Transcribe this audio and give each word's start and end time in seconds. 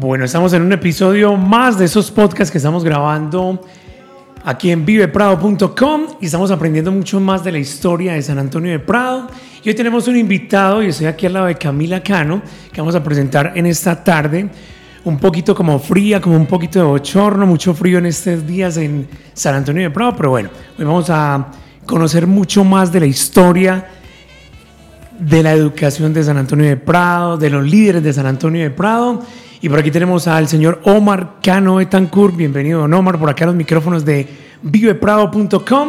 Bueno, 0.00 0.24
estamos 0.26 0.52
en 0.52 0.62
un 0.62 0.70
episodio 0.70 1.36
más 1.36 1.76
de 1.76 1.86
esos 1.86 2.12
podcasts 2.12 2.52
que 2.52 2.58
estamos 2.58 2.84
grabando 2.84 3.60
aquí 4.44 4.70
en 4.70 4.86
viveprado.com 4.86 6.02
y 6.20 6.26
estamos 6.26 6.52
aprendiendo 6.52 6.92
mucho 6.92 7.18
más 7.18 7.42
de 7.42 7.50
la 7.50 7.58
historia 7.58 8.12
de 8.12 8.22
San 8.22 8.38
Antonio 8.38 8.70
de 8.70 8.78
Prado. 8.78 9.26
Y 9.64 9.68
hoy 9.68 9.74
tenemos 9.74 10.06
un 10.06 10.16
invitado 10.16 10.84
y 10.84 10.86
estoy 10.86 11.06
aquí 11.08 11.26
al 11.26 11.32
lado 11.32 11.46
de 11.46 11.56
Camila 11.56 12.00
Cano, 12.00 12.40
que 12.72 12.80
vamos 12.80 12.94
a 12.94 13.02
presentar 13.02 13.54
en 13.56 13.66
esta 13.66 14.04
tarde, 14.04 14.48
un 15.02 15.18
poquito 15.18 15.52
como 15.52 15.80
fría, 15.80 16.20
como 16.20 16.36
un 16.36 16.46
poquito 16.46 16.78
de 16.78 16.84
bochorno, 16.84 17.44
mucho 17.44 17.74
frío 17.74 17.98
en 17.98 18.06
estos 18.06 18.46
días 18.46 18.76
en 18.76 19.08
San 19.34 19.56
Antonio 19.56 19.82
de 19.82 19.90
Prado, 19.90 20.14
pero 20.16 20.30
bueno, 20.30 20.50
hoy 20.78 20.84
vamos 20.84 21.10
a 21.10 21.48
conocer 21.86 22.28
mucho 22.28 22.62
más 22.62 22.92
de 22.92 23.00
la 23.00 23.06
historia 23.06 23.84
de 25.18 25.42
la 25.42 25.54
educación 25.54 26.14
de 26.14 26.22
San 26.22 26.36
Antonio 26.36 26.66
de 26.66 26.76
Prado, 26.76 27.36
de 27.36 27.50
los 27.50 27.68
líderes 27.68 28.04
de 28.04 28.12
San 28.12 28.26
Antonio 28.26 28.62
de 28.62 28.70
Prado. 28.70 29.24
Y 29.60 29.68
por 29.68 29.80
aquí 29.80 29.90
tenemos 29.90 30.28
al 30.28 30.46
señor 30.46 30.80
Omar 30.84 31.38
Cano 31.42 31.76
Betancourt. 31.76 32.36
Bienvenido, 32.36 32.84
Omar, 32.84 33.18
por 33.18 33.28
acá 33.28 33.44
los 33.44 33.56
micrófonos 33.56 34.04
de 34.04 34.28
viveprado.com. 34.62 35.88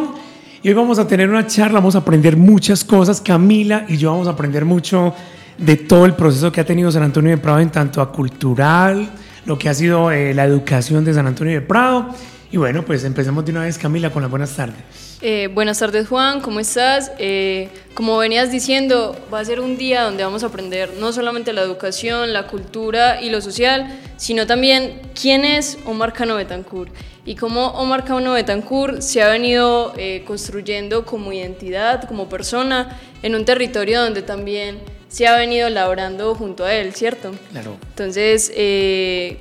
Y 0.64 0.70
hoy 0.70 0.74
vamos 0.74 0.98
a 0.98 1.08
tener 1.08 1.30
una 1.30 1.46
charla, 1.46 1.76
vamos 1.76 1.94
a 1.94 2.00
aprender 2.00 2.36
muchas 2.36 2.84
cosas. 2.84 3.22
Camila 3.22 3.86
y 3.88 3.98
yo 3.98 4.10
vamos 4.10 4.28
a 4.28 4.32
aprender 4.32 4.66
mucho 4.66 5.14
de 5.60 5.76
todo 5.76 6.08
el 6.08 6.14
proceso 6.16 6.52
que 6.52 6.62
ha 6.62 6.66
tenido 6.66 6.92
San 6.92 7.04
Antonio 7.04 7.30
de 7.30 7.38
Prado 7.38 7.60
en 7.60 7.70
tanto 7.70 8.02
a 8.02 8.12
cultural, 8.12 9.12
lo 9.46 9.60
que 9.60 9.70
ha 9.70 9.74
sido 9.76 10.12
eh, 10.12 10.34
la 10.34 10.46
educación 10.46 11.06
de 11.06 11.14
San 11.14 11.28
Antonio 11.28 11.54
de 11.54 11.62
Prado. 11.62 12.10
Y 12.52 12.58
bueno, 12.58 12.84
pues 12.84 13.04
empecemos 13.04 13.46
de 13.46 13.52
una 13.52 13.62
vez, 13.62 13.78
Camila, 13.78 14.10
con 14.10 14.24
las 14.24 14.32
buenas 14.32 14.56
tardes. 14.56 15.09
Eh, 15.22 15.50
buenas 15.54 15.80
tardes 15.80 16.08
Juan, 16.08 16.40
¿cómo 16.40 16.62
estás? 16.62 17.12
Eh, 17.20 17.68
como 17.94 18.18
venías 18.18 18.54
diciendo, 18.54 19.18
va 19.34 19.42
a 19.42 19.46
ser 19.46 19.60
un 19.60 19.78
día 19.78 20.04
donde 20.04 20.24
vamos 20.24 20.44
a 20.44 20.48
aprender 20.48 20.94
no 20.98 21.12
solamente 21.12 21.52
la 21.52 21.62
educación, 21.62 22.32
la 22.32 22.48
cultura 22.48 23.22
y 23.22 23.30
lo 23.30 23.42
social, 23.42 24.00
sino 24.16 24.48
también 24.48 25.02
quién 25.20 25.44
es 25.44 25.78
Omar 25.84 26.14
Cano 26.14 26.38
Betancourt 26.38 26.94
y 27.26 27.36
cómo 27.36 27.68
Omar 27.72 28.06
Cano 28.06 28.32
Betancourt 28.32 29.02
se 29.02 29.22
ha 29.22 29.28
venido 29.28 29.94
eh, 29.98 30.24
construyendo 30.26 31.06
como 31.06 31.34
identidad, 31.34 32.08
como 32.08 32.30
persona, 32.30 32.98
en 33.22 33.36
un 33.36 33.44
territorio 33.44 34.02
donde 34.02 34.22
también 34.22 34.80
se 35.10 35.28
ha 35.28 35.36
venido 35.36 35.70
labrando 35.70 36.34
junto 36.34 36.64
a 36.64 36.74
él, 36.74 36.94
¿cierto? 36.94 37.32
Claro. 37.52 37.76
Entonces, 37.90 38.54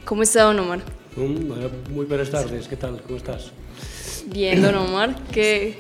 ¿cómo 0.05 0.24
está 0.24 0.42
don 0.42 0.58
Omar? 0.58 0.80
Muy 1.14 2.05
buenas 2.06 2.30
tardes, 2.30 2.67
¿qué 2.67 2.77
tal? 2.77 3.00
¿Cómo 3.02 3.17
estás? 3.17 3.52
Bien, 4.32 4.60
don 4.60 4.74
Omar, 4.74 5.16
que... 5.32 5.76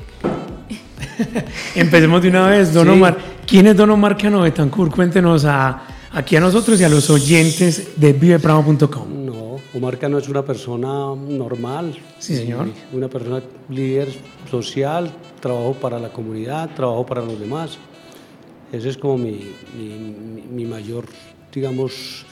Empecemos 1.74 2.22
de 2.22 2.28
una 2.28 2.48
vez, 2.48 2.72
don 2.72 2.88
Omar. 2.88 3.18
¿Quién 3.46 3.66
es 3.66 3.76
don 3.76 3.90
Omar 3.90 4.16
Cano 4.16 4.42
Betancourt? 4.42 4.94
Cuéntenos 4.94 5.44
a, 5.44 5.82
aquí 6.12 6.36
a 6.36 6.40
nosotros 6.40 6.80
y 6.80 6.84
a 6.84 6.88
los 6.88 7.10
oyentes 7.10 7.92
de 7.96 8.12
vivepramo.com. 8.12 9.26
No, 9.26 9.56
Omar 9.74 9.98
Cano 9.98 10.18
es 10.18 10.28
una 10.28 10.42
persona 10.42 11.14
normal. 11.14 11.98
Sí, 12.18 12.36
señor. 12.36 12.68
Una 12.92 13.08
persona 13.08 13.42
líder 13.68 14.08
social, 14.50 15.12
trabajo 15.40 15.74
para 15.74 15.98
la 15.98 16.10
comunidad, 16.10 16.70
trabajo 16.74 17.04
para 17.04 17.22
los 17.22 17.38
demás. 17.38 17.78
Ese 18.72 18.88
es 18.88 18.96
como 18.96 19.18
mi, 19.18 19.54
mi, 20.50 20.64
mayor, 20.64 21.04
digamos, 21.52 22.24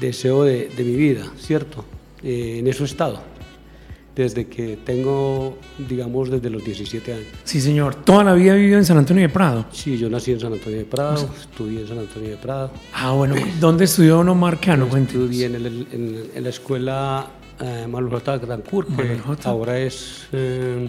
deseo 0.00 0.44
de, 0.44 0.68
de 0.68 0.84
mi 0.84 0.94
vida, 0.94 1.24
¿cierto? 1.38 1.84
Eh, 2.22 2.58
en 2.58 2.66
eso 2.66 2.84
he 2.84 2.86
estado 2.86 3.33
desde 4.14 4.46
que 4.46 4.78
tengo, 4.84 5.58
digamos, 5.88 6.30
desde 6.30 6.48
los 6.50 6.64
17 6.64 7.12
años. 7.12 7.26
Sí, 7.42 7.60
señor. 7.60 7.96
¿Toda 7.96 8.22
la 8.24 8.34
vida 8.34 8.54
vivido 8.54 8.78
en 8.78 8.84
San 8.84 8.96
Antonio 8.96 9.22
de 9.22 9.28
Prado? 9.28 9.66
Sí, 9.72 9.98
yo 9.98 10.08
nací 10.08 10.32
en 10.32 10.40
San 10.40 10.52
Antonio 10.52 10.78
de 10.78 10.84
Prado, 10.84 11.28
estudié 11.40 11.80
en 11.80 11.88
San 11.88 11.98
Antonio 11.98 12.30
de 12.30 12.36
Prado. 12.36 12.70
Ah, 12.92 13.12
bueno. 13.12 13.34
¿Dónde 13.58 13.84
estudió 13.84 14.16
Don 14.16 14.28
Omar 14.28 14.60
Cano? 14.60 14.86
Estudié 14.96 15.46
en, 15.46 15.54
en, 15.56 16.42
la 16.42 16.48
escuela 16.48 17.26
eh, 17.60 17.86
Manuel 17.88 18.12
J. 18.12 18.36
Betancourt, 18.38 18.96
que 18.96 19.18
ahora 19.44 19.78
es 19.78 20.28
eh, 20.32 20.88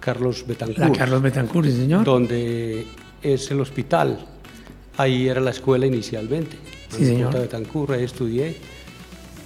Carlos 0.00 0.44
Betancourt. 0.46 0.90
La 0.90 0.98
Carlos 0.98 1.22
Betancourt, 1.22 1.66
sí, 1.66 1.76
señor. 1.76 2.04
Donde 2.04 2.86
es 3.22 3.50
el 3.50 3.60
hospital. 3.60 4.18
Ahí 4.96 5.28
era 5.28 5.42
la 5.42 5.50
escuela 5.50 5.84
inicialmente. 5.84 6.56
Sí, 6.88 7.04
señor. 7.04 7.32
J. 7.32 7.40
Betancourt, 7.40 7.90
ahí 7.90 8.04
estudié 8.04 8.75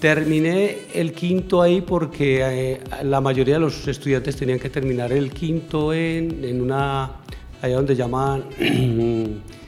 Terminé 0.01 0.79
el 0.95 1.13
quinto 1.13 1.61
ahí 1.61 1.83
porque 1.83 2.41
eh, 2.43 2.81
la 3.05 3.21
mayoría 3.21 3.55
de 3.55 3.61
los 3.61 3.87
estudiantes 3.87 4.35
tenían 4.35 4.59
que 4.59 4.71
terminar 4.71 5.13
el 5.13 5.31
quinto 5.31 5.93
en, 5.93 6.43
en 6.43 6.63
una, 6.63 7.19
allá 7.61 7.77
donde 7.77 7.95
llaman 7.95 8.45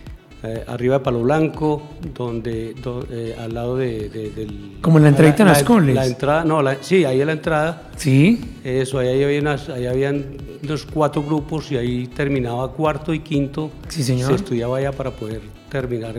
eh, 0.45 0.65
arriba 0.67 0.99
de 0.99 1.05
Palo 1.05 1.23
Blanco, 1.23 1.83
donde, 2.15 2.75
eh, 3.11 3.37
al 3.39 3.55
lado 3.55 3.77
de, 3.77 4.09
del... 4.09 4.79
Como 4.81 4.99
en 4.99 5.05
la 5.05 5.11
entrada 5.11 5.35
a 5.45 5.45
las 5.45 5.63
coles. 5.63 5.95
La 5.95 6.07
entrada, 6.07 6.45
no, 6.45 6.61
sí, 6.81 7.05
ahí 7.05 7.21
en 7.21 7.27
la 7.29 7.33
entrada. 7.33 7.91
Sí. 7.97 8.41
Eso, 8.65 8.99
ahí 8.99 9.23
había 9.23 9.41
unas, 9.41 9.69
ahí 9.69 9.87
habían 9.87 10.37
dos, 10.63 10.85
cuatro 10.85 11.23
grupos 11.23 11.71
y 11.71 11.77
ahí 11.77 12.07
terminaba 12.09 12.73
cuarto 12.73 13.15
y 13.15 13.21
quinto. 13.21 13.71
Sí, 13.89 14.03
señor. 14.03 14.31
Se 14.31 14.35
estudiaba 14.35 14.79
allá 14.79 14.91
para 14.91 15.13
poder 15.13 15.43
terminar 15.73 16.15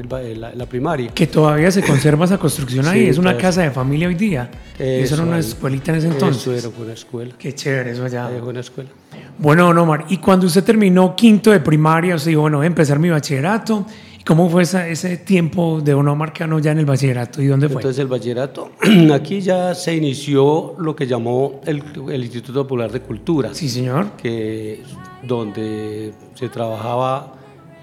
la, 0.56 0.66
primaria. 0.66 1.12
Que 1.14 1.28
todavía 1.28 1.70
se 1.70 1.84
conserva 1.84 2.26
esa 2.26 2.40
construcción 2.40 2.88
ahí, 2.88 3.08
es 3.08 3.20
una 3.20 3.38
casa 3.38 3.62
de 3.62 3.72
familia 3.72 4.08
hoy 4.08 4.16
día. 4.16 4.50
Eso, 4.80 5.14
era 5.14 5.24
una 5.24 5.38
escuelita 5.38 5.92
en 5.92 5.98
ese 5.98 6.08
entonces. 6.08 6.42
Eso 6.42 6.70
era 6.70 6.84
una 6.84 6.94
escuela. 6.94 7.36
Qué 7.38 7.54
chévere 7.54 7.92
eso 7.92 8.06
allá. 8.06 8.32
Era 8.32 8.44
una 8.44 8.62
escuela. 8.62 8.90
Bueno, 9.38 9.70
Omar, 9.70 10.06
y 10.10 10.18
cuando 10.18 10.48
usted 10.48 10.64
terminó 10.64 11.16
quinto 11.16 11.52
de 11.52 11.60
primaria, 11.60 12.16
usted 12.16 12.30
dijo, 12.30 12.42
bueno, 12.42 12.58
voy 12.58 12.66
a 12.66 12.68
empezar 12.68 12.98
mi 12.98 13.10
bachillerato. 13.10 13.86
¿Y 14.24 14.26
cómo 14.26 14.50
fue 14.50 14.64
ese 14.64 15.18
tiempo 15.18 15.82
de 15.82 15.92
Don 15.92 16.08
Omar 16.08 16.32
Cano 16.32 16.58
ya 16.58 16.72
en 16.72 16.80
el 16.80 16.86
bachillerato? 16.86 17.42
¿Y 17.42 17.48
dónde 17.48 17.68
fue? 17.68 17.82
Entonces 17.82 18.00
el 18.00 18.08
bachillerato, 18.08 18.72
aquí 19.14 19.42
ya 19.42 19.76
se 19.76 19.94
inició 19.94 20.76
lo 20.80 20.96
que 20.96 21.06
llamó 21.06 21.60
el, 21.66 21.84
el 22.10 22.24
Instituto 22.24 22.64
Popular 22.64 22.90
de 22.90 23.02
Cultura. 23.02 23.54
Sí, 23.54 23.68
señor. 23.68 24.12
Que 24.12 24.82
donde 25.24 26.14
se 26.36 26.48
trabajaba 26.48 27.36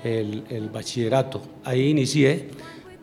el, 0.03 0.71
bachillerato. 0.73 1.43
Ahí 1.63 1.91
inicié, 1.91 2.49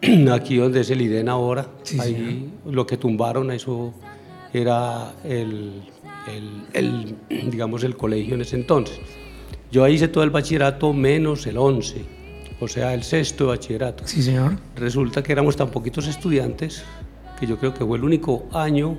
aquí 0.34 0.58
donde 0.58 0.82
es 0.82 0.90
el 0.90 1.02
IDEN 1.02 1.30
ahora, 1.30 1.68
ahí 2.00 2.50
lo 2.66 2.88
que 2.88 2.98
tumbaron, 2.98 3.52
eso 3.52 3.94
era 4.52 5.14
el, 5.24 5.84
el, 6.74 7.16
digamos, 7.52 7.84
el 7.84 7.96
colegio 7.96 8.34
en 8.34 8.42
ese 8.42 8.56
entonces. 8.56 9.00
Yo 9.72 9.84
ahí 9.84 9.94
hice 9.94 10.08
todo 10.08 10.24
el 10.24 10.32
bachillerato 10.32 10.92
menos 10.92 11.46
el 11.46 11.60
11, 11.60 12.17
o 12.60 12.68
sea, 12.68 12.94
el 12.94 13.04
sexto 13.04 13.46
de 13.46 13.50
bachillerato. 13.52 14.08
Sí, 14.08 14.22
señor. 14.22 14.58
Resulta 14.76 15.22
que 15.22 15.32
éramos 15.32 15.56
tan 15.56 15.70
poquitos 15.70 16.08
estudiantes 16.08 16.84
que 17.40 17.46
yo 17.46 17.58
creo 17.58 17.74
que 17.74 17.86
fue 17.86 17.98
el 17.98 18.04
único 18.04 18.48
año 18.52 18.98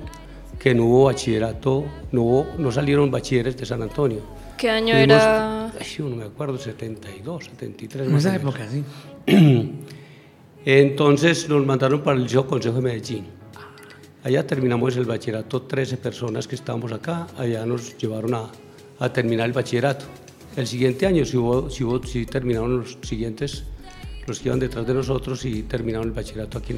que 0.57 0.73
no 0.73 0.85
hubo 0.85 1.05
bachillerato, 1.05 1.85
no, 2.11 2.21
hubo, 2.21 2.47
no 2.57 2.71
salieron 2.71 3.09
bachilleres 3.11 3.55
de 3.57 3.65
San 3.65 3.81
Antonio. 3.81 4.21
¿Qué 4.57 4.69
año 4.69 4.95
era? 4.95 5.67
Ay, 5.67 5.87
no 5.99 6.15
me 6.15 6.25
acuerdo, 6.25 6.57
72, 6.57 7.45
73. 7.45 8.07
En 8.07 8.15
esa 8.15 8.35
época, 8.35 8.67
sí. 8.69 8.83
Entonces 10.65 11.47
nos 11.47 11.65
mandaron 11.65 12.01
para 12.01 12.17
el 12.17 12.23
Liceo 12.23 12.45
Consejo 12.45 12.75
de 12.75 12.81
Medellín. 12.81 13.25
Allá 14.23 14.45
terminamos 14.45 14.97
el 14.97 15.05
bachillerato, 15.05 15.61
13 15.61 15.95
personas 15.97 16.45
que 16.45 16.55
estábamos 16.55 16.91
acá, 16.91 17.27
allá 17.37 17.65
nos 17.65 17.97
llevaron 17.97 18.33
a, 18.33 18.51
a 18.99 19.13
terminar 19.13 19.47
el 19.47 19.53
bachillerato. 19.53 20.05
El 20.55 20.67
siguiente 20.67 21.05
año 21.05 21.23
si 21.25 22.25
terminaron 22.25 22.79
los 22.79 22.97
siguientes, 23.01 23.63
los 24.27 24.39
que 24.39 24.49
iban 24.49 24.59
detrás 24.59 24.85
de 24.85 24.93
nosotros 24.93 25.45
y 25.45 25.63
terminaron 25.63 26.07
el 26.07 26.13
bachillerato 26.13 26.57
aquí 26.57 26.73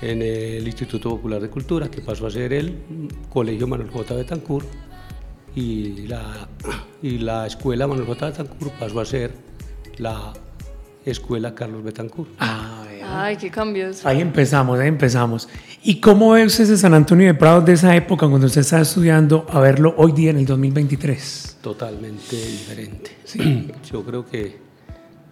en 0.00 0.22
el, 0.22 0.66
Instituto 0.66 1.10
Popular 1.10 1.40
de 1.40 1.48
Cultura, 1.48 1.90
que 1.90 2.00
pasó 2.00 2.26
a 2.26 2.30
ser 2.30 2.52
el 2.52 2.76
Colegio 3.30 3.66
Manuel 3.66 3.90
J. 3.90 4.14
Betancourt 4.14 4.66
y 5.54 6.06
la, 6.06 6.48
y 7.02 7.18
la 7.18 7.46
escuela 7.46 7.86
Manuel 7.86 8.06
J. 8.06 8.26
Betancourt 8.26 8.72
pasó 8.74 9.00
a 9.00 9.04
ser 9.04 9.32
la 9.98 10.32
escuela 11.04 11.54
Carlos 11.54 11.82
Betancourt. 11.82 12.30
Ah, 12.38 12.85
Ay, 13.08 13.36
qué 13.36 13.50
cambios. 13.50 14.04
Ahí 14.04 14.20
empezamos, 14.20 14.78
ahí 14.78 14.88
empezamos. 14.88 15.48
¿Y 15.82 16.00
cómo 16.00 16.32
ve 16.32 16.44
usted 16.44 16.64
ese 16.64 16.76
San 16.76 16.94
Antonio 16.94 17.26
de 17.26 17.34
Prado 17.34 17.60
de 17.60 17.72
esa 17.72 17.94
época 17.94 18.28
cuando 18.28 18.46
usted 18.46 18.62
estaba 18.62 18.82
estudiando 18.82 19.46
a 19.48 19.60
verlo 19.60 19.94
hoy 19.96 20.12
día 20.12 20.30
en 20.30 20.38
el 20.38 20.46
2023? 20.46 21.58
Totalmente 21.60 22.36
diferente. 22.36 23.16
Sí. 23.24 23.70
Yo 23.92 24.04
creo 24.04 24.26
que 24.26 24.58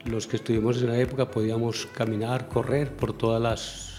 los 0.05 0.26
que 0.26 0.37
estuvimos 0.37 0.81
en 0.82 0.91
esa 0.91 0.99
época 0.99 1.31
podíamos 1.31 1.87
caminar, 1.94 2.49
correr 2.49 2.93
por 2.94 3.12
todas 3.17 3.43
las, 3.43 3.94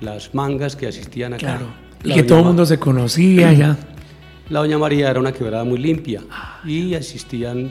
las 0.00 0.34
mangas 0.34 0.76
que 0.76 0.86
asistían 0.86 1.34
acá. 1.34 1.58
Claro. 1.58 1.66
Y 2.02 2.14
que 2.14 2.22
todo 2.22 2.38
el 2.38 2.44
mundo 2.46 2.64
se 2.64 2.78
conocía 2.78 3.52
ya. 3.52 3.76
La 4.48 4.60
Doña 4.60 4.78
María 4.78 5.10
era 5.10 5.20
una 5.20 5.32
quebrada 5.32 5.62
muy 5.62 5.78
limpia 5.78 6.22
y 6.64 6.94
existían 6.94 7.70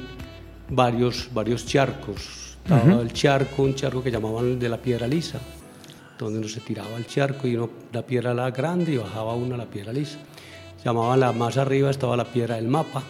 varios, 0.70 1.30
varios 1.34 1.66
charcos. 1.66 2.39
Estaba 2.64 3.02
el 3.02 3.14
charco, 3.14 3.64
un 3.64 3.74
charco 3.74 4.04
que 4.04 4.12
llamaban 4.12 4.60
de 4.60 4.70
la 4.70 4.78
piedra 4.78 5.08
lisa, 5.08 5.40
donde 6.18 6.40
uno 6.40 6.48
se 6.48 6.60
tiraba 6.62 6.96
al 6.96 7.08
charco 7.08 7.48
y 7.48 7.56
uno 7.56 7.70
la 7.92 8.04
piedra 8.04 8.34
la 8.34 8.52
grande 8.52 8.94
y 8.94 8.98
bajaba 8.98 9.34
uno 9.34 9.56
a 9.56 9.58
la 9.58 9.66
piedra 9.66 9.92
lisa. 9.92 10.20
Llamaban 10.84 11.20
la 11.20 11.34
más 11.34 11.58
arriba 11.58 11.90
estaba 11.90 12.16
la 12.16 12.26
piedra 12.26 12.56
del 12.56 12.68
mapa, 12.68 13.04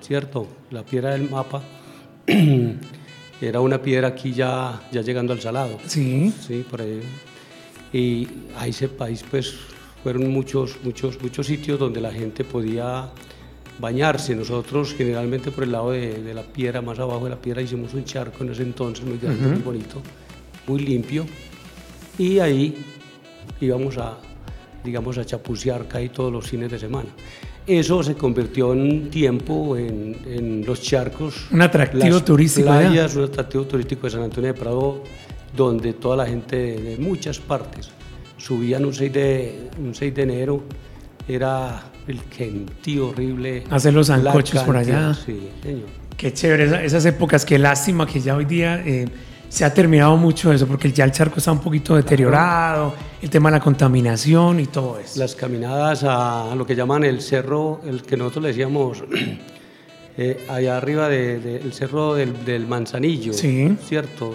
¿cierto? 0.00 0.46
La 0.70 0.82
piedra 0.84 1.10
del 1.10 1.28
mapa 1.28 1.62
era 3.40 3.60
una 3.60 3.82
piedra 3.82 4.08
aquí 4.08 4.32
ya, 4.32 4.80
ya 4.92 5.02
llegando 5.02 5.32
al 5.32 5.40
salado. 5.40 5.78
Sí. 5.86 6.32
Sí, 6.40 6.64
por 6.68 6.82
ahí. 6.82 7.02
Y 7.92 8.28
a 8.56 8.66
ese 8.66 8.88
país 8.88 9.24
pues 9.28 9.54
fueron 10.02 10.30
muchos, 10.32 10.78
muchos, 10.82 11.20
muchos 11.20 11.46
sitios 11.46 11.78
donde 11.78 12.00
la 12.00 12.12
gente 12.12 12.44
podía 12.44 13.10
bañarse. 13.78 14.34
Nosotros 14.34 14.94
generalmente 14.94 15.50
por 15.50 15.64
el 15.64 15.72
lado 15.72 15.92
de, 15.92 16.22
de, 16.22 16.34
la 16.34 16.42
piedra, 16.42 16.80
más 16.82 16.98
abajo 16.98 17.24
de 17.24 17.30
la 17.30 17.40
piedra, 17.40 17.62
hicimos 17.62 17.94
un 17.94 18.04
charco 18.04 18.44
en 18.44 18.50
ese 18.50 18.62
entonces 18.62 19.04
muy 19.04 19.18
grande, 19.18 19.46
muy 19.46 19.62
bonito, 19.62 20.02
muy 20.66 20.80
limpio. 20.80 21.26
Y 22.18 22.38
ahí 22.38 22.84
íbamos 23.60 23.96
a, 23.98 24.18
digamos, 24.84 25.18
a 25.18 25.24
chapucear 25.24 25.86
casi 25.88 26.08
todos 26.08 26.32
los 26.32 26.48
fines 26.48 26.70
de 26.70 26.78
semana. 26.78 27.08
Eso 27.66 28.02
se 28.02 28.14
convirtió 28.14 28.72
en 28.72 28.80
un 28.80 29.10
tiempo 29.10 29.76
en, 29.76 30.16
en 30.26 30.66
los 30.66 30.82
charcos. 30.82 31.46
Un 31.52 31.62
atractivo 31.62 32.14
las 32.14 32.24
turístico. 32.24 32.68
Playas, 32.68 33.16
un 33.16 33.24
atractivo 33.24 33.64
turístico 33.64 34.06
de 34.06 34.10
San 34.10 34.22
Antonio 34.22 34.52
de 34.52 34.58
Prado, 34.58 35.02
donde 35.56 35.92
toda 35.92 36.16
la 36.16 36.26
gente 36.26 36.56
de, 36.56 36.82
de 36.82 36.96
muchas 36.96 37.38
partes 37.38 37.90
subían 38.38 38.84
un 38.84 38.94
6 38.94 39.12
de, 39.12 39.70
un 39.78 39.94
6 39.94 40.14
de 40.14 40.22
enero. 40.22 40.62
Era 41.28 41.89
el 42.06 42.20
gentío 42.30 43.08
horrible. 43.08 43.64
Hacer 43.70 43.94
los 43.94 44.08
zancochos 44.08 44.62
por 44.62 44.76
allá. 44.76 45.14
Sí, 45.14 45.48
señor. 45.62 45.88
Qué 46.16 46.32
chévere, 46.32 46.64
esa, 46.64 46.84
esas 46.84 47.06
épocas, 47.06 47.44
qué 47.44 47.58
lástima 47.58 48.06
que 48.06 48.20
ya 48.20 48.36
hoy 48.36 48.44
día 48.44 48.82
eh, 48.84 49.08
se 49.50 49.64
ha 49.64 49.74
terminado 49.74 50.16
mucho 50.16 50.52
eso, 50.52 50.66
porque 50.66 50.92
ya 50.92 51.04
el 51.04 51.10
charco 51.10 51.38
está 51.38 51.50
un 51.50 51.58
poquito 51.58 51.96
deteriorado, 51.96 52.94
el 53.20 53.28
tema 53.28 53.50
de 53.50 53.56
la 53.56 53.62
contaminación 53.62 54.60
y 54.60 54.66
todo 54.66 55.00
eso. 55.00 55.18
Las 55.18 55.34
caminadas 55.34 56.04
a, 56.04 56.54
lo 56.54 56.64
que 56.64 56.76
llaman 56.76 57.02
el 57.04 57.20
cerro, 57.20 57.80
el 57.84 58.02
que 58.02 58.16
nosotros 58.16 58.44
le 58.44 58.48
decíamos 58.50 59.02
eh, 60.16 60.46
allá 60.48 60.76
arriba 60.76 61.08
del 61.08 61.42
de, 61.42 61.58
de 61.58 61.72
cerro 61.72 62.14
del, 62.14 62.44
del, 62.44 62.68
Manzanillo, 62.68 63.32
sí. 63.32 63.76
¿cierto? 63.84 64.34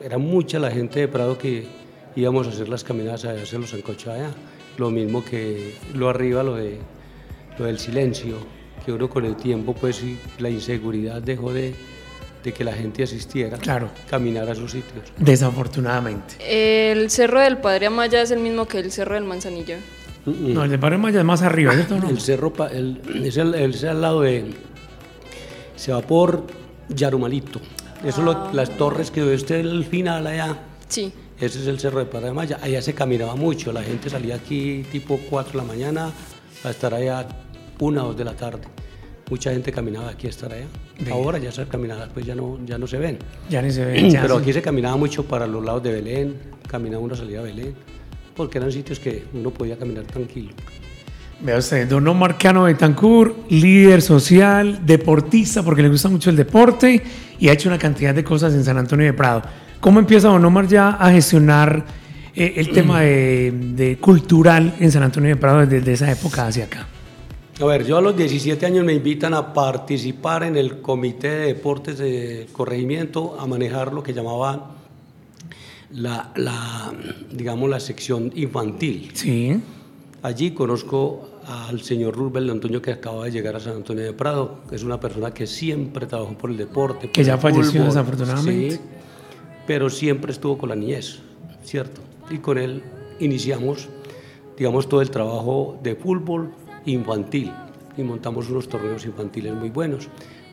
Era 0.00 0.18
mucha 0.18 0.60
la 0.60 0.70
gente 0.70 1.00
de 1.00 1.08
Prado 1.08 1.36
que 1.38 1.66
íbamos 2.14 2.46
a 2.46 2.50
hacer 2.50 2.68
las 2.68 2.84
caminadas, 2.84 3.24
a 3.24 3.32
hacer 3.32 3.58
los 3.58 3.70
sancochos 3.70 4.14
allá. 4.14 4.30
Lo 4.78 4.90
mismo 4.90 5.24
que 5.24 5.74
lo 5.92 6.08
arriba, 6.08 6.44
lo, 6.44 6.54
de, 6.54 6.78
lo 7.58 7.66
del 7.66 7.78
silencio, 7.78 8.36
que 8.84 8.92
uno 8.92 9.08
con 9.08 9.24
el 9.24 9.36
tiempo, 9.36 9.74
pues 9.74 10.02
la 10.38 10.50
inseguridad 10.50 11.22
dejó 11.22 11.52
de, 11.52 11.74
de 12.42 12.52
que 12.52 12.64
la 12.64 12.72
gente 12.72 13.02
asistiera, 13.02 13.58
claro. 13.58 13.90
caminar 14.08 14.48
a 14.48 14.52
esos 14.52 14.72
sitios. 14.72 15.04
Desafortunadamente. 15.18 16.36
El 16.40 17.10
cerro 17.10 17.40
del 17.40 17.58
Padre 17.58 17.86
Amaya 17.86 18.22
es 18.22 18.30
el 18.30 18.40
mismo 18.40 18.66
que 18.66 18.78
el 18.78 18.90
cerro 18.90 19.14
del 19.14 19.24
Manzanillo. 19.24 19.76
No, 20.24 20.64
el 20.64 20.70
del 20.70 20.78
Padre 20.78 20.96
Amaya 20.96 21.18
es 21.18 21.24
más 21.24 21.42
arriba, 21.42 21.72
¿cierto? 21.74 21.98
No? 21.98 22.08
El 22.08 22.20
cerro 22.20 22.52
el, 22.70 23.00
es, 23.24 23.36
el, 23.36 23.54
es 23.54 23.84
al 23.84 24.00
lado 24.00 24.20
de. 24.20 24.44
Se 25.76 25.92
va 25.92 26.00
por 26.00 26.46
Yarumalito. 26.88 27.60
Eso 28.04 28.20
ah. 28.22 28.24
lo, 28.24 28.52
las 28.52 28.76
torres 28.76 29.10
que 29.10 29.22
ve 29.22 29.34
usted 29.34 29.60
al 29.60 29.84
final 29.84 30.26
allá. 30.26 30.58
Sí. 30.88 31.12
Ese 31.40 31.60
es 31.60 31.66
el 31.66 31.80
cerro 31.80 31.98
de 31.98 32.04
Padre 32.06 32.28
Amaya. 32.28 32.58
Allá 32.62 32.80
se 32.82 32.94
caminaba 32.94 33.34
mucho. 33.34 33.72
La 33.72 33.82
gente 33.82 34.08
salía 34.08 34.36
aquí 34.36 34.84
tipo 34.92 35.18
4 35.28 35.52
de 35.52 35.58
la 35.58 35.64
mañana 35.64 36.12
a 36.64 36.70
estar 36.70 36.94
allá 36.94 37.26
una 37.80 38.04
o 38.04 38.08
dos 38.08 38.16
de 38.16 38.24
la 38.24 38.34
tarde 38.34 38.62
mucha 39.32 39.50
gente 39.50 39.72
caminaba 39.72 40.10
aquí 40.10 40.26
a 40.26 40.30
estar 40.30 40.52
allá. 40.52 40.66
Bien. 40.98 41.12
Ahora 41.12 41.38
ya 41.38 41.48
esas 41.48 41.66
caminadas 41.66 42.10
pues 42.12 42.26
ya 42.26 42.34
no, 42.34 42.58
ya 42.66 42.76
no 42.76 42.86
se 42.86 42.98
ven. 42.98 43.18
Ya 43.48 43.62
ni 43.62 43.70
se 43.70 43.84
ven. 43.86 44.10
Ya 44.10 44.20
Pero 44.20 44.36
aquí 44.36 44.52
se 44.52 44.60
caminaba 44.60 44.96
mucho 44.96 45.24
para 45.24 45.46
los 45.46 45.64
lados 45.64 45.82
de 45.82 45.92
Belén, 45.92 46.36
caminaba 46.68 47.02
una 47.02 47.16
salida 47.16 47.40
a 47.40 47.42
Belén, 47.42 47.74
porque 48.36 48.58
eran 48.58 48.70
sitios 48.70 49.00
que 49.00 49.24
uno 49.32 49.50
podía 49.50 49.78
caminar 49.78 50.04
tranquilo. 50.04 50.50
Vea 51.40 51.56
usted, 51.56 51.88
don 51.88 52.06
Omar 52.06 52.38
Cano 52.38 52.64
Betancourt, 52.64 53.50
líder 53.50 54.00
social, 54.02 54.84
deportista, 54.86 55.62
porque 55.62 55.82
le 55.82 55.88
gusta 55.88 56.08
mucho 56.10 56.30
el 56.30 56.36
deporte 56.36 57.02
y 57.40 57.48
ha 57.48 57.52
hecho 57.52 57.68
una 57.68 57.78
cantidad 57.78 58.14
de 58.14 58.22
cosas 58.22 58.52
en 58.52 58.62
San 58.62 58.76
Antonio 58.76 59.06
de 59.06 59.12
Prado. 59.14 59.42
¿Cómo 59.80 59.98
empieza 59.98 60.28
don 60.28 60.44
Omar 60.44 60.68
ya 60.68 60.90
a 60.90 61.10
gestionar 61.10 61.84
eh, 62.34 62.54
el 62.56 62.70
tema 62.70 63.00
de, 63.00 63.52
de, 63.52 63.96
cultural 63.98 64.74
en 64.80 64.90
San 64.90 65.02
Antonio 65.02 65.30
de 65.30 65.36
Prado 65.36 65.66
desde 65.66 65.92
esa 65.92 66.10
época 66.10 66.46
hacia 66.46 66.64
acá? 66.64 66.86
A 67.60 67.64
ver, 67.64 67.84
yo 67.86 67.98
a 67.98 68.00
los 68.00 68.16
17 68.16 68.64
años 68.64 68.84
me 68.84 68.94
invitan 68.94 69.34
a 69.34 69.52
participar 69.52 70.42
en 70.42 70.56
el 70.56 70.80
Comité 70.80 71.28
de 71.28 71.46
Deportes 71.48 71.98
de 71.98 72.46
Corregimiento, 72.52 73.36
a 73.38 73.46
manejar 73.46 73.92
lo 73.92 74.02
que 74.02 74.12
llamaban 74.12 74.62
la, 75.92 76.32
la, 76.36 76.92
digamos, 77.30 77.68
la 77.68 77.78
sección 77.78 78.32
infantil. 78.34 79.10
Sí. 79.14 79.60
Allí 80.22 80.52
conozco 80.52 81.28
al 81.46 81.82
señor 81.82 82.14
Rubén 82.14 82.48
Antonio 82.48 82.80
que 82.80 82.92
acaba 82.92 83.24
de 83.24 83.32
llegar 83.32 83.56
a 83.56 83.60
San 83.60 83.76
Antonio 83.76 84.04
de 84.04 84.12
Prado, 84.12 84.60
que 84.68 84.76
es 84.76 84.82
una 84.82 84.98
persona 84.98 85.32
que 85.32 85.46
siempre 85.46 86.06
trabajó 86.06 86.36
por 86.38 86.50
el 86.50 86.56
deporte. 86.56 87.08
Por 87.08 87.12
que 87.12 87.24
ya 87.24 87.36
falleció 87.38 87.72
fútbol, 87.72 87.86
desafortunadamente. 87.86 88.76
Sí, 88.76 88.80
pero 89.66 89.90
siempre 89.90 90.32
estuvo 90.32 90.56
con 90.56 90.68
la 90.68 90.76
niñez, 90.76 91.18
¿cierto? 91.64 92.00
Y 92.30 92.38
con 92.38 92.58
él 92.58 92.82
iniciamos, 93.20 93.88
digamos, 94.56 94.88
todo 94.88 95.02
el 95.02 95.10
trabajo 95.10 95.78
de 95.82 95.94
fútbol, 95.94 96.52
infantil 96.86 97.52
y 97.96 98.02
montamos 98.02 98.48
unos 98.50 98.68
torneos 98.68 99.04
infantiles 99.04 99.54
muy 99.54 99.70
buenos. 99.70 100.08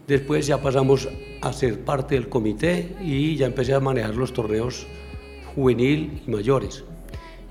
Después 0.07 0.47
ya 0.47 0.61
pasamos 0.61 1.07
a 1.41 1.53
ser 1.53 1.81
parte 1.81 2.15
del 2.15 2.29
comité 2.29 2.95
y 3.01 3.35
ya 3.35 3.45
empecé 3.45 3.73
a 3.73 3.79
manejar 3.79 4.15
los 4.15 4.33
torneos 4.33 4.87
juvenil 5.55 6.21
y 6.25 6.31
mayores. 6.31 6.83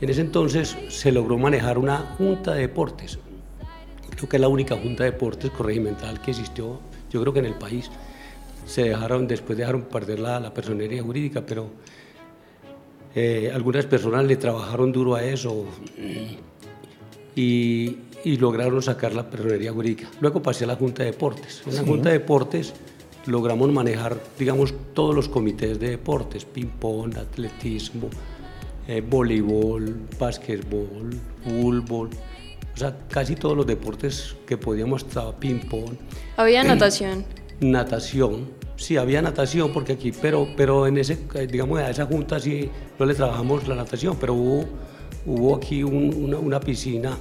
En 0.00 0.11
ese 0.11 0.20
entonces 0.20 0.76
se 0.88 1.12
logró 1.12 1.38
manejar 1.38 1.79
una 1.79 1.99
junta 2.19 2.55
de 2.55 2.62
deportes. 2.62 3.19
Creo 4.11 4.29
que 4.29 4.37
es 4.37 4.41
la 4.41 4.49
única 4.49 4.76
junta 4.76 5.05
de 5.05 5.12
deportes 5.12 5.50
corregimental 5.50 6.20
que 6.20 6.32
existió, 6.32 6.81
yo 7.11 7.20
creo 7.20 7.32
que 7.32 7.38
en 7.41 7.47
el 7.47 7.55
país. 7.55 7.91
Se 8.67 8.82
dejaron, 8.82 9.26
después 9.26 9.56
dejaron 9.56 9.82
perder 9.82 10.19
la, 10.19 10.38
la 10.38 10.53
personería 10.53 11.03
jurídica, 11.03 11.41
pero 11.47 11.70
eh, 13.14 13.50
algunas 13.55 13.87
personas 13.87 14.25
le 14.26 14.37
trabajaron 14.37 14.93
duro 14.93 15.14
a 15.14 15.25
eso. 15.25 15.66
Y, 17.34 17.96
y 18.25 18.37
lograron 18.37 18.82
sacar 18.82 19.14
la 19.14 19.31
personería 19.31 19.72
jurídica. 19.72 20.08
Luego 20.20 20.43
pasé 20.43 20.64
a 20.64 20.66
la 20.69 20.76
Junta 20.76 21.05
de 21.05 21.12
Deportes. 21.12 21.62
En 21.66 21.75
la 21.75 21.81
sí. 21.81 21.87
Junta 21.87 22.08
de 22.10 22.19
Deportes 22.19 22.75
logramos 23.26 23.70
manejar, 23.70 24.19
digamos, 24.38 24.75
todos 24.94 25.14
los 25.14 25.28
comités 25.28 25.78
de 25.78 25.90
deportes, 25.90 26.44
ping-pong, 26.44 27.16
atletismo, 27.16 28.08
eh, 28.88 29.02
voleibol, 29.02 30.00
básquetbol, 30.19 31.10
fútbol, 31.44 32.10
o 32.75 32.76
sea, 32.76 32.96
casi 33.10 33.34
todos 33.34 33.56
los 33.56 33.66
deportes 33.66 34.37
que 34.46 34.56
podíamos, 34.56 35.05
estaba 35.05 35.38
ping-pong. 35.38 35.96
¿Había 36.37 36.64
natación? 36.64 37.25
natación, 37.60 38.49
sí, 38.78 38.96
había 38.96 39.20
natación, 39.20 39.72
porque 39.72 39.92
aquí, 39.92 40.12
pero, 40.12 40.48
pero 40.56 40.86
en 40.86 40.96
ese, 40.96 41.19
digamos, 41.50 41.78
a 41.80 41.90
esa 41.90 42.06
junta 42.06 42.40
sí 42.40 42.70
no 42.98 43.04
le 43.04 43.14
trabajamos 43.14 43.69
la 43.69 43.74
natación, 43.74 44.17
pero 44.19 44.32
hubo, 44.32 44.64
hubo 45.26 45.55
aquí 45.55 45.82
un, 45.82 46.14
una, 46.14 46.38
una 46.38 46.58
piscina 46.58 47.19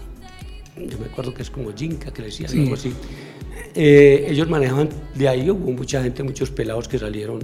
yo 0.86 0.98
me 1.00 1.06
acuerdo 1.08 1.34
que 1.34 1.42
es 1.42 1.50
como 1.50 1.74
Jinka, 1.74 2.12
que 2.12 2.22
le 2.22 2.28
decían, 2.28 2.50
sí. 2.50 2.62
algo 2.62 2.76
así. 2.76 2.94
Eh, 3.74 4.28
ellos 4.30 4.50
manejaban, 4.50 4.90
de 5.16 5.28
ahí 5.28 5.50
hubo 5.50 5.72
mucha 5.72 6.02
gente, 6.04 6.24
muchos 6.24 6.52
pelados 6.52 6.88
que 6.88 7.00
salieron, 7.00 7.40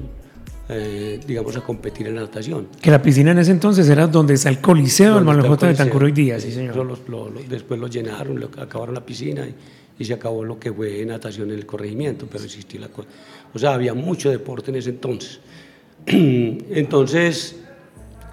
eh, 0.69 1.19
digamos, 1.25 1.55
a 1.57 1.61
competir 1.61 2.07
en 2.07 2.15
natación. 2.15 2.67
Que 2.81 2.91
la 2.91 3.01
piscina 3.01 3.31
en 3.31 3.39
ese 3.39 3.51
entonces 3.51 3.89
era 3.89 4.07
donde 4.07 4.35
está 4.35 4.49
el 4.49 4.59
Coliseo, 4.59 5.17
el 5.17 5.25
Malojota 5.25 5.67
de 5.67 5.75
Tancuro 5.75 6.05
hoy 6.05 6.11
día, 6.11 6.39
sí, 6.39 6.51
señor. 6.51 6.75
Lo, 6.75 6.83
lo, 6.83 7.29
lo, 7.29 7.41
después 7.47 7.79
lo 7.79 7.87
llenaron, 7.87 8.39
lo, 8.39 8.49
acabaron 8.57 8.93
la 8.93 9.05
piscina 9.05 9.47
y, 9.47 9.55
y, 9.97 10.05
se 10.05 10.13
acabó 10.13 10.43
lo 10.43 10.59
que 10.59 10.71
fue 10.71 11.05
natación 11.05 11.51
en 11.51 11.57
el 11.57 11.65
corregimiento, 11.65 12.27
pero 12.31 12.43
existía 12.43 12.81
la 12.81 12.89
cosa. 12.89 13.07
O 13.53 13.59
sea, 13.59 13.73
había 13.73 13.93
mucho 13.93 14.29
deporte 14.29 14.71
en 14.71 14.77
ese 14.77 14.89
entonces. 14.89 15.39
entonces, 16.05 17.55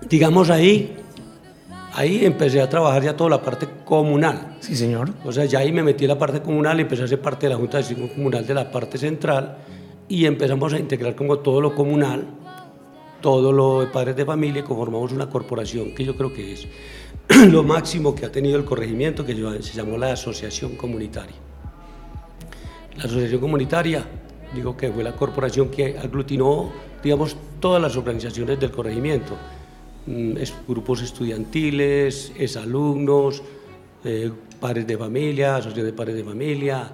digamos 0.09 0.51
ahí, 0.51 0.97
ahí 1.95 2.25
empecé 2.25 2.61
a 2.61 2.69
trabajar 2.69 3.03
ya 3.03 3.17
toda 3.17 3.31
la 3.31 3.43
parte 3.43 3.67
comunal. 3.85 4.57
Sí, 4.61 4.75
señor. 4.75 5.11
O 5.25 5.33
sea, 5.33 5.45
ya 5.45 5.61
ahí 5.61 5.73
me 5.73 5.83
metí 5.83 6.05
en 6.05 6.09
la 6.09 6.19
parte 6.19 6.41
comunal 6.41 6.79
y 6.79 6.83
empecé 6.83 7.05
a 7.05 7.09
ser 7.09 7.21
parte 7.21 7.47
de 7.47 7.51
la 7.51 7.57
Junta 7.57 7.79
de 7.79 7.85
Ciclo 7.85 8.09
Comunal 8.09 8.47
de 8.47 8.55
la 8.55 8.71
parte 8.71 8.99
central 8.99 9.59
y 10.09 10.27
empezamos 10.27 10.73
a 10.73 10.79
integrar 10.79 11.15
como 11.15 11.39
todo 11.39 11.61
lo 11.61 11.75
comunal, 11.75 12.27
todo 13.21 13.53
lo 13.53 13.83
de 13.83 13.87
padres 13.89 14.17
de 14.17 14.25
familia 14.25 14.61
y 14.61 14.65
conformamos 14.65 15.13
una 15.13 15.29
corporación 15.29 15.95
que 15.95 16.05
yo 16.05 16.17
creo 16.17 16.33
que 16.33 16.53
es 16.53 16.67
lo 17.51 17.63
máximo 17.63 18.15
que 18.15 18.27
ha 18.27 18.33
tenido 18.33 18.57
el 18.57 18.65
corregimiento, 18.65 19.25
que 19.25 19.35
se 19.35 19.73
llamó 19.75 19.97
la 19.97 20.13
Asociación 20.13 20.77
Comunitaria. 20.77 21.37
La 23.01 23.07
Asociación 23.07 23.41
Comunitaria, 23.41 24.05
digo 24.55 24.77
que 24.77 24.93
fue 24.93 25.03
la 25.03 25.13
corporación 25.13 25.71
que 25.71 25.97
aglutinó, 25.99 26.71
digamos, 27.03 27.35
todas 27.59 27.81
las 27.81 27.97
organizaciones 27.97 28.61
del 28.61 28.71
corregimiento. 28.71 29.39
Es, 30.07 30.53
grupos 30.69 31.01
estudiantiles, 31.01 32.31
es 32.37 32.57
alumnos, 32.59 33.43
eh, 34.05 34.31
padres 34.61 34.87
de 34.87 34.99
familia, 34.99 35.57
asociación 35.57 35.87
de 35.87 35.93
padres 35.95 36.17
de 36.17 36.25
familia, 36.25 36.93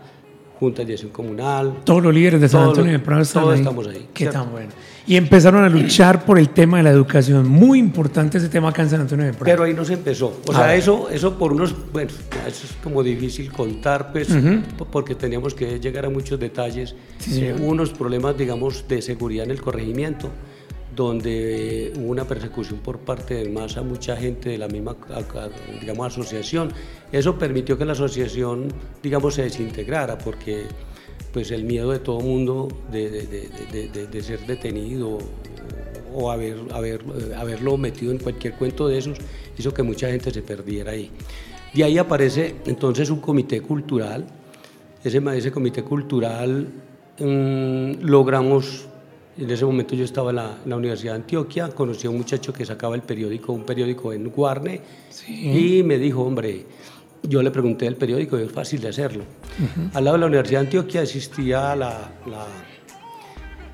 junta 0.58 0.78
de 0.82 0.86
dirección 0.86 1.10
comunal. 1.10 1.78
Todos 1.84 2.02
los 2.02 2.14
líderes 2.14 2.40
de 2.40 2.48
San 2.48 2.68
Antonio 2.68 2.92
de 2.92 2.98
Prado 2.98 3.22
están 3.22 3.42
todos 3.42 3.54
ahí. 3.54 3.60
estamos 3.60 3.86
ahí. 3.86 4.08
Qué 4.12 4.24
¿cierto? 4.24 4.38
tan 4.40 4.50
bueno. 4.50 4.70
Y 5.06 5.16
empezaron 5.16 5.62
a 5.62 5.68
luchar 5.68 6.24
por 6.24 6.38
el 6.38 6.48
tema 6.48 6.78
de 6.78 6.82
la 6.82 6.90
educación. 6.90 7.48
Muy 7.48 7.78
importante 7.78 8.38
ese 8.38 8.48
tema 8.48 8.70
acá 8.70 8.82
en 8.82 8.90
San 8.90 9.00
Antonio 9.02 9.26
de 9.26 9.32
Prado. 9.32 9.44
Pero 9.44 9.64
ahí 9.64 9.74
no 9.74 9.84
se 9.84 9.92
empezó. 9.92 10.40
O 10.46 10.52
sea, 10.52 10.74
eso, 10.74 11.08
eso 11.10 11.38
por 11.38 11.52
unos, 11.52 11.74
bueno, 11.92 12.10
eso 12.46 12.66
es 12.66 12.72
como 12.82 13.02
difícil 13.02 13.52
contar, 13.52 14.10
pues, 14.10 14.30
uh 14.30 14.34
-huh. 14.34 14.62
porque 14.90 15.14
teníamos 15.14 15.54
que 15.54 15.78
llegar 15.78 16.06
a 16.06 16.10
muchos 16.10 16.40
detalles. 16.40 16.96
Sí, 17.18 17.44
eh, 17.44 17.54
unos 17.54 17.90
problemas, 17.90 18.36
digamos, 18.36 18.88
de 18.88 19.00
seguridad 19.00 19.44
en 19.44 19.52
el 19.52 19.60
corregimiento 19.60 20.30
donde 20.96 21.92
hubo 21.96 22.10
una 22.10 22.24
persecución 22.24 22.80
por 22.80 22.98
parte 22.98 23.34
de 23.34 23.50
más 23.50 23.76
a 23.76 23.82
mucha 23.82 24.16
gente 24.16 24.48
de 24.48 24.58
la 24.58 24.66
misma, 24.66 24.96
digamos, 25.78 26.06
asociación. 26.06 26.72
Eso 27.12 27.38
permitió 27.38 27.76
que 27.76 27.84
la 27.84 27.92
asociación, 27.92 28.68
digamos, 29.02 29.34
se 29.34 29.42
desintegrara, 29.42 30.16
porque 30.16 30.64
pues 31.32 31.50
el 31.50 31.64
miedo 31.64 31.90
de 31.90 31.98
todo 31.98 32.20
mundo 32.20 32.66
de, 32.90 33.10
de, 33.10 34.06
de, 34.06 34.22
ser 34.22 34.40
detenido 34.46 35.18
o 36.14 36.30
haber, 36.30 36.56
haber, 36.72 37.02
eh, 37.02 37.34
haberlo 37.36 37.76
metido 37.76 38.10
en 38.10 38.18
cualquier 38.18 38.54
cuento 38.54 38.88
de 38.88 38.96
esos 38.98 39.18
hizo 39.58 39.74
que 39.74 39.82
mucha 39.82 40.08
gente 40.08 40.30
se 40.30 40.40
perdiera 40.40 40.92
ahí. 40.92 41.10
De 41.74 41.84
ahí 41.84 41.98
aparece 41.98 42.56
entonces 42.64 43.10
un 43.10 43.20
comité 43.20 43.60
cultural. 43.60 44.24
Ese, 45.04 45.22
ese 45.36 45.52
comité 45.52 45.82
cultural 45.82 46.68
mmm, 47.18 48.00
logramos 48.00 48.86
en 49.38 49.50
ese 49.50 49.64
momento 49.64 49.94
yo 49.94 50.04
estaba 50.04 50.30
en 50.30 50.36
la, 50.36 50.76
Universidad 50.76 51.12
de 51.12 51.20
Antioquia, 51.20 51.68
conocí 51.68 52.06
a 52.06 52.10
un 52.10 52.18
muchacho 52.18 52.52
que 52.52 52.64
sacaba 52.64 52.94
el 52.94 53.02
periódico, 53.02 53.52
un 53.52 53.64
periódico 53.64 54.12
en 54.12 54.30
Guarne, 54.30 54.80
y 55.28 55.82
me 55.82 55.98
dijo, 55.98 56.22
hombre, 56.22 56.64
yo 57.22 57.42
le 57.42 57.50
pregunté 57.50 57.86
el 57.86 57.96
periódico 57.96 58.38
y 58.38 58.42
es 58.42 58.52
fácil 58.52 58.80
de 58.80 58.88
hacerlo. 58.88 59.24
Al 59.92 60.04
lado 60.04 60.16
de 60.16 60.20
la 60.20 60.26
Universidad 60.26 60.60
de 60.60 60.66
Antioquia 60.66 61.02
existía 61.02 61.76
la, 61.76 62.12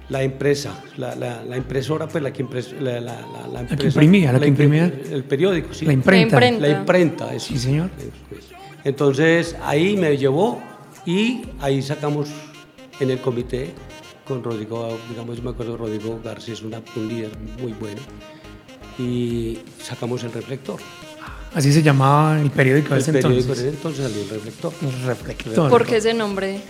la, 0.09 0.23
empresa, 0.23 0.83
la, 0.97 1.57
impresora, 1.57 2.09
pues 2.09 2.25
la 2.25 2.33
que, 2.33 2.45
la, 2.81 3.01
la, 3.01 3.67
que 3.67 3.87
imprimía, 3.87 4.33
la, 4.33 4.41
que 4.41 4.47
imprimía. 4.47 4.93
El 5.11 5.25
periódico, 5.25 5.73
sí. 5.73 5.87
La 5.87 5.93
imprenta. 5.93 6.41
La 6.41 6.69
imprenta, 6.69 7.39
Sí, 7.39 7.57
señor. 7.57 7.91
Pues. 8.29 8.47
Entonces 8.85 9.57
ahí 9.63 9.97
me 9.97 10.17
llevó 10.17 10.61
y 11.07 11.43
ahí 11.61 11.83
sacamos 11.83 12.31
en 13.01 13.11
el 13.11 13.19
comité 13.21 13.71
con 14.33 14.43
Rodrigo, 14.43 14.99
digamos, 15.11 15.43
me 15.43 15.51
acuerdo, 15.51 15.77
Rodrigo 15.77 16.19
García 16.25 16.55
es 16.55 16.63
una, 16.63 16.81
un 16.97 17.07
líder 17.07 17.31
muy 17.61 17.75
bueno, 17.75 18.01
y 18.99 19.59
sacamos 19.79 20.25
el 20.25 20.33
reflector. 20.33 20.81
Así 21.53 21.71
se 21.71 21.83
llamaba 21.83 22.41
el 22.41 22.51
periódico 22.51 22.95
de 22.95 23.01
ese 23.01 23.11
entonces. 23.11 23.45
El 23.45 23.51
periódico 23.51 23.55
de 23.55 23.69
ese 23.69 23.77
entonces 23.77 24.05
salió 24.07 24.23
el 24.23 24.31
reflector. 24.31 24.73
El 24.81 25.03
reflector. 25.03 25.69
¿Por 25.69 25.85
qué 25.85 25.97
ese 25.99 26.15
nombre? 26.15 26.61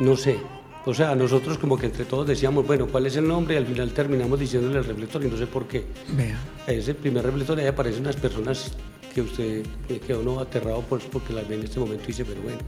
No 0.00 0.16
sé. 0.16 0.38
O 0.86 0.94
sea, 0.94 1.14
nosotros 1.14 1.58
como 1.58 1.76
que 1.76 1.84
entre 1.84 2.06
todos 2.06 2.26
decíamos, 2.26 2.66
bueno, 2.66 2.86
¿cuál 2.86 3.04
es 3.04 3.16
el 3.16 3.28
nombre? 3.28 3.56
Y 3.56 3.58
al 3.58 3.66
final 3.66 3.92
terminamos 3.92 4.40
diciéndole 4.40 4.78
el 4.78 4.84
reflector 4.84 5.22
y 5.22 5.28
no 5.28 5.36
sé 5.36 5.46
por 5.46 5.68
qué. 5.68 5.84
Vea. 6.16 6.38
Es 6.66 6.88
el 6.88 6.96
primer 6.96 7.24
reflector 7.24 7.58
y 7.58 7.62
ahí 7.62 7.66
aparecen 7.66 8.04
las 8.04 8.16
personas 8.16 8.72
que 9.14 9.20
usted 9.20 9.66
quedó 10.06 10.22
no 10.22 10.40
aterrado 10.40 10.82
pues, 10.88 11.04
porque 11.12 11.34
las 11.34 11.46
ve 11.46 11.56
en 11.56 11.64
este 11.64 11.78
momento 11.78 12.04
y 12.04 12.06
dice, 12.06 12.24
pero 12.24 12.40
bueno, 12.40 12.58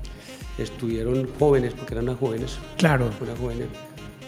estuvieron 0.58 1.26
jóvenes, 1.38 1.72
porque 1.72 1.94
eran 1.94 2.04
unas 2.04 2.18
jóvenes. 2.18 2.58
Claro. 2.76 3.10
Unas 3.22 3.38
jóvenes 3.38 3.68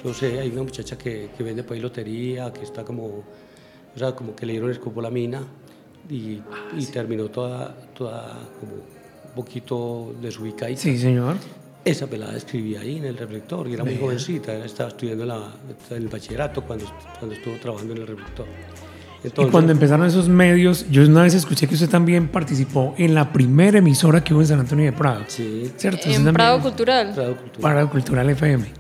no 0.04 0.14
sé, 0.14 0.40
hay 0.40 0.50
una 0.50 0.62
muchacha 0.62 0.97
que, 0.97 1.30
que 1.37 1.42
vende 1.42 1.62
por 1.62 1.75
ahí 1.75 1.80
lotería, 1.80 2.52
que 2.52 2.62
está 2.62 2.85
como, 2.85 3.04
o 3.07 3.99
sea, 3.99 4.12
como 4.12 4.35
que 4.35 4.47
le 4.47 4.52
dieron 4.52 4.71
escopolamina 4.71 5.42
y, 6.09 6.40
y 6.76 6.87
terminó 6.87 7.28
toda, 7.28 7.75
toda 7.95 8.38
como 8.59 8.75
un 8.75 9.35
poquito 9.35 10.14
desubicada. 10.21 10.75
Sí, 10.76 10.99
señor. 10.99 11.37
Esa 11.85 12.07
pelada 12.07 12.37
escribía 12.37 12.80
ahí 12.80 12.99
en 12.99 13.04
el 13.07 13.16
reflector 13.16 13.66
y 13.69 13.75
era 13.75 13.85
muy 13.85 13.97
jovencita, 13.97 14.52
estaba 14.64 14.90
estudiando 14.90 15.25
en, 15.25 15.28
la, 15.28 15.49
el 15.90 16.09
bachillerato 16.09 16.62
cuando, 16.62 16.85
cuando 17.19 17.35
estuvo 17.35 17.54
trabajando 17.57 17.95
en 17.95 18.02
el 18.02 18.07
reflector. 18.07 18.47
y 19.25 19.50
cuando 19.50 19.73
empezaron 19.73 20.07
esos 20.07 20.28
medios, 20.28 20.90
yo 20.90 21.07
una 21.07 21.23
vez 21.23 21.35
escuché 21.35 21.66
que 21.66 21.75
usted 21.75 21.88
también 21.88 22.28
participó 22.28 22.95
en 22.99 23.14
la 23.14 23.33
primera 23.33 23.78
emisora 23.78 24.23
que 24.23 24.35
hubo 24.35 24.42
en 24.42 24.49
San 24.49 24.61
Antonio 24.61 24.85
de 24.85 24.92
Prado. 24.92 25.25
Sí. 25.28 25.73
¿Cierto? 25.76 26.07
En 26.11 26.33
Prado 26.35 26.61
Cultural. 26.61 27.14
Prado 27.14 27.37
Cultural. 27.37 27.73
Prado 27.73 27.90
Cultural 27.90 28.30
FM. 28.30 28.80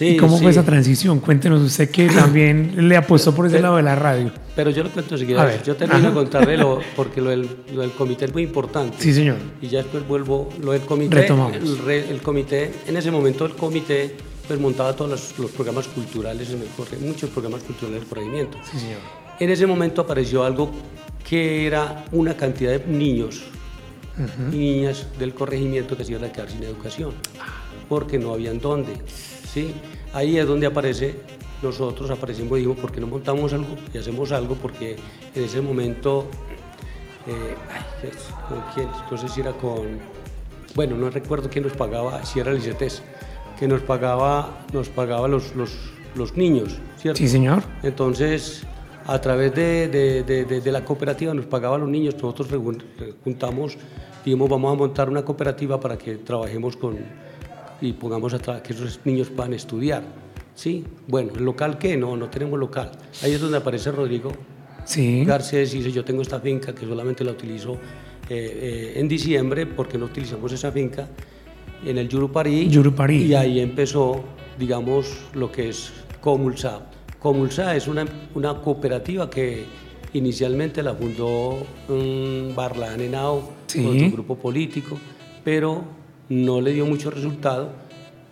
¿Y 0.00 0.16
cómo 0.16 0.38
fue 0.38 0.50
esa 0.50 0.64
transición? 0.64 1.20
Cuéntenos 1.20 1.62
usted 1.62 1.90
que 1.90 2.08
también 2.08 2.88
le 2.88 2.96
apostó 2.96 3.34
por 3.34 3.46
ese 3.46 3.60
lado 3.60 3.76
de 3.76 3.82
la 3.82 3.94
radio. 3.94 4.30
Pero 4.54 4.70
yo 4.70 4.82
lo 4.82 4.90
cuento 4.90 5.16
seguida. 5.16 5.62
Yo 5.62 5.76
termino 5.76 6.08
de 6.08 6.14
contarle 6.14 6.56
lo, 6.56 6.80
porque 6.94 7.20
lo 7.20 7.30
del, 7.30 7.48
comité 7.96 8.26
es 8.26 8.32
muy 8.32 8.42
importante. 8.42 8.96
Sí, 8.98 9.12
señor. 9.12 9.36
Y 9.60 9.68
ya 9.68 9.78
después 9.78 10.06
vuelvo, 10.06 10.48
lo 10.60 10.72
del 10.72 10.82
comité. 10.82 11.14
Retomamos. 11.14 11.56
El, 11.56 12.20
comité, 12.22 12.72
en 12.86 12.96
ese 12.96 13.10
momento 13.10 13.46
el 13.46 13.54
comité 13.54 14.14
pues 14.46 14.60
montaba 14.60 14.94
todos 14.94 15.34
los, 15.38 15.50
programas 15.50 15.88
culturales, 15.88 16.50
en 16.50 16.62
el, 16.62 17.00
muchos 17.06 17.30
programas 17.30 17.62
culturales 17.62 18.00
del 18.00 18.08
corregimiento. 18.08 18.58
Sí, 18.70 18.78
señor. 18.78 18.98
En 19.38 19.50
ese 19.50 19.66
momento 19.66 20.02
apareció 20.02 20.44
algo 20.44 20.70
que 21.28 21.66
era 21.66 22.04
una 22.12 22.36
cantidad 22.36 22.78
de 22.78 22.86
niños 22.86 23.42
y 24.52 24.56
niñas 24.56 25.06
del 25.18 25.34
corregimiento 25.34 25.96
que 25.96 26.04
se 26.04 26.12
iban 26.12 26.24
a 26.24 26.32
quedar 26.32 26.48
sin 26.48 26.62
educación, 26.62 27.12
porque 27.88 28.18
no 28.18 28.32
habían 28.32 28.60
dónde. 28.60 28.94
¿Sí? 29.56 29.74
Ahí 30.12 30.36
es 30.36 30.46
donde 30.46 30.66
aparece, 30.66 31.14
nosotros 31.62 32.10
aparecimos 32.10 32.58
y 32.58 32.60
dijimos, 32.60 32.78
¿por 32.78 32.92
qué 32.92 33.00
no 33.00 33.06
montamos 33.06 33.54
algo 33.54 33.74
y 33.92 33.96
hacemos 33.96 34.30
algo? 34.30 34.54
Porque 34.54 34.96
en 35.34 35.44
ese 35.44 35.62
momento, 35.62 36.26
eh, 37.26 37.54
¿con 38.48 38.60
quién? 38.74 38.88
No 39.10 39.16
sé 39.16 39.28
si 39.28 39.40
era 39.40 39.52
con, 39.52 39.98
bueno, 40.74 40.94
no 40.96 41.08
recuerdo 41.08 41.48
quién 41.48 41.64
nos 41.64 41.72
pagaba, 41.72 42.22
si 42.26 42.38
era 42.38 42.50
el 42.50 42.58
ICETES, 42.58 43.02
que 43.58 43.66
nos 43.66 43.80
pagaba, 43.80 44.66
nos 44.74 44.90
pagaba 44.90 45.26
los, 45.26 45.56
los, 45.56 45.70
los 46.14 46.36
niños, 46.36 46.78
¿cierto? 46.98 47.16
Sí, 47.16 47.26
señor. 47.26 47.62
Entonces, 47.82 48.62
a 49.06 49.18
través 49.22 49.54
de, 49.54 49.88
de, 49.88 50.22
de, 50.22 50.60
de, 50.60 50.72
la 50.72 50.84
cooperativa 50.84 51.32
nos 51.32 51.46
pagaba 51.46 51.76
a 51.76 51.78
los 51.78 51.88
niños, 51.88 52.14
nosotros 52.14 52.48
juntamos, 53.24 53.78
dijimos 54.22 54.50
vamos 54.50 54.74
a 54.74 54.76
montar 54.76 55.08
una 55.08 55.24
cooperativa 55.24 55.80
para 55.80 55.96
que 55.96 56.16
trabajemos 56.16 56.76
con, 56.76 56.98
y 57.80 57.92
pongamos 57.92 58.34
a 58.34 58.62
que 58.62 58.72
esos 58.72 59.00
niños 59.04 59.28
puedan 59.28 59.52
estudiar. 59.52 60.02
¿Sí? 60.54 60.84
Bueno, 61.06 61.32
¿el 61.36 61.44
local 61.44 61.76
qué? 61.76 61.96
No, 61.98 62.16
no 62.16 62.30
tenemos 62.30 62.58
local. 62.58 62.90
Ahí 63.22 63.32
es 63.32 63.40
donde 63.40 63.58
aparece 63.58 63.92
Rodrigo 63.92 64.32
sí. 64.86 65.24
Garcés 65.24 65.74
y 65.74 65.78
dice, 65.78 65.92
yo 65.92 66.02
tengo 66.02 66.22
esta 66.22 66.40
finca 66.40 66.74
que 66.74 66.86
solamente 66.86 67.24
la 67.24 67.32
utilizo 67.32 67.74
eh, 67.74 67.78
eh, 68.30 68.92
en 68.96 69.06
diciembre 69.06 69.66
porque 69.66 69.98
no 69.98 70.06
utilizamos 70.06 70.50
esa 70.52 70.72
finca 70.72 71.08
en 71.84 71.98
el 71.98 72.08
Yurupari. 72.08 72.68
Yurupari. 72.68 73.24
Y 73.24 73.34
ahí 73.34 73.60
empezó, 73.60 74.24
digamos, 74.58 75.26
lo 75.34 75.52
que 75.52 75.68
es 75.68 75.92
Comulsa. 76.20 76.86
Comulsa 77.20 77.76
es 77.76 77.86
una, 77.86 78.06
una 78.34 78.54
cooperativa 78.62 79.28
que 79.28 79.64
inicialmente 80.14 80.82
la 80.82 80.94
fundó 80.94 81.58
um, 81.88 82.54
Barlan 82.54 83.00
Henao 83.00 83.52
con 83.72 83.98
su 83.98 84.10
grupo 84.10 84.36
político, 84.36 84.98
pero 85.44 85.84
no 86.28 86.60
le 86.60 86.72
dio 86.72 86.86
mucho 86.86 87.10
resultado 87.10 87.70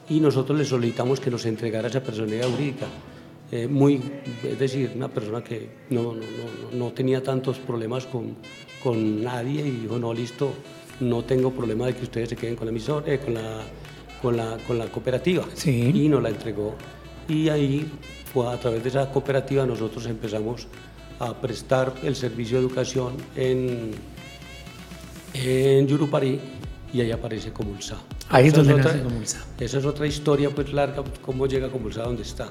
y 0.08 0.20
nosotros 0.20 0.58
le 0.58 0.64
solicitamos 0.64 1.20
que 1.20 1.30
nos 1.30 1.46
entregara 1.46 1.88
esa 1.88 2.02
personalidad 2.02 2.48
jurídica. 2.48 2.86
Eh, 3.52 3.68
muy, 3.68 4.00
es 4.42 4.58
decir, 4.58 4.92
una 4.96 5.08
persona 5.08 5.42
que 5.42 5.68
no, 5.90 6.14
no, 6.14 6.14
no, 6.14 6.76
no 6.76 6.92
tenía 6.92 7.22
tantos 7.22 7.58
problemas 7.58 8.06
con, 8.06 8.36
con, 8.82 9.22
nadie 9.22 9.66
y 9.66 9.70
dijo, 9.70 9.98
no, 9.98 10.12
listo, 10.12 10.52
no 11.00 11.24
tengo 11.24 11.50
problema 11.50 11.86
de 11.86 11.94
que 11.94 12.02
ustedes 12.02 12.30
se 12.30 12.36
queden 12.36 12.56
con 12.56 12.66
la, 12.66 12.70
emisor, 12.70 13.08
eh, 13.08 13.18
con 13.18 13.34
la, 13.34 13.60
con 14.20 14.36
la, 14.36 14.58
con 14.66 14.78
la 14.78 14.86
cooperativa. 14.86 15.44
Sí. 15.54 15.92
Y 15.94 16.08
nos 16.08 16.22
la 16.22 16.30
entregó. 16.30 16.74
Y 17.28 17.48
ahí, 17.48 17.90
pues, 18.32 18.48
a 18.48 18.58
través 18.58 18.82
de 18.82 18.88
esa 18.88 19.10
cooperativa, 19.10 19.64
nosotros 19.64 20.06
empezamos 20.06 20.66
a 21.20 21.34
prestar 21.40 21.94
el 22.02 22.16
servicio 22.16 22.58
de 22.58 22.66
educación 22.66 23.14
en, 23.36 23.92
en 25.34 25.86
Yurupari 25.86 26.40
y 26.94 27.00
ahí 27.00 27.10
aparece 27.10 27.50
Comulsa. 27.52 27.96
Ahí 28.30 28.46
es 28.46 28.54
donde 28.54 28.74
nace 28.74 29.02
Comulsa. 29.02 29.44
Esa 29.58 29.78
es 29.78 29.84
otra 29.84 30.06
historia 30.06 30.48
pues 30.50 30.72
larga, 30.72 31.02
cómo 31.20 31.48
llega 31.48 31.68
Comulsa 31.68 32.02
a 32.02 32.04
donde 32.04 32.22
está. 32.22 32.48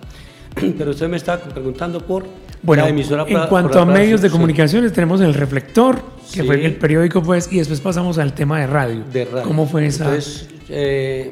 Pero 0.78 0.92
usted 0.92 1.08
me 1.08 1.16
está 1.16 1.40
preguntando 1.40 2.02
por 2.06 2.26
bueno, 2.62 2.84
la 2.84 2.90
emisora. 2.90 3.26
En 3.26 3.48
cuanto 3.48 3.80
a 3.80 3.86
medios 3.86 4.22
de 4.22 4.30
comunicaciones, 4.30 4.92
tenemos 4.92 5.22
el 5.22 5.34
Reflector, 5.34 6.02
que 6.34 6.44
fue 6.44 6.66
el 6.66 6.76
periódico, 6.76 7.24
pues, 7.24 7.52
y 7.52 7.58
después 7.58 7.80
pasamos 7.80 8.18
al 8.18 8.34
tema 8.34 8.60
de 8.60 8.68
radio. 8.68 9.04
De 9.12 9.24
radio. 9.24 9.48
¿Cómo 9.48 9.66
fue 9.66 9.86
esa? 9.86 10.06
Entonces, 10.06 10.50
eh, 10.68 11.32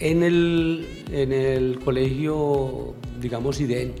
en, 0.00 0.22
el, 0.24 1.04
en 1.12 1.32
el 1.32 1.78
colegio, 1.78 2.94
digamos, 3.20 3.60
IDEN, 3.60 3.94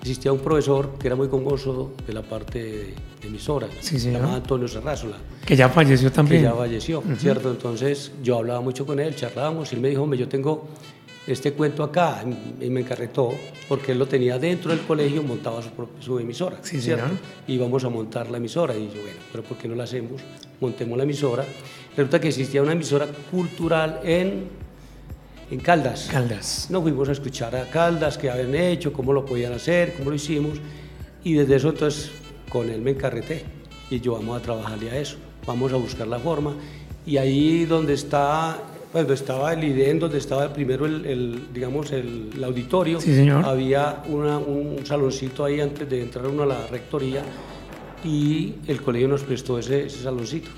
existía 0.00 0.32
un 0.32 0.40
profesor 0.40 0.96
que 0.98 1.06
era 1.08 1.16
muy 1.16 1.28
famoso 1.28 1.92
de 2.06 2.12
la 2.12 2.22
parte 2.22 2.62
de 2.62 2.94
emisora, 3.26 3.68
sí, 3.80 3.98
se 3.98 4.12
llamaba 4.12 4.36
Antonio 4.36 4.68
Serrázola. 4.68 5.16
Que 5.44 5.56
ya 5.56 5.68
falleció 5.68 6.10
también. 6.10 6.42
Que 6.42 6.48
ya 6.48 6.54
falleció, 6.54 7.02
¿cierto? 7.18 7.50
Entonces 7.50 8.12
yo 8.22 8.38
hablaba 8.38 8.60
mucho 8.60 8.86
con 8.86 9.00
él, 9.00 9.14
charlábamos, 9.14 9.72
y 9.72 9.76
él 9.76 9.80
me 9.80 9.88
dijo, 9.88 10.02
hombre, 10.02 10.18
yo 10.18 10.28
tengo 10.28 10.68
este 11.26 11.52
cuento 11.52 11.84
acá, 11.84 12.24
y 12.60 12.68
me 12.68 12.80
encarretó, 12.80 13.32
porque 13.68 13.92
él 13.92 13.98
lo 13.98 14.06
tenía 14.06 14.38
dentro 14.38 14.70
del 14.70 14.80
colegio, 14.80 15.22
montaba 15.22 15.62
su, 15.62 15.70
su 16.00 16.18
emisora, 16.18 16.58
sí, 16.62 16.80
¿cierto? 16.80 17.12
Y 17.46 17.54
íbamos 17.54 17.84
a 17.84 17.88
montar 17.88 18.30
la 18.30 18.38
emisora, 18.38 18.74
y 18.74 18.86
yo, 18.86 19.00
bueno, 19.02 19.18
pero 19.30 19.44
¿por 19.44 19.56
qué 19.56 19.68
no 19.68 19.74
la 19.74 19.84
hacemos? 19.84 20.20
Montemos 20.60 20.96
la 20.96 21.04
emisora. 21.04 21.44
Resulta 21.96 22.20
que 22.20 22.28
existía 22.28 22.62
una 22.62 22.72
emisora 22.72 23.06
cultural 23.30 24.00
en 24.04 24.62
en 25.52 25.60
Caldas. 25.60 26.08
Caldas. 26.10 26.68
Nos 26.70 26.82
fuimos 26.82 27.08
a 27.08 27.12
escuchar 27.12 27.54
a 27.54 27.68
Caldas, 27.68 28.16
qué 28.16 28.30
habían 28.30 28.54
hecho, 28.54 28.92
cómo 28.92 29.12
lo 29.12 29.24
podían 29.24 29.52
hacer, 29.52 29.94
cómo 29.98 30.10
lo 30.10 30.16
hicimos. 30.16 30.58
Y 31.24 31.34
desde 31.34 31.56
eso 31.56 31.68
entonces 31.68 32.10
con 32.48 32.68
él 32.70 32.80
me 32.80 32.92
encarreté 32.92 33.44
y 33.90 34.00
yo 34.00 34.14
vamos 34.14 34.38
a 34.38 34.42
trabajarle 34.42 34.90
a 34.90 34.96
eso, 34.98 35.16
vamos 35.46 35.72
a 35.72 35.76
buscar 35.76 36.06
la 36.06 36.18
forma. 36.18 36.54
Y 37.04 37.16
ahí 37.18 37.64
donde 37.66 37.92
está 37.94 38.58
cuando 38.92 39.12
estaba 39.14 39.52
el 39.54 39.64
IDEN, 39.64 39.98
donde 39.98 40.18
estaba 40.18 40.52
primero 40.52 40.84
el, 40.86 41.04
el, 41.06 41.42
digamos, 41.52 41.92
el, 41.92 42.30
el 42.34 42.44
auditorio, 42.44 43.00
Sí, 43.00 43.14
señor. 43.14 43.44
había 43.44 44.02
una- 44.08 44.38
un 44.38 44.84
saloncito 44.84 45.44
ahí 45.44 45.60
antes 45.60 45.88
de 45.88 46.02
entrar 46.02 46.26
uno 46.26 46.42
a 46.42 46.46
la 46.46 46.66
rectoría 46.66 47.22
y 48.04 48.54
el 48.66 48.82
colegio 48.82 49.08
nos 49.08 49.22
prestó 49.22 49.58
ese, 49.58 49.86
ese 49.86 50.02
saloncito. 50.02 50.50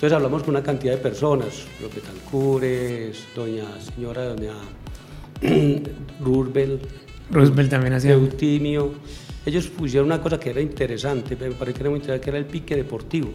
Entonces 0.00 0.16
hablamos 0.16 0.44
con 0.44 0.54
una 0.54 0.62
cantidad 0.62 0.94
de 0.94 0.98
personas, 0.98 1.66
los 1.78 1.94
Betancures, 1.94 3.22
doña 3.36 3.66
señora, 3.94 4.24
doña 4.34 4.54
Rurbel, 6.22 6.80
Roosevelt 7.30 7.68
también 7.68 7.92
hacía. 7.92 8.12
Eutimio. 8.12 8.94
Ellos 9.44 9.66
pusieron 9.66 10.06
una 10.06 10.22
cosa 10.22 10.40
que 10.40 10.48
era 10.48 10.62
interesante, 10.62 11.36
me 11.36 11.50
parece 11.50 11.74
que 11.76 11.82
era 11.82 11.90
muy 11.90 11.98
interesante, 11.98 12.24
que 12.24 12.30
era 12.30 12.38
el 12.38 12.46
pique 12.46 12.76
deportivo. 12.76 13.28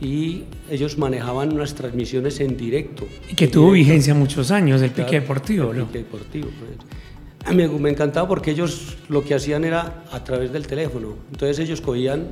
Y 0.00 0.44
ellos 0.70 0.96
manejaban 0.98 1.52
unas 1.52 1.74
transmisiones 1.74 2.38
en 2.38 2.56
directo. 2.56 3.08
Y 3.28 3.34
que 3.34 3.48
tuvo 3.48 3.72
directo. 3.72 3.88
vigencia 3.88 4.14
muchos 4.14 4.52
años, 4.52 4.80
el 4.82 4.92
pique 4.92 5.18
deportivo, 5.18 5.72
el 5.72 5.78
¿no? 5.78 5.86
pique 5.86 5.98
deportivo, 5.98 6.48
pues. 6.60 7.56
Mí 7.56 7.66
me 7.66 7.90
encantaba 7.90 8.28
porque 8.28 8.52
ellos 8.52 8.98
lo 9.08 9.24
que 9.24 9.34
hacían 9.34 9.64
era 9.64 10.04
a 10.12 10.22
través 10.22 10.52
del 10.52 10.64
teléfono. 10.64 11.16
Entonces 11.32 11.58
ellos 11.58 11.80
cogían 11.80 12.28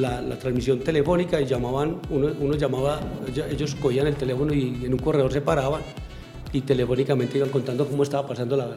la, 0.00 0.20
la 0.22 0.38
transmisión 0.38 0.80
telefónica 0.80 1.40
y 1.40 1.46
llamaban, 1.46 2.00
uno, 2.10 2.28
uno 2.40 2.54
llamaba, 2.56 3.00
ellos- 3.50 3.74
cogían 3.74 4.06
el 4.06 4.14
teléfono 4.16 4.52
y 4.54 4.84
en 4.84 4.92
un 4.92 4.98
corredor 4.98 5.32
se 5.32 5.40
paraban 5.40 5.82
y 6.52 6.62
telefónicamente 6.62 7.38
iban 7.38 7.50
contando 7.50 7.86
cómo 7.86 8.02
estaba 8.02 8.26
pasando 8.26 8.56
la... 8.56 8.68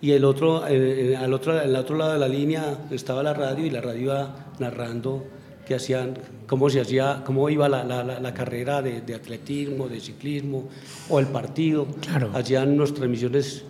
y 0.00 0.12
el 0.12 0.24
otro, 0.24 0.66
eh, 0.66 1.12
eh, 1.12 1.16
al 1.16 1.32
otro, 1.32 1.58
al 1.58 1.74
otro 1.74 1.96
lado 1.96 2.12
de 2.12 2.18
la 2.18 2.28
línea 2.28 2.78
estaba 2.90 3.22
la 3.22 3.34
radio 3.34 3.66
y 3.66 3.70
la 3.70 3.80
radio 3.80 4.02
iba 4.02 4.36
narrando 4.58 5.24
qué 5.66 5.74
hacían, 5.76 6.14
cómo 6.46 6.68
se 6.68 6.80
hacía, 6.82 7.22
cómo 7.24 7.48
iba 7.48 7.68
la, 7.70 7.84
la- 7.84 8.04
la- 8.04 8.20
la 8.20 8.34
carrera 8.34 8.82
de, 8.82 9.00
de 9.00 9.14
atletismo, 9.14 9.88
de 9.88 9.98
ciclismo 9.98 10.68
o 11.08 11.18
el 11.20 11.26
partido. 11.26 11.86
Claro. 12.02 12.30
Hacían 12.34 12.72
unas 12.72 12.92
transmisiones, 12.92 13.64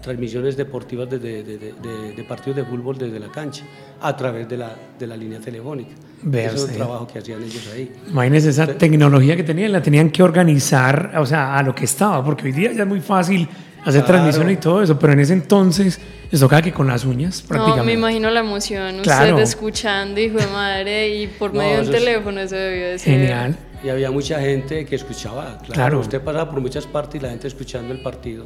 transmisiones 0.00 0.56
deportivas 0.56 1.08
desde- 1.08 1.42
de, 1.44 1.58
de- 1.58 1.72
de- 1.74 2.12
de 2.16 2.24
partidos 2.24 2.56
de 2.56 2.64
fútbol 2.64 2.98
desde 2.98 3.18
la 3.20 3.28
cancha 3.28 3.62
a 4.00 4.16
través 4.16 4.48
de 4.48 4.56
la, 4.56 4.74
de 4.98 5.06
la 5.06 5.16
línea 5.16 5.38
telefónica. 5.40 5.90
Vea 6.22 6.48
Ese 6.48 6.56
es 6.56 6.68
el 6.70 6.76
trabajo 6.76 7.06
que 7.06 7.18
hacían 7.20 7.42
ellos 7.42 7.70
ahí. 7.74 7.90
Imagínense 8.10 8.50
esa 8.50 8.66
tecnología 8.66 9.36
que 9.36 9.42
tenían, 9.44 9.72
la 9.72 9.80
tenían 9.82 10.10
que 10.10 10.22
organizar, 10.22 11.12
o 11.18 11.24
sea, 11.24 11.56
a 11.56 11.62
lo 11.62 11.74
que 11.74 11.84
estaba, 11.84 12.22
porque 12.24 12.46
hoy 12.46 12.52
día 12.52 12.72
ya 12.72 12.82
es 12.82 12.88
muy 12.88 13.00
fácil 13.00 13.48
hacer 13.82 14.02
Claro. 14.02 14.06
transmisiones 14.06 14.54
y 14.54 14.56
todo 14.60 14.82
eso, 14.82 14.98
pero 14.98 15.12
en 15.14 15.20
ese 15.20 15.32
entonces 15.32 15.98
les 16.30 16.40
tocaba 16.40 16.60
que 16.60 16.72
con 16.72 16.86
las 16.86 17.04
uñas 17.06 17.42
No, 17.44 17.48
prácticamente. 17.48 17.86
me 17.86 17.92
imagino 17.94 18.30
la 18.30 18.40
emoción, 18.40 18.96
Claro. 19.02 19.30
usted 19.36 19.42
escuchando, 19.44 20.20
hijo 20.20 20.36
de 20.36 20.46
madre, 20.48 21.08
y 21.16 21.26
por 21.28 21.54
No, 21.54 21.60
medio 21.60 21.74
de 21.76 21.78
un 21.78 21.88
eso 21.88 21.92
es- 21.96 22.04
teléfono, 22.04 22.40
eso 22.40 22.56
debió 22.56 22.88
de 22.90 22.98
ser. 22.98 23.14
Genial. 23.18 23.56
Y 23.82 23.88
había 23.88 24.10
mucha 24.10 24.38
gente 24.40 24.84
que 24.84 24.96
escuchaba, 24.96 25.56
claro, 25.58 25.72
Claro. 25.72 26.00
usted 26.00 26.20
pasaba 26.22 26.50
por 26.50 26.60
muchas 26.60 26.86
partes 26.86 27.18
y 27.20 27.24
la 27.24 27.30
gente 27.30 27.48
escuchando 27.48 27.94
el 27.94 28.02
partido 28.02 28.44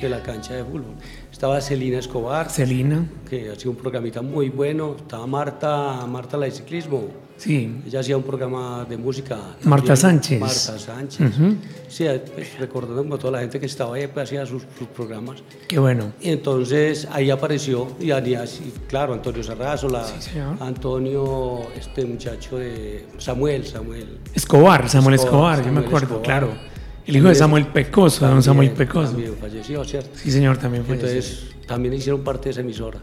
de 0.00 0.08
la 0.08 0.20
cancha 0.22 0.54
de 0.54 0.64
fútbol. 0.64 0.94
Estaba 1.30 1.60
Celina 1.60 1.98
Escobar, 2.00 2.50
Celina, 2.50 3.06
que 3.30 3.50
hacía 3.50 3.70
un 3.70 3.76
programita 3.76 4.22
muy 4.22 4.48
bueno. 4.48 4.96
Estaba 4.98 5.24
Marta, 5.26 6.04
Marta 6.08 6.36
la 6.36 6.46
de 6.46 6.50
ciclismo. 6.52 7.04
Sí, 7.42 7.82
Ella 7.86 8.00
hacía 8.00 8.16
un 8.16 8.22
programa 8.22 8.86
de 8.88 8.96
música. 8.96 9.36
Marta 9.64 9.86
también. 9.94 9.96
Sánchez. 9.96 10.40
Marta 10.40 10.78
Sánchez. 10.78 11.20
Ujú. 11.20 11.56
Sí, 11.88 12.06
pues, 12.34 12.58
recordando 12.58 13.02
como 13.02 13.18
toda 13.18 13.32
la 13.32 13.38
gente 13.40 13.58
que 13.60 13.66
estaba 13.66 13.96
ahí, 13.96 14.06
pues, 14.06 14.24
hacía 14.28 14.46
sus, 14.46 14.62
sus 14.78 14.88
programas. 14.88 15.42
qué 15.68 15.78
bueno. 15.78 16.12
Y 16.20 16.30
entonces 16.30 17.06
ahí 17.10 17.30
apareció, 17.30 17.88
y, 18.00 18.10
así, 18.12 18.72
claro, 18.88 19.12
Antonio 19.14 19.42
Sarrazola, 19.42 20.04
Sí. 20.20 20.30
Antonio, 20.60 21.60
este 21.76 22.04
muchacho 22.04 22.58
de 22.58 23.06
Samuel, 23.18 23.66
Samuel. 23.66 24.18
Escobar, 24.34 24.88
Samuel 24.88 25.14
Escobar, 25.14 25.54
Escobar, 25.54 25.56
yo 25.58 25.62
me 25.64 25.68
Samuel 25.68 25.86
acuerdo, 25.86 26.06
Escobar. 26.06 26.22
claro. 26.24 26.48
El 27.06 27.16
hijo 27.16 27.28
de 27.28 27.34
Samuel 27.34 27.66
Pecoso, 27.66 28.20
don 28.20 28.28
también- 28.28 28.42
Samuel 28.42 28.70
Pecoso. 28.72 29.12
También 29.12 29.34
falleció, 29.40 29.84
¿cierto? 29.84 30.10
Sí, 30.16 30.30
señor, 30.30 30.56
también 30.58 30.84
fue. 30.84 30.94
Entonces 30.94 31.46
también 31.66 31.94
hicieron 31.94 32.22
parte 32.22 32.44
de 32.44 32.50
esa 32.52 32.60
emisora. 32.60 33.00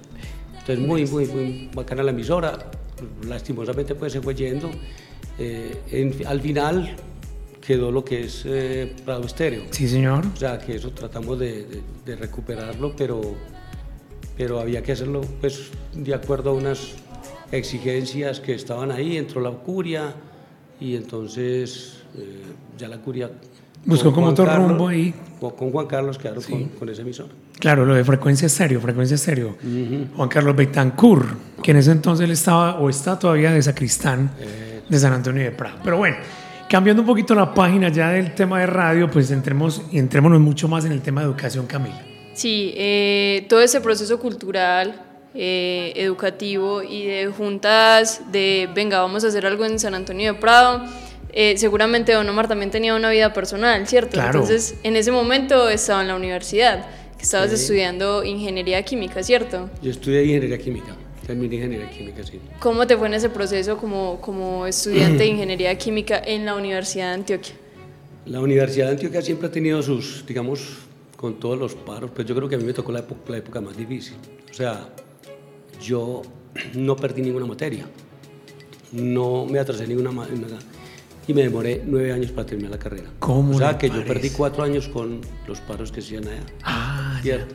Entonces 0.59 0.79
muy, 0.79 1.05
muy, 1.07 1.25
muy 1.25 1.69
bacana 1.73 2.03
la 2.03 2.11
emisora. 2.11 2.57
Lastimosamente 3.27 3.95
pues 3.95 4.13
se 4.13 4.21
fue 4.21 4.35
yendo. 4.35 4.69
Eh, 5.37 5.77
en- 5.91 6.27
al 6.27 6.41
final 6.41 6.95
quedó 7.65 7.91
lo 7.91 8.03
que 8.03 8.25
es 8.25 8.43
eh, 8.45 8.93
Prado 9.05 9.25
Estéreo. 9.25 9.63
Sí, 9.71 9.87
señor. 9.87 10.25
O 10.33 10.35
sea 10.35 10.57
que 10.59 10.75
eso 10.75 10.91
tratamos 10.91 11.37
de, 11.39 11.63
de- 11.65 11.81
de 12.05 12.15
recuperarlo, 12.15 12.95
pero, 12.95 13.21
pero 14.37 14.59
había 14.59 14.81
que 14.83 14.91
hacerlo 14.93 15.21
pues 15.41 15.69
de 15.93 16.13
acuerdo 16.13 16.51
a 16.51 16.53
unas 16.53 16.93
exigencias 17.51 18.39
que 18.39 18.53
estaban 18.53 18.91
ahí, 18.91 19.17
entró 19.17 19.41
la 19.41 19.51
curia 19.51 20.13
y 20.79 20.95
entonces 20.95 21.97
eh, 22.17 22.41
ya 22.77 22.87
la 22.87 22.97
curia... 22.99 23.29
Buscó 23.85 24.11
como 24.11 24.27
Juan 24.27 24.33
otro 24.33 24.45
Carlos- 24.45 24.69
rumbo 24.69 24.87
ahí. 24.87 25.13
Con, 25.39 25.71
Juan 25.71 25.87
Carlos, 25.87 26.17
claro, 26.17 26.41
con, 26.49 26.65
con 26.65 26.89
esa 26.89 27.01
emisora. 27.01 27.29
Claro, 27.59 27.85
lo 27.85 27.95
de 27.95 28.03
frecuencia 28.03 28.45
estéreo, 28.47 28.81
frecuencia 28.81 29.15
estéreo. 29.15 29.55
Juan 30.15 30.27
Carlos 30.27 30.53
Betancourt, 30.55 31.29
que 31.63 31.71
en 31.71 31.77
ese 31.77 31.91
entonces 31.91 32.25
él 32.25 32.31
estaba 32.31 32.77
o 32.79 32.89
está 32.89 33.17
todavía 33.17 33.51
de 33.51 33.61
sacristán 33.61 34.31
de 34.89 34.99
San 34.99 35.13
Antonio 35.13 35.43
de 35.43 35.51
Prado. 35.51 35.77
Pero 35.81 35.95
bueno, 35.97 36.17
cambiando 36.69 37.03
un 37.03 37.07
poquito 37.07 37.33
la 37.35 37.53
página 37.53 37.87
ya 37.87 38.09
del 38.09 38.35
tema 38.35 38.59
de 38.59 38.65
radio, 38.65 39.09
pues 39.09 39.31
entremos 39.31 39.81
y 39.91 39.97
entrémonos 39.99 40.41
mucho 40.41 40.67
más 40.67 40.83
en 40.83 40.91
el 40.91 41.01
tema 41.01 41.21
de 41.21 41.27
educación, 41.27 41.65
Camila. 41.67 42.01
Sí, 42.33 42.73
eh, 42.75 43.45
todo 43.47 43.61
ese 43.61 43.79
proceso 43.79 44.19
cultural, 44.19 45.01
eh, 45.33 45.93
educativo 45.95 46.83
y 46.83 47.05
de 47.05 47.27
juntas 47.27 48.23
de, 48.31 48.67
venga, 48.75 48.99
vamos 48.99 49.23
a 49.23 49.27
hacer 49.27 49.45
algo 49.45 49.63
en 49.65 49.79
San 49.79 49.93
Antonio 49.93 50.33
de 50.33 50.39
Prado. 50.39 50.83
Eh, 51.31 51.55
seguramente 51.57 52.11
Don 52.13 52.27
Omar 52.29 52.47
también 52.47 52.71
tenía 52.71 52.95
una 52.95 53.09
vida 53.09 53.33
personal, 53.33 53.87
¿cierto? 53.87 54.11
Claro. 54.11 54.39
Entonces, 54.39 54.75
en 54.83 54.95
ese 54.95 55.11
momento 55.11 55.69
estaba 55.69 56.01
en 56.01 56.07
la 56.07 56.15
universidad, 56.15 56.85
que 57.17 57.23
estabas 57.23 57.49
Sí. 57.49 57.55
estudiando 57.55 58.23
ingeniería 58.23 58.81
química, 58.83 59.21
¿cierto? 59.23 59.69
Yo 59.81 59.91
estudié 59.91 60.23
ingeniería 60.23 60.57
química, 60.57 60.95
terminé 61.27 61.55
ingeniería 61.55 61.89
química, 61.89 62.23
sí. 62.23 62.39
¿Cómo 62.59 62.87
te 62.87 62.97
fue 62.97 63.07
en 63.07 63.13
ese 63.15 63.29
proceso 63.29 63.77
como, 63.77 64.19
como 64.21 64.65
estudiante 64.65 65.19
de 65.19 65.25
ingeniería 65.35 65.77
química 65.77 66.21
en 66.25 66.45
la 66.45 66.55
Universidad 66.55 67.09
de 67.09 67.13
Antioquia? 67.15 67.53
La 68.25 68.39
Universidad 68.39 68.87
de 68.87 68.91
Antioquia 68.93 69.21
siempre 69.21 69.47
ha 69.47 69.51
tenido 69.51 69.81
sus, 69.81 70.23
digamos, 70.25 70.61
con 71.17 71.39
todos 71.39 71.57
los 71.59 71.75
paros, 71.75 72.11
pues 72.15 72.25
yo 72.27 72.35
creo 72.35 72.47
que 72.47 72.55
a 72.55 72.57
mí 72.57 72.63
me 72.63 72.73
tocó 72.73 72.91
la, 72.91 72.99
época- 72.99 73.31
la 73.31 73.37
época 73.37 73.59
más 73.61 73.75
difícil. 73.75 74.15
O 74.49 74.53
sea, 74.53 74.87
yo 75.81 76.21
no 76.75 76.95
perdí 76.95 77.21
ninguna 77.21 77.45
materia, 77.45 77.85
no 78.91 79.45
me 79.45 79.59
atrasé 79.59 79.85
ninguna 79.87 80.11
ma- 80.11 80.27
nada 80.27 80.57
y 81.29 81.33
me 81.35 81.43
demoré 81.43 81.83
nueve 81.85 82.11
años 82.11 82.31
para 82.31 82.47
terminar 82.47 82.71
la 82.71 82.79
carrera. 82.79 83.09
¿Cómo 83.19 83.55
O 83.55 83.59
sea, 83.59 83.77
que 83.77 83.87
yo 83.87 83.93
parece? 83.97 84.13
perdí 84.13 84.29
cuatro 84.31 84.63
años 84.63 84.87
con 84.87 85.21
los 85.47 85.59
paros 85.61 85.91
que 85.91 85.99
hacían 85.99 86.23
allá. 86.27 86.41
Ah, 86.63 87.19
¿cierto? 87.21 87.53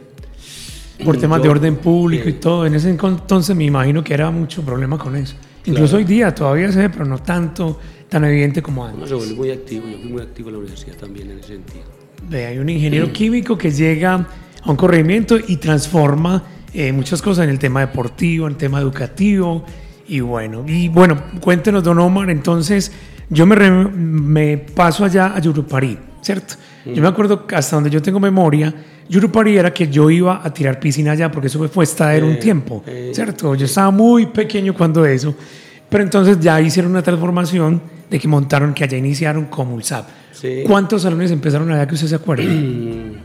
por 1.05 1.17
temas 1.19 1.41
de 1.43 1.47
Yo- 1.47 1.51
orden 1.51 1.75
público 1.79 2.29
y 2.29 2.33
sí. 2.33 2.39
todo. 2.39 2.65
En 2.67 2.75
ese 2.75 2.89
entonces 2.89 3.57
me 3.57 3.65
imagino 3.65 4.05
que 4.05 4.15
era 4.15 4.31
mucho 4.31 4.63
problema 4.63 4.97
con 4.97 5.17
eso. 5.17 5.35
Incluso 5.65 5.97
Claro. 5.97 5.97
hoy 5.99 6.05
día 6.05 6.33
todavía 6.33 6.71
se 6.71 6.79
ve, 6.79 6.89
pero 6.89 7.05
no 7.05 7.19
tanto 7.19 7.81
tan 8.09 8.23
evidente 8.25 8.63
como 8.63 8.85
antes. 8.85 8.99
Uno 8.99 9.07
se 9.09 9.15
vuelve 9.15 9.35
muy 9.35 9.51
activo, 9.51 9.89
yo 9.89 9.99
fui 9.99 10.09
muy 10.13 10.23
activo 10.23 10.51
en 10.51 10.53
la 10.55 10.59
universidad 10.61 10.95
también 10.95 11.33
en 11.33 11.39
ese 11.41 11.49
sentido. 11.49 11.83
Ve, 12.29 12.47
hay 12.47 12.59
un 12.59 12.69
ingeniero 12.69 13.13
químico 13.13 13.59
que 13.59 13.73
llega 13.73 14.25
a 14.63 14.71
un 14.71 14.77
corregimiento 14.77 15.37
y 15.37 15.57
transforma 15.57 16.45
eh, 16.73 16.93
muchas 16.93 17.21
cosas 17.21 17.43
en 17.45 17.51
el 17.51 17.59
tema 17.59 17.81
deportivo, 17.81 18.47
en 18.47 18.53
el 18.53 18.57
tema 18.59 18.79
educativo. 18.81 19.65
Y 20.07 20.21
bueno, 20.21 20.65
y 20.69 20.87
bueno, 20.89 21.21
cuéntenos, 21.41 21.83
don 21.83 21.99
Omar, 21.99 22.31
entonces 22.31 22.93
yo 23.31 23.47
me, 23.47 23.55
re- 23.55 23.71
me 23.71 24.59
paso 24.59 25.05
allá 25.05 25.35
a 25.35 25.41
Yurupari, 25.41 25.99
¿cierto? 26.21 26.55
Yo 26.87 27.01
me 27.01 27.09
acuerdo 27.09 27.47
que 27.47 27.57
hasta 27.57 27.77
donde 27.77 27.89
yo 27.91 28.03
tengo 28.03 28.21
memoria, 28.21 28.73
Yurupari 29.09 29.57
era 29.57 29.73
que 29.73 29.89
yo 29.89 30.11
iba 30.11 30.41
a 30.45 30.53
tirar 30.53 30.79
piscina 30.79 31.13
allá, 31.13 31.31
porque 31.31 31.47
eso 31.49 31.67
fue 31.69 31.85
estadero 31.85 32.27
un 32.27 32.35
Eh, 32.35 32.37
tiempo, 32.37 32.83
eh, 32.87 33.11
¿cierto? 33.15 33.55
Yo 33.55 33.65
estaba 33.67 33.91
muy 33.91 34.27
pequeño 34.27 34.75
cuando 34.75 35.05
eso, 35.07 35.35
pero 35.89 36.05
entonces 36.05 36.39
ya 36.41 36.61
hicieron 36.61 36.91
una 36.93 37.03
transformación 37.03 37.81
de 38.11 38.19
que 38.19 38.29
montaron, 38.29 38.75
que 38.75 38.85
allá 38.85 38.99
iniciaron 38.99 39.47
como 39.47 39.75
ULSAP. 39.77 40.07
Sí. 40.33 40.63
¿Cuántos 40.67 41.03
salones 41.03 41.31
empezaron 41.31 41.71
allá 41.73 41.87
que 41.87 41.95
usted 41.95 42.09
se 42.09 42.15
acuerda? 42.17 42.45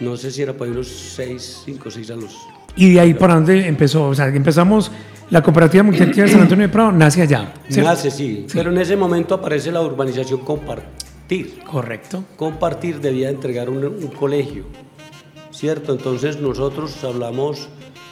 No 0.00 0.16
sé 0.16 0.30
si 0.30 0.42
era 0.42 0.52
para 0.52 0.70
unos 0.70 0.86
seis, 0.86 1.62
cinco, 1.64 1.90
seis 1.90 2.08
años. 2.10 2.36
Y 2.78 2.92
de 2.94 3.00
ahí 3.00 3.14
para 3.14 3.34
dónde 3.34 3.66
empezó, 3.66 4.04
o 4.04 4.14
sea, 4.14 4.28
empezamos 4.28 4.90
la 5.30 5.42
cooperativa 5.42 5.82
multiactiva 5.82 6.26
de 6.26 6.32
San 6.32 6.40
Antonio 6.42 6.66
de 6.68 6.72
Prado, 6.72 6.92
nace 6.92 7.20
allá. 7.22 7.52
Nace, 7.76 8.10
sí, 8.10 8.46
pero 8.52 8.70
en 8.70 8.78
ese 8.78 8.96
momento 8.96 9.34
aparece 9.34 9.70
la 9.70 9.82
urbanización 9.82 10.40
compartir. 10.40 11.58
Correcto. 11.70 12.24
Compartir 12.36 13.00
debía 13.00 13.28
entregar 13.28 13.68
un, 13.68 13.84
un 13.84 14.06
colegio, 14.08 14.64
¿cierto? 15.50 15.92
Entonces 15.92 16.40
nosotros 16.40 17.02
hablamos 17.04 17.68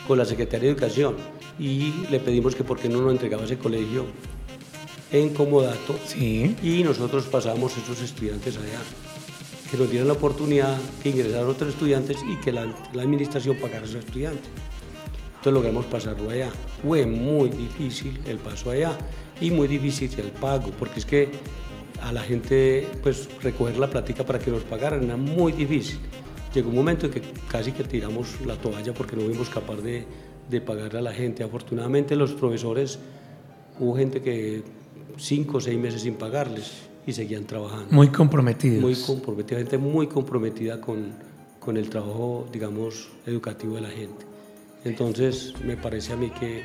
con 0.06 0.18
la 0.18 0.24
Secretaría 0.24 0.66
de 0.68 0.72
Educación 0.72 1.14
y 1.58 1.94
le 2.10 2.20
pedimos 2.20 2.54
que 2.54 2.64
por 2.64 2.78
qué 2.78 2.88
no 2.88 3.00
nos 3.00 3.12
entregaba 3.12 3.44
ese 3.44 3.56
colegio 3.56 4.04
en 5.12 5.30
Comodato 5.30 5.96
Sí. 6.04 6.56
y 6.62 6.82
nosotros 6.82 7.24
pasamos 7.26 7.72
esos 7.78 8.02
estudiantes 8.02 8.56
allá. 8.56 8.80
Que 9.70 9.76
nos 9.76 9.90
dieran 9.90 10.08
la 10.08 10.14
oportunidad 10.14 10.78
que 11.02 11.10
ingresaran 11.10 11.48
otros 11.48 11.70
estudiantes 11.70 12.18
y 12.22 12.36
que 12.36 12.52
la, 12.52 12.62
administración 12.94 13.56
pagara 13.56 13.80
a 13.80 13.84
esos 13.84 14.04
estudiantes. 14.04 14.48
Entonces 15.28 15.52
logramos 15.52 15.86
pasarlo 15.86 16.30
allá. 16.30 16.50
Fue 16.82 17.04
muy 17.06 17.50
difícil 17.50 18.20
el 18.26 18.38
paso 18.38 18.70
allá 18.70 18.96
y 19.40 19.50
muy 19.50 19.68
difícil 19.68 20.10
el 20.18 20.30
pago, 20.30 20.70
porque 20.78 21.00
es 21.00 21.06
que 21.06 21.30
a 22.02 22.12
la 22.12 22.22
gente 22.22 22.86
pues 23.02 23.28
recoger 23.42 23.78
la 23.78 23.88
plática 23.88 24.24
para 24.24 24.38
que 24.38 24.50
nos 24.50 24.62
pagaran, 24.62 25.04
era 25.04 25.16
muy 25.16 25.52
difícil. 25.52 25.98
Llegó 26.54 26.70
un 26.70 26.76
momento 26.76 27.06
en 27.06 27.12
que 27.12 27.22
casi 27.48 27.72
que 27.72 27.84
tiramos 27.84 28.40
la 28.46 28.56
toalla 28.56 28.94
porque 28.94 29.16
no 29.16 29.22
fuimos 29.22 29.50
capaz 29.50 29.76
de, 29.76 30.06
de 30.48 30.60
pagarle 30.60 31.00
a 31.00 31.02
la 31.02 31.12
gente. 31.12 31.42
Afortunadamente 31.42 32.16
los 32.16 32.32
profesores, 32.32 32.98
hubo 33.78 33.96
gente 33.96 34.22
que 34.22 34.62
cinco 35.16 35.58
o 35.58 35.60
seis 35.60 35.78
meses 35.78 36.02
sin 36.02 36.14
pagarles 36.14 36.85
y 37.06 37.12
seguían 37.12 37.44
trabajando. 37.44 37.86
Muy 37.90 38.08
comprometidos. 38.08 38.82
Muy 38.82 38.94
comprometida, 38.94 39.58
gente 39.58 39.78
muy 39.78 40.08
comprometida 40.08 40.80
con, 40.80 41.12
con 41.60 41.76
el 41.76 41.88
trabajo, 41.88 42.46
digamos, 42.52 43.08
educativo 43.26 43.76
de 43.76 43.82
la 43.82 43.90
gente. 43.90 44.26
Entonces, 44.84 45.54
me 45.64 45.76
parece 45.76 46.12
a 46.12 46.16
mí 46.16 46.30
que, 46.30 46.64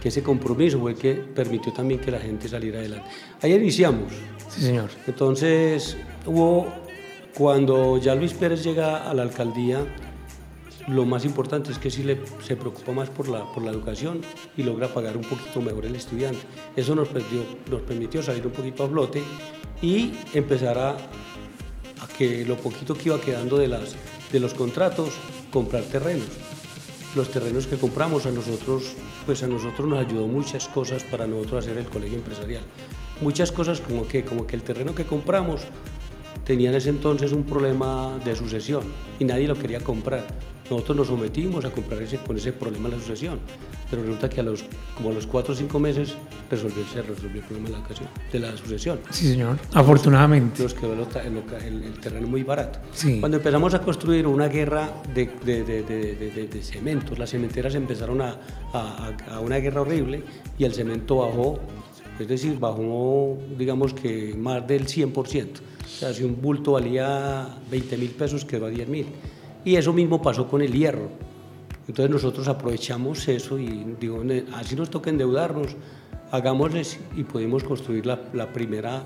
que 0.00 0.08
ese 0.08 0.22
compromiso 0.22 0.78
fue 0.80 0.92
el 0.92 0.98
que 0.98 1.14
permitió 1.14 1.72
también 1.72 2.00
que 2.00 2.10
la 2.10 2.20
gente 2.20 2.48
saliera 2.48 2.78
adelante. 2.78 3.08
Ahí 3.42 3.52
iniciamos. 3.52 4.12
Sí, 4.48 4.62
señor. 4.62 4.90
Entonces, 5.06 5.96
hubo, 6.26 6.66
cuando 7.36 7.98
ya 7.98 8.14
Luis 8.14 8.32
Pérez 8.32 8.64
llega 8.64 9.08
a 9.08 9.14
la 9.14 9.22
alcaldía, 9.22 9.84
lo 10.90 11.04
más 11.04 11.24
importante 11.24 11.70
es 11.70 11.78
que 11.78 11.90
sí 11.90 12.04
se 12.44 12.56
preocupa 12.56 12.92
más 12.92 13.10
por 13.10 13.28
la, 13.28 13.44
por 13.52 13.62
la 13.62 13.70
educación 13.70 14.22
y 14.56 14.62
logra 14.62 14.88
pagar 14.88 15.16
un 15.16 15.22
poquito 15.22 15.60
mejor 15.60 15.86
el 15.86 15.94
estudiante. 15.94 16.40
Eso 16.74 16.94
nos 16.94 17.08
permitió, 17.08 17.44
nos 17.70 17.82
permitió 17.82 18.22
salir 18.22 18.46
un 18.46 18.52
poquito 18.52 18.84
a 18.84 18.88
flote 18.88 19.22
y 19.80 20.12
empezar 20.34 20.78
a, 20.78 20.90
a 20.90 22.08
que 22.18 22.44
lo 22.44 22.56
poquito 22.56 22.94
que 22.94 23.08
iba 23.08 23.20
quedando 23.20 23.56
de, 23.56 23.68
las, 23.68 23.94
de 24.32 24.40
los 24.40 24.52
contratos, 24.52 25.10
comprar 25.52 25.84
terrenos. 25.84 26.28
Los 27.14 27.30
terrenos 27.30 27.66
que 27.66 27.76
compramos 27.76 28.26
a 28.26 28.32
nosotros, 28.32 28.94
pues 29.26 29.42
a 29.42 29.46
nosotros 29.46 29.88
nos 29.88 30.04
ayudó 30.04 30.26
muchas 30.26 30.68
cosas 30.68 31.04
para 31.04 31.26
nosotros 31.26 31.64
hacer 31.64 31.78
el 31.78 31.86
colegio 31.86 32.18
empresarial. 32.18 32.62
Muchas 33.20 33.52
cosas 33.52 33.80
como 33.80 34.08
que, 34.08 34.24
como 34.24 34.46
que 34.46 34.56
el 34.56 34.62
terreno 34.62 34.94
que 34.94 35.04
compramos 35.04 35.62
tenía 36.44 36.70
en 36.70 36.76
ese 36.76 36.90
entonces 36.90 37.32
un 37.32 37.44
problema 37.44 38.18
de 38.24 38.34
sucesión 38.34 38.82
y 39.18 39.24
nadie 39.24 39.46
lo 39.46 39.54
quería 39.54 39.80
comprar. 39.80 40.26
Nosotros 40.70 40.96
nos 40.96 41.08
sometimos 41.08 41.64
a 41.64 41.70
comprar 41.70 42.00
ese, 42.00 42.18
con 42.18 42.36
ese 42.36 42.52
problema 42.52 42.88
de 42.88 42.96
la 42.96 43.02
sucesión, 43.02 43.40
pero 43.90 44.02
resulta 44.02 44.30
que 44.30 44.40
a 44.40 44.44
los, 44.44 44.64
como 44.96 45.10
a 45.10 45.12
los 45.12 45.26
cuatro 45.26 45.52
o 45.52 45.56
cinco 45.56 45.80
meses 45.80 46.14
resolvió, 46.48 46.84
se 46.86 47.02
resolvió 47.02 47.40
el 47.40 47.46
problema 47.46 47.70
de 47.70 47.74
la, 47.74 47.80
ocasión, 47.80 48.08
de 48.32 48.38
la 48.38 48.56
sucesión. 48.56 49.00
Sí, 49.10 49.28
señor. 49.28 49.58
Afortunadamente. 49.74 50.62
Nos 50.62 50.74
quedó 50.74 50.92
el, 50.92 51.00
el, 51.66 51.82
el 51.82 51.98
terreno 51.98 52.28
muy 52.28 52.44
barato. 52.44 52.78
Sí. 52.92 53.18
Cuando 53.18 53.38
empezamos 53.38 53.74
a 53.74 53.80
construir 53.80 54.28
una 54.28 54.46
guerra 54.46 55.02
de, 55.12 55.28
de, 55.44 55.64
de, 55.64 55.82
de 55.82 56.62
cementos, 56.62 57.18
las 57.18 57.30
cementeras 57.30 57.74
empezaron 57.74 58.20
a, 58.22 58.38
a, 58.72 59.12
a 59.28 59.40
una 59.40 59.56
guerra 59.56 59.80
horrible 59.80 60.22
y 60.56 60.62
el 60.62 60.72
cemento 60.72 61.16
bajó, 61.16 61.58
es 62.20 62.28
decir, 62.28 62.60
bajó, 62.60 63.38
digamos 63.58 63.92
que 63.92 64.34
más 64.38 64.64
del 64.68 64.86
100%. 64.86 65.14
O 65.14 65.88
sea, 65.88 66.14
si 66.14 66.22
un 66.22 66.40
bulto 66.40 66.72
valía 66.72 67.56
20 67.70 67.96
mil 67.96 68.10
pesos, 68.10 68.44
quedó 68.44 68.66
a 68.66 68.68
10 68.70 68.88
mil. 68.88 69.06
Y 69.64 69.76
eso 69.76 69.92
mismo 69.92 70.20
pasó 70.22 70.46
con 70.48 70.62
el 70.62 70.72
hierro. 70.72 71.08
Entonces 71.88 72.10
nosotros 72.10 72.46
aprovechamos 72.48 73.26
eso 73.28 73.58
y 73.58 73.96
digo, 74.00 74.22
así 74.54 74.76
nos 74.76 74.90
toca 74.90 75.10
endeudarnos, 75.10 75.74
hagámosles 76.30 77.00
y 77.16 77.24
pudimos 77.24 77.64
construir 77.64 78.06
la, 78.06 78.20
la 78.32 78.52
primera, 78.52 79.02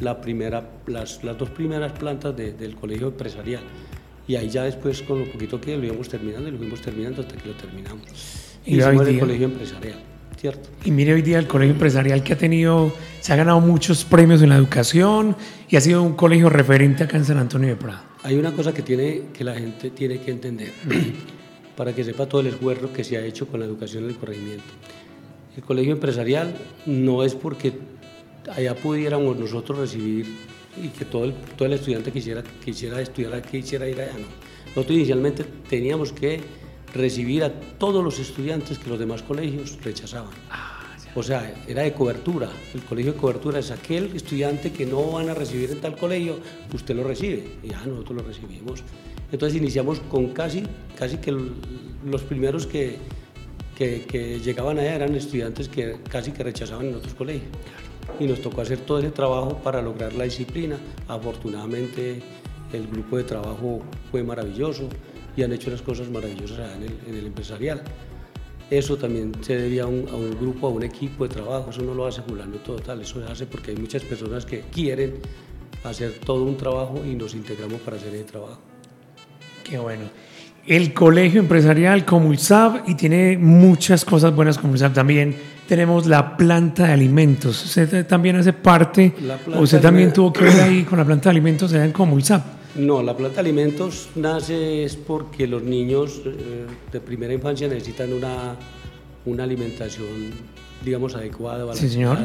la 0.00 0.20
primera, 0.20 0.66
las, 0.86 1.22
las 1.22 1.36
dos 1.36 1.50
primeras 1.50 1.92
plantas 1.92 2.34
de, 2.36 2.52
del 2.52 2.74
colegio 2.74 3.08
empresarial. 3.08 3.62
Y 4.26 4.36
ahí 4.36 4.48
ya 4.48 4.62
después, 4.62 5.02
con 5.02 5.20
lo 5.20 5.30
poquito 5.30 5.60
que 5.60 5.76
lo 5.76 5.84
íbamos 5.84 6.08
terminando, 6.08 6.50
lo 6.50 6.56
fuimos 6.56 6.80
terminando 6.80 7.22
hasta 7.22 7.36
que 7.36 7.48
lo 7.48 7.54
terminamos. 7.54 8.02
Y, 8.64 8.76
y 8.76 8.78
hicimos 8.78 9.06
el 9.06 9.20
colegio 9.20 9.46
empresarial. 9.46 10.11
¿Cierto? 10.42 10.70
Y 10.84 10.90
mire 10.90 11.14
hoy 11.14 11.22
día 11.22 11.38
el 11.38 11.46
colegio 11.46 11.72
empresarial 11.72 12.24
que 12.24 12.32
ha 12.32 12.36
tenido, 12.36 12.92
se 13.20 13.32
ha 13.32 13.36
ganado 13.36 13.60
muchos 13.60 14.04
premios 14.04 14.42
en 14.42 14.48
la 14.48 14.56
educación 14.56 15.36
y 15.68 15.76
ha 15.76 15.80
sido 15.80 16.02
un 16.02 16.14
colegio 16.14 16.50
referente 16.50 17.04
acá 17.04 17.16
en 17.16 17.24
San 17.24 17.38
Antonio 17.38 17.68
de 17.68 17.76
Prado. 17.76 18.00
Hay 18.24 18.36
una 18.36 18.50
cosa 18.50 18.74
que, 18.74 18.82
tiene, 18.82 19.26
que 19.32 19.44
la 19.44 19.54
gente 19.54 19.90
tiene 19.90 20.18
que 20.18 20.32
entender 20.32 20.72
para 21.76 21.94
que 21.94 22.02
sepa 22.02 22.26
todo 22.26 22.40
el 22.40 22.48
esfuerzo 22.48 22.92
que 22.92 23.04
se 23.04 23.16
ha 23.18 23.24
hecho 23.24 23.46
con 23.46 23.60
la 23.60 23.66
educación 23.66 24.02
en 24.02 24.10
el 24.10 24.16
corregimiento. 24.16 24.64
El 25.56 25.62
colegio 25.62 25.92
empresarial 25.92 26.52
no 26.86 27.22
es 27.22 27.36
porque 27.36 27.74
allá 28.50 28.74
pudiéramos 28.74 29.38
nosotros 29.38 29.78
recibir 29.78 30.26
y 30.76 30.88
que 30.88 31.04
todo 31.04 31.22
el, 31.22 31.34
todo 31.56 31.66
el 31.66 31.74
estudiante 31.74 32.10
quisiera, 32.10 32.42
quisiera 32.64 33.00
estudiar 33.00 33.34
aquí, 33.34 33.60
quisiera 33.60 33.88
ir 33.88 34.00
allá, 34.00 34.14
no. 34.14 34.26
Nosotros 34.74 34.96
inicialmente 34.96 35.44
teníamos 35.70 36.12
que 36.12 36.40
recibir 36.92 37.44
a 37.44 37.52
todos 37.52 38.04
los 38.04 38.18
estudiantes 38.18 38.78
que 38.78 38.90
los 38.90 38.98
demás 38.98 39.22
colegios 39.22 39.78
rechazaban. 39.82 40.32
O 41.14 41.22
sea, 41.22 41.54
era 41.68 41.82
de 41.82 41.92
cobertura. 41.92 42.50
El 42.74 42.82
colegio 42.82 43.12
de 43.12 43.18
cobertura 43.18 43.58
es 43.58 43.70
aquel 43.70 44.16
estudiante 44.16 44.72
que 44.72 44.86
no 44.86 45.12
van 45.12 45.28
a 45.28 45.34
recibir 45.34 45.70
en 45.70 45.80
tal 45.80 45.96
colegio, 45.96 46.38
usted 46.72 46.96
lo 46.96 47.04
recibe. 47.04 47.58
Y 47.62 47.68
ya 47.68 47.84
nosotros 47.84 48.18
lo 48.18 48.22
recibimos. 48.22 48.82
Entonces 49.30 49.58
iniciamos 49.58 50.00
con 50.00 50.28
casi, 50.28 50.64
casi 50.98 51.18
que 51.18 51.32
los 51.32 52.22
primeros 52.22 52.66
que, 52.66 52.96
que, 53.76 54.04
que 54.06 54.40
llegaban 54.40 54.78
allá 54.78 54.94
eran 54.94 55.14
estudiantes 55.14 55.68
que 55.68 55.98
casi 56.08 56.32
que 56.32 56.42
rechazaban 56.42 56.86
en 56.86 56.94
otros 56.94 57.14
colegios. 57.14 57.50
Y 58.18 58.26
nos 58.26 58.40
tocó 58.40 58.62
hacer 58.62 58.80
todo 58.80 58.98
ese 58.98 59.10
trabajo 59.10 59.58
para 59.58 59.82
lograr 59.82 60.14
la 60.14 60.24
disciplina. 60.24 60.78
Afortunadamente 61.08 62.22
el 62.72 62.86
grupo 62.86 63.18
de 63.18 63.24
trabajo 63.24 63.82
fue 64.10 64.22
maravilloso 64.22 64.88
y 65.36 65.42
han 65.42 65.52
hecho 65.52 65.70
las 65.70 65.82
cosas 65.82 66.08
maravillosas 66.10 66.76
en 66.76 66.82
el, 66.82 66.98
en 67.08 67.14
el 67.16 67.26
empresarial. 67.26 67.82
Eso 68.70 68.96
también 68.96 69.32
se 69.42 69.56
debía 69.56 69.84
a 69.84 69.86
un, 69.86 70.08
a 70.08 70.14
un, 70.14 70.30
grupo, 70.38 70.66
a 70.66 70.70
un 70.70 70.82
equipo 70.82 71.28
de 71.28 71.34
trabajo, 71.34 71.70
eso 71.70 71.82
no 71.82 71.94
lo 71.94 72.06
hace 72.06 72.22
fulano 72.22 72.56
total, 72.56 73.02
eso 73.02 73.24
se 73.24 73.30
hace 73.30 73.46
porque 73.46 73.72
hay 73.72 73.76
muchas 73.76 74.02
personas 74.02 74.46
que 74.46 74.62
quieren 74.72 75.16
hacer 75.84 76.14
todo 76.24 76.44
un 76.44 76.56
trabajo 76.56 77.02
y 77.04 77.14
nos 77.14 77.34
integramos 77.34 77.80
para 77.80 77.96
hacer 77.96 78.14
ese 78.14 78.24
trabajo. 78.24 78.60
Qué 79.62 79.78
bueno. 79.78 80.04
El 80.66 80.94
colegio 80.94 81.40
empresarial 81.40 82.04
como 82.04 82.28
ULSAB 82.28 82.88
y 82.88 82.94
tiene 82.94 83.36
muchas 83.36 84.04
cosas 84.04 84.34
buenas 84.34 84.58
como 84.58 84.72
ULSAB 84.72 84.94
también. 84.94 85.36
Tenemos 85.68 86.06
la 86.06 86.36
planta 86.36 86.86
de 86.86 86.92
alimentos. 86.92 87.64
Usted 87.64 88.06
también 88.06 88.36
hace 88.36 88.52
parte, 88.52 89.12
usted 89.58 89.80
también 89.80 90.12
tuvo 90.12 90.32
que 90.32 90.44
ver 90.44 90.60
ahí 90.60 90.84
con 90.84 90.98
la 90.98 91.04
planta 91.04 91.24
de 91.24 91.30
alimentos 91.30 91.72
allá 91.72 91.84
en 91.84 91.92
Comulsab. 91.92 92.61
No, 92.74 93.02
la 93.02 93.14
planta 93.14 93.36
de 93.36 93.40
alimentos 93.40 94.08
nace 94.14 94.84
es 94.84 94.96
porque 94.96 95.46
los 95.46 95.62
niños 95.62 96.22
eh, 96.24 96.66
de 96.90 97.00
primera 97.00 97.34
infancia 97.34 97.68
necesitan 97.68 98.14
una, 98.14 98.56
una 99.26 99.44
alimentación, 99.44 100.30
digamos, 100.82 101.14
adecuada, 101.14 101.64
balanceada. 101.64 101.88
Sí, 101.88 101.94
señor. 101.94 102.18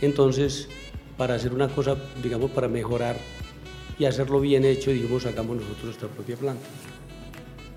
Entonces, 0.00 0.68
para 1.16 1.34
hacer 1.34 1.52
una 1.52 1.68
cosa, 1.68 1.96
digamos, 2.22 2.52
para 2.52 2.68
mejorar 2.68 3.16
y 3.98 4.04
hacerlo 4.04 4.40
bien 4.40 4.64
hecho, 4.64 4.92
dijimos, 4.92 5.24
sacamos 5.24 5.56
nosotros 5.56 5.84
nuestra 5.84 6.08
propia 6.08 6.36
planta. 6.36 6.66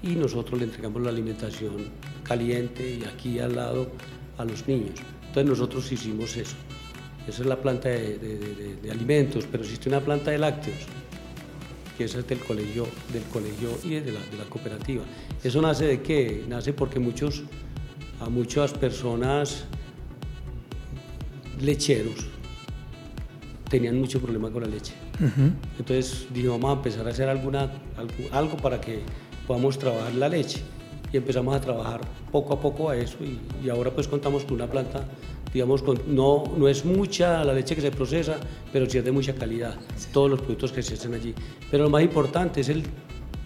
Y 0.04 0.10
nosotros 0.10 0.60
le 0.60 0.66
entregamos 0.66 1.02
la 1.02 1.10
alimentación 1.10 1.90
caliente 2.22 3.00
y 3.02 3.04
aquí 3.06 3.40
al 3.40 3.56
lado 3.56 3.88
a 4.38 4.46
los 4.46 4.68
niños. 4.68 5.00
Entonces 5.28 5.46
nosotros 5.46 5.92
hicimos 5.92 6.38
eso. 6.38 6.56
Esa 7.28 7.42
es 7.42 7.48
la 7.48 7.60
planta 7.60 7.90
de, 7.90 8.20
de, 8.20 8.38
de, 8.38 8.76
de 8.76 8.92
alimentos, 8.92 9.46
pero 9.52 9.64
existe 9.64 9.90
una 9.90 10.02
planta 10.02 10.30
de 10.30 10.38
lácteos 10.38 10.78
que 11.98 12.06
es 12.06 12.28
del 12.28 12.40
colegio, 12.40 12.88
del 13.12 13.24
colegio 13.24 13.70
y 13.84 13.96
de 13.96 14.12
la, 14.12 14.20
de 14.20 14.38
la 14.38 14.46
cooperativa. 14.46 15.04
¿Eso 15.44 15.62
nace 15.62 15.86
de 15.86 16.02
qué? 16.02 16.44
Nace 16.48 16.74
porque 16.74 17.00
muchos, 17.00 17.44
a 18.20 18.30
muchas 18.30 18.74
personas 18.74 19.66
lecheros 21.62 22.28
tenían 23.70 24.00
mucho 24.00 24.20
problema 24.22 24.52
con 24.52 24.64
la 24.64 24.70
leche. 24.70 24.94
Uh 25.20 25.24
-huh. 25.24 25.52
Entonces 25.80 26.28
dijimos, 26.34 26.60
vamos 26.60 26.76
a 26.76 26.78
empezar 26.78 27.08
a 27.08 27.10
hacer 27.10 27.30
alguna, 27.30 27.72
algo, 27.98 28.14
algo, 28.32 28.58
para 28.58 28.80
que 28.80 29.00
podamos 29.48 29.80
trabajar 29.80 30.14
la 30.14 30.30
leche. 30.30 30.62
Y 31.14 31.18
empezamos 31.18 31.56
a 31.56 31.62
trabajar 31.62 32.02
poco 32.32 32.54
a 32.56 32.60
poco 32.60 32.90
a 32.90 32.98
eso 32.98 33.18
y, 33.24 33.40
y 33.66 33.70
ahora 33.70 33.92
pues 33.92 34.08
contamos 34.08 34.44
con 34.44 34.56
una 34.56 34.68
planta 34.68 35.06
digamos, 35.54 35.84
con, 35.84 36.00
no, 36.08 36.44
no 36.58 36.68
es 36.68 36.84
mucha 36.84 37.44
la 37.44 37.54
leche 37.54 37.76
que 37.76 37.82
se 37.82 37.92
procesa, 37.92 38.38
pero 38.72 38.90
sí 38.90 38.98
es 38.98 39.06
de 39.06 39.12
mucha 39.12 39.36
calidad, 39.36 39.76
sí. 39.96 40.10
todos 40.12 40.30
los 40.32 40.42
productos 40.42 40.72
que 40.72 40.82
se 40.82 40.96
hacen 40.96 41.14
allí. 41.14 41.34
Pero 41.70 41.84
lo 41.84 41.90
más 41.90 42.02
importante 42.02 42.62
es 42.62 42.70
el 42.70 42.84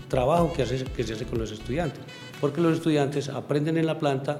trabajo 0.07 0.53
que, 0.53 0.63
hace, 0.63 0.85
que 0.85 1.03
se 1.03 1.13
hace 1.13 1.25
con 1.25 1.37
los 1.37 1.51
estudiantes, 1.51 1.99
porque 2.39 2.61
los 2.61 2.77
estudiantes 2.77 3.27
aprenden 3.27 3.77
en 3.77 3.85
la 3.85 3.99
planta 3.99 4.39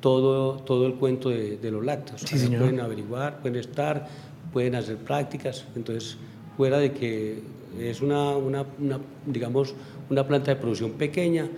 todo, 0.00 0.56
todo 0.60 0.86
el 0.86 0.94
cuento 0.94 1.28
de, 1.28 1.58
de 1.58 1.70
los 1.70 1.84
lácteos. 1.84 2.22
Sí, 2.22 2.38
señor. 2.38 2.62
Pueden 2.62 2.80
averiguar, 2.80 3.40
pueden 3.40 3.60
estar, 3.60 4.08
pueden 4.52 4.74
hacer 4.74 4.96
prácticas, 4.96 5.66
entonces 5.76 6.16
fuera 6.56 6.78
de 6.78 6.92
que 6.92 7.42
es 7.78 8.00
una, 8.00 8.30
una, 8.36 8.64
una 8.78 8.98
digamos, 9.26 9.74
una 10.08 10.26
planta 10.26 10.54
de 10.54 10.56
producción 10.56 10.92
pequeña, 10.92 11.48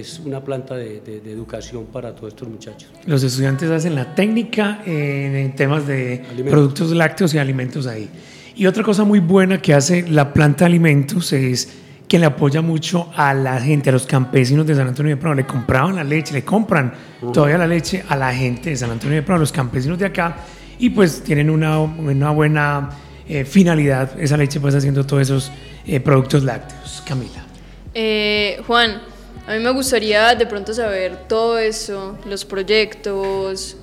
es 0.00 0.20
una 0.20 0.42
planta 0.42 0.74
de, 0.74 1.00
de, 1.00 1.20
de, 1.20 1.32
educación 1.32 1.86
para 1.86 2.14
todos 2.14 2.32
estos 2.32 2.48
muchachos. 2.48 2.90
Los 3.06 3.22
estudiantes 3.22 3.70
hacen 3.70 3.94
la 3.94 4.14
técnica 4.14 4.82
en, 4.84 5.36
en 5.36 5.54
temas 5.54 5.86
de 5.86 6.24
alimentos. 6.28 6.50
productos 6.50 6.90
lácteos 6.92 7.34
y 7.34 7.38
alimentos 7.38 7.86
ahí. 7.86 8.08
Y 8.54 8.66
otra 8.66 8.82
cosa 8.82 9.04
muy 9.04 9.20
buena 9.20 9.60
que 9.60 9.74
hace 9.74 10.06
la 10.08 10.32
planta 10.32 10.64
de 10.64 10.66
alimentos 10.66 11.32
es 11.32 11.68
que 12.08 12.18
le 12.18 12.26
apoya 12.26 12.60
mucho 12.60 13.10
a 13.16 13.32
la 13.32 13.60
gente, 13.60 13.88
a 13.88 13.92
los 13.92 14.06
campesinos 14.06 14.66
de 14.66 14.74
San 14.74 14.88
Antonio 14.88 15.16
de 15.16 15.20
Prado. 15.20 15.34
Le 15.34 15.46
compraban 15.46 15.96
la 15.96 16.04
leche, 16.04 16.34
le 16.34 16.44
compran 16.44 16.92
uh. 17.22 17.32
todavía 17.32 17.56
la 17.58 17.66
leche 17.66 18.04
a 18.08 18.16
la 18.16 18.34
gente 18.34 18.70
de 18.70 18.76
San 18.76 18.90
Antonio 18.90 19.16
de 19.16 19.22
Prado, 19.22 19.40
los 19.40 19.52
campesinos 19.52 19.98
de 19.98 20.06
acá, 20.06 20.36
y 20.78 20.90
pues 20.90 21.22
tienen 21.22 21.48
una, 21.48 21.78
una 21.78 22.30
buena 22.30 22.90
eh, 23.28 23.44
finalidad 23.44 24.20
esa 24.20 24.36
leche 24.36 24.60
pues 24.60 24.74
haciendo 24.74 25.06
todos 25.06 25.22
esos 25.22 25.52
eh, 25.86 26.00
productos 26.00 26.42
lácteos. 26.42 27.02
Camila. 27.06 27.46
Eh, 27.94 28.60
Juan, 28.66 29.00
a 29.46 29.52
mí 29.52 29.58
me 29.58 29.70
gustaría 29.70 30.34
de 30.34 30.46
pronto 30.46 30.72
saber 30.72 31.28
todo 31.28 31.58
eso, 31.58 32.16
los 32.26 32.44
proyectos, 32.44 33.76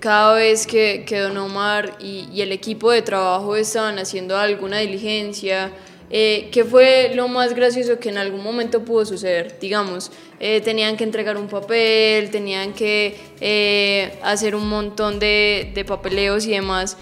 cada 0.00 0.34
vez 0.34 0.66
que, 0.66 1.04
que 1.06 1.18
Don 1.20 1.36
Omar 1.36 1.96
y, 2.00 2.40
el 2.40 2.52
equipo 2.52 2.90
de 2.90 3.02
trabajo 3.02 3.56
estaban 3.56 3.98
haciendo 3.98 4.36
alguna 4.36 4.78
diligencia, 4.78 5.72
eh, 6.10 6.48
¿Qué 6.52 6.64
fue 6.64 7.12
lo 7.14 7.28
más 7.28 7.54
gracioso 7.54 7.98
que 7.98 8.08
en 8.08 8.16
algún 8.16 8.42
momento 8.42 8.82
pudo 8.82 9.04
suceder? 9.04 9.58
Digamos, 9.60 10.10
eh, 10.40 10.62
tenían 10.62 10.96
que 10.96 11.04
entregar 11.04 11.36
un 11.36 11.48
papel, 11.48 12.30
tenían 12.30 12.72
que 12.72 13.14
eh, 13.40 14.18
hacer 14.22 14.54
un 14.54 14.68
montón 14.68 15.18
de 15.18 15.84
papeleos 15.86 16.46
y 16.46 16.52
demás 16.52 16.96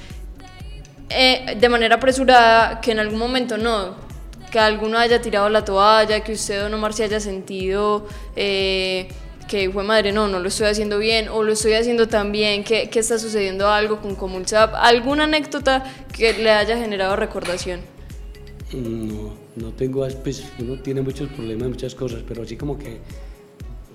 de 1.08 1.68
manera 1.68 1.94
apresurada, 1.96 2.80
que 2.80 2.90
en 2.90 2.98
algún 2.98 3.20
momento 3.20 3.56
no, 3.56 3.94
que 4.50 4.58
alguno 4.58 4.98
haya 4.98 5.20
tirado 5.20 5.48
la 5.48 5.64
toalla, 5.64 6.22
que 6.22 6.32
usted, 6.32 6.60
don 6.60 6.74
Omar, 6.74 6.92
se 6.92 7.04
haya 7.04 7.20
sentido 7.20 8.06
que 9.46 9.70
fue 9.72 9.84
madre, 9.84 10.12
no, 10.12 10.28
no 10.28 10.40
lo 10.40 10.48
estoy 10.48 10.66
haciendo 10.66 10.98
bien 10.98 11.28
o 11.28 11.42
lo 11.42 11.52
estoy 11.52 11.74
haciendo 11.74 12.08
tan 12.08 12.32
bien, 12.32 12.64
que, 12.64 12.90
que 12.90 12.98
está 12.98 13.18
sucediendo 13.18 13.68
algo 13.68 14.00
con 14.00 14.16
Comulsap, 14.16 14.74
alguna 14.74 15.24
anécdota 15.24 15.84
que 16.12 16.32
le 16.32 16.50
haya 16.50 16.76
generado 16.76 17.16
recordación. 17.16 17.80
No, 18.72 19.34
no 19.54 19.72
tengo, 19.72 20.06
pues 20.22 20.44
uno 20.58 20.80
tiene 20.80 21.00
muchos 21.00 21.28
problemas, 21.30 21.68
muchas 21.68 21.94
cosas, 21.94 22.22
pero 22.26 22.42
así 22.42 22.56
como 22.56 22.76
que, 22.76 22.98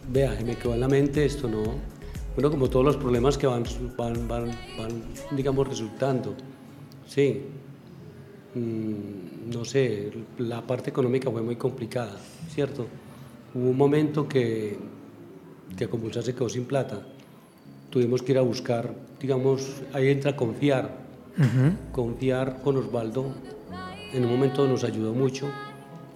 vea, 0.10 0.38
me 0.46 0.56
quedó 0.56 0.74
en 0.74 0.80
la 0.80 0.88
mente 0.88 1.26
esto, 1.26 1.50
¿no? 1.50 1.64
Bueno, 2.36 2.50
como 2.50 2.70
todos 2.70 2.86
los 2.86 2.96
problemas 2.96 3.38
que 3.38 3.48
van, 3.48 3.64
van, 3.98 4.28
van, 4.28 4.46
van 4.78 5.04
digamos, 5.32 5.68
resultando. 5.68 6.34
Sí, 7.06 7.42
mm, 8.56 9.31
no 9.54 9.66
sé, 9.66 10.12
la 10.38 10.62
parte 10.62 10.90
económica 10.90 11.30
fue 11.30 11.42
muy 11.42 11.56
complicada, 11.56 12.18
¿cierto? 12.50 12.88
Hubo 13.54 13.70
un 13.70 13.78
momento 13.78 14.28
que, 14.28 14.78
que 15.78 15.88
Compulsar 15.88 16.24
se 16.24 16.34
quedó 16.34 16.50
sin 16.50 16.66
plata. 16.66 17.02
Tuvimos 17.90 18.22
que 18.22 18.32
ir 18.32 18.38
a 18.38 18.42
buscar, 18.42 18.94
digamos, 19.20 19.82
ahí 19.94 20.10
entra 20.10 20.36
confiar, 20.36 21.02
confiar 21.92 22.62
con 22.62 22.78
Osvaldo 22.78 23.34
en 24.14 24.26
un 24.26 24.32
momento 24.32 24.68
nos 24.68 24.84
ayudó 24.84 25.14
mucho 25.14 25.50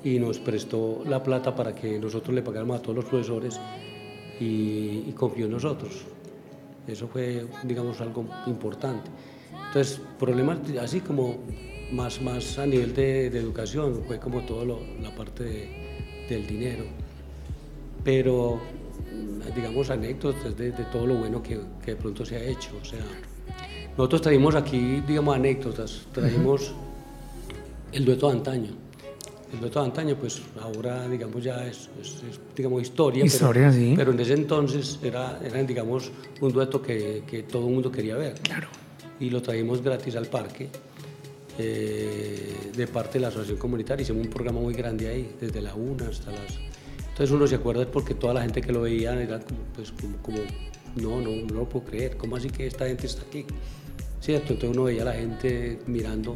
y 0.04 0.20
nos 0.20 0.40
prestó 0.40 1.02
la 1.06 1.24
plata 1.24 1.56
para 1.56 1.74
que 1.74 1.98
nosotros 2.00 2.36
le 2.36 2.42
pagáramos 2.42 2.80
a 2.80 2.82
todos 2.82 2.96
los 2.96 3.06
profesores 3.06 3.60
y, 4.40 5.12
confió 5.14 5.46
en 5.46 5.52
nosotros. 5.52 6.04
Eso 6.88 7.08
fue, 7.08 7.46
digamos, 7.64 8.00
algo 8.02 8.26
importante. 8.46 9.10
Entonces, 9.68 10.00
problemas 10.20 10.60
así 10.82 11.02
como 11.02 11.38
más, 11.92 12.22
más 12.22 12.58
a 12.60 12.66
nivel 12.66 12.94
de, 12.94 13.28
educación, 13.28 14.04
fue 14.06 14.20
como 14.20 14.42
toda 14.42 14.66
la 15.02 15.16
parte 15.16 16.26
del 16.30 16.48
dinero. 16.48 16.86
Pero, 18.04 18.60
digamos, 19.56 19.90
anécdotas 19.90 20.56
de, 20.56 20.72
todo 20.92 21.08
lo 21.08 21.16
bueno 21.16 21.42
que, 21.42 21.60
que, 21.84 21.92
de 21.92 21.98
pronto 21.98 22.26
se 22.26 22.38
ha 22.38 22.44
hecho. 22.44 22.72
O 22.82 22.86
sea, 22.86 23.00
nosotros 23.98 24.22
traímos 24.22 24.56
aquí, 24.56 25.02
digamos, 25.08 25.36
anécdotas, 25.36 26.08
traímos 26.14 26.74
el 27.92 28.06
dueto 28.06 28.28
de 28.30 28.38
antaño. 28.38 28.85
El 29.54 29.60
dueto 29.60 29.80
de 29.80 29.86
antaño, 29.86 30.16
pues 30.16 30.42
ahora, 30.60 31.08
digamos, 31.08 31.44
ya 31.44 31.66
es, 31.66 31.90
digamos, 32.56 32.82
historia. 32.82 33.24
Historia, 33.24 33.70
pero, 33.70 33.74
sí. 33.74 33.94
Pero 33.96 34.12
en 34.12 34.20
ese 34.20 34.34
entonces 34.34 35.00
era, 35.02 35.40
era 35.44 35.64
digamos, 35.64 36.12
un 36.42 36.52
dueto 36.52 36.82
que, 36.82 37.24
que, 37.28 37.44
todo 37.44 37.68
el 37.68 37.74
mundo 37.74 37.92
quería 37.92 38.16
ver. 38.16 38.34
Claro. 38.42 38.68
Y 39.20 39.30
lo 39.30 39.42
traímos 39.42 39.82
gratis 39.82 40.16
al 40.16 40.26
parque. 40.26 40.70
Eh, 41.58 42.72
de 42.76 42.88
parte 42.88 43.14
de 43.14 43.22
la 43.22 43.28
asociación 43.30 43.58
comunitaria, 43.58 44.04
hicimos 44.04 44.26
un 44.26 44.30
programa 44.30 44.60
muy 44.60 44.74
grande 44.74 45.08
ahí, 45.08 45.36
desde 45.40 45.62
la 45.62 45.74
una 45.74 46.08
hasta 46.10 46.32
las... 46.32 46.60
Entonces 47.00 47.32
uno 47.32 47.48
se 47.48 47.56
acuerda 47.56 47.90
porque 47.90 48.14
toda 48.14 48.34
la 48.34 48.42
gente 48.42 48.60
que 48.62 48.74
lo 48.74 48.82
veía 48.82 49.14
era 49.14 49.40
como, 49.40 49.60
pues, 49.74 49.94
como, 50.22 50.40
no, 50.96 51.22
no, 51.22 51.46
no 51.46 51.60
lo 51.62 51.70
puedo 51.70 51.86
creer, 51.86 52.18
¿cómo 52.18 52.36
así 52.36 52.50
que 52.50 52.68
esta 52.68 52.88
gente 52.88 53.08
está 53.08 53.22
aquí? 53.22 53.46
¿Cierto? 54.20 54.52
Entonces 54.52 54.76
uno 54.76 54.84
veía 54.84 55.04
a 55.04 55.06
la 55.06 55.14
gente 55.14 55.80
mirando 55.88 56.36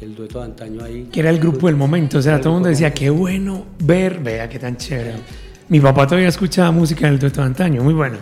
el 0.00 0.14
dueto 0.14 0.40
de 0.40 0.44
antaño 0.46 0.84
ahí. 0.84 1.08
Que 1.12 1.20
era 1.20 1.30
el 1.30 1.38
grupo 1.38 1.66
del 1.66 1.76
momento, 1.76 2.18
o 2.18 2.22
sea, 2.22 2.38
todo 2.38 2.50
el 2.50 2.54
mundo 2.54 2.68
decía, 2.68 2.92
qué 2.92 3.10
bueno 3.10 3.66
ver, 3.78 4.20
vea 4.20 4.48
qué 4.48 4.58
tan 4.58 4.76
chévere. 4.76 5.14
Mi 5.68 5.80
papá 5.80 6.06
todavía 6.06 6.28
escuchaba 6.28 6.70
música 6.70 7.06
del 7.06 7.18
dueto 7.18 7.40
de 7.40 7.46
antaño, 7.46 7.82
muy 7.82 7.94
bueno. 7.94 8.18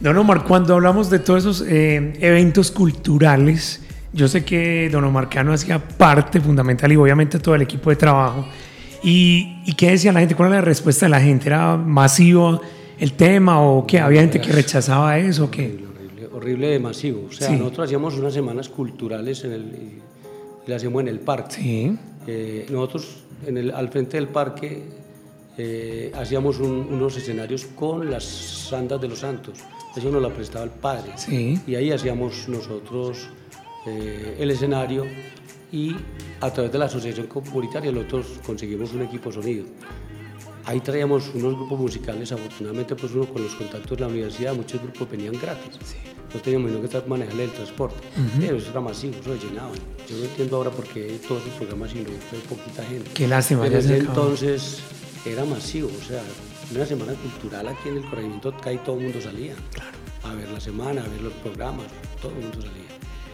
Don 0.00 0.16
Omar, 0.18 0.44
cuando 0.44 0.74
hablamos 0.74 1.08
de 1.08 1.20
todos 1.20 1.40
esos 1.40 1.64
eh, 1.66 2.12
eventos 2.20 2.70
culturales, 2.70 3.80
yo 4.12 4.28
sé 4.28 4.44
que 4.44 4.90
Don 4.90 5.04
Omar 5.04 5.28
Cano 5.28 5.52
hacía 5.52 5.78
parte 5.78 6.40
fundamental 6.40 6.92
y 6.92 6.96
obviamente 6.96 7.38
todo 7.38 7.54
el 7.54 7.62
equipo 7.62 7.90
de 7.90 7.96
trabajo. 7.96 8.46
¿Y, 9.02 9.62
¿Y, 9.64 9.74
qué 9.74 9.90
decía 9.90 10.12
la 10.12 10.20
gente? 10.20 10.34
¿Cuál 10.34 10.48
era 10.48 10.58
la 10.58 10.64
respuesta 10.64 11.06
de 11.06 11.10
la 11.10 11.20
gente? 11.20 11.46
¿Era 11.46 11.76
masivo 11.76 12.60
el 12.98 13.12
tema 13.12 13.60
o 13.60 13.86
qué? 13.86 14.00
¿Había 14.00 14.22
gente 14.22 14.40
que 14.40 14.52
rechazaba 14.52 15.18
eso 15.18 15.44
o 15.44 15.50
qué? 15.50 15.78
Horrible, 15.88 16.28
horrible, 16.32 16.66
de 16.68 16.78
masivo. 16.78 17.26
O 17.28 17.32
sea, 17.32 17.50
nosotros 17.50 17.86
hacíamos 17.86 18.14
unas 18.14 18.34
semanas 18.34 18.68
culturales 18.68 19.44
en 19.44 19.52
el 19.52 20.02
la 20.66 20.76
hacíamos 20.76 21.02
en 21.02 21.08
el 21.08 21.20
parque. 21.20 21.54
Sí. 21.54 21.98
Eh, 22.26 22.66
nosotros 22.70 23.24
en 23.46 23.56
el, 23.56 23.70
al 23.70 23.88
frente 23.88 24.16
del 24.16 24.28
parque 24.28 24.82
eh, 25.56 26.12
hacíamos 26.14 26.58
unos 26.58 27.16
escenarios 27.16 27.66
con 27.66 28.10
las 28.10 28.24
sandas 28.24 29.00
de 29.00 29.08
los 29.08 29.20
santos. 29.20 29.58
Eso 29.96 30.10
nos 30.10 30.20
la 30.20 30.28
prestaba 30.28 30.64
el 30.64 30.70
padre. 30.70 31.12
Sí. 31.16 31.58
Y 31.66 31.74
ahí 31.74 31.90
hacíamos 31.90 32.48
nosotros 32.48 33.28
eh, 33.86 34.36
el 34.38 34.50
escenario 34.50 35.04
y 35.72 35.96
a 36.40 36.52
través 36.52 36.72
de 36.72 36.78
la 36.78 36.84
asociación 36.84 37.26
comunitaria 37.26 37.90
nosotros 37.90 38.26
conseguimos 38.44 38.92
un 38.92 39.02
equipo 39.02 39.32
sonido. 39.32 39.64
Ahí 40.64 40.80
traíamos 40.80 41.32
unos 41.32 41.54
grupos 41.54 41.78
musicales, 41.78 42.32
afortunadamente 42.32 42.96
pues 42.96 43.14
uno 43.14 43.24
con 43.26 43.42
los 43.42 43.54
contactos 43.54 43.96
de 43.96 44.04
la 44.04 44.08
universidad, 44.08 44.52
muchos 44.52 44.82
grupos 44.82 45.08
venían 45.08 45.34
gratis. 45.40 45.78
Sí 45.84 46.15
no 46.36 46.42
teníamos 46.42 46.70
que 46.72 46.84
estar 46.84 47.06
manejando 47.08 47.42
el 47.42 47.50
transporte. 47.50 47.96
Pero 48.38 48.56
eso 48.56 48.70
era 48.70 48.80
masivo, 48.80 49.14
eso 49.20 49.30
lo 49.30 49.36
llenaban. 49.36 49.78
Yo 50.08 50.16
no 50.18 50.24
entiendo 50.24 50.56
ahora 50.56 50.70
por 50.70 50.84
qué 50.84 51.18
todos 51.26 51.42
esos 51.42 51.54
programas 51.54 51.92
y 51.94 52.00
no 52.00 52.10
fue 52.30 52.38
poquita 52.40 52.84
gente. 52.84 53.10
Qué 53.14 53.26
lástima. 53.26 53.62
Pero 53.62 53.76
desde 53.76 53.98
entonces 53.98 54.80
era 55.24 55.44
masivo, 55.44 55.88
o 55.88 56.04
sea, 56.04 56.22
una 56.74 56.86
semana 56.86 57.14
cultural 57.14 57.68
aquí 57.68 57.88
en 57.88 57.96
el 57.96 58.04
corregimiento 58.04 58.54
y 58.72 58.76
todo 58.78 58.98
el 58.98 59.04
mundo 59.04 59.20
salía. 59.20 59.54
A 60.24 60.34
ver 60.34 60.48
la 60.50 60.60
semana, 60.60 61.02
a 61.02 61.08
ver 61.08 61.22
los 61.22 61.32
programas, 61.34 61.86
todo 62.20 62.32
el 62.32 62.38
mundo 62.38 62.60
salía. 62.60 62.86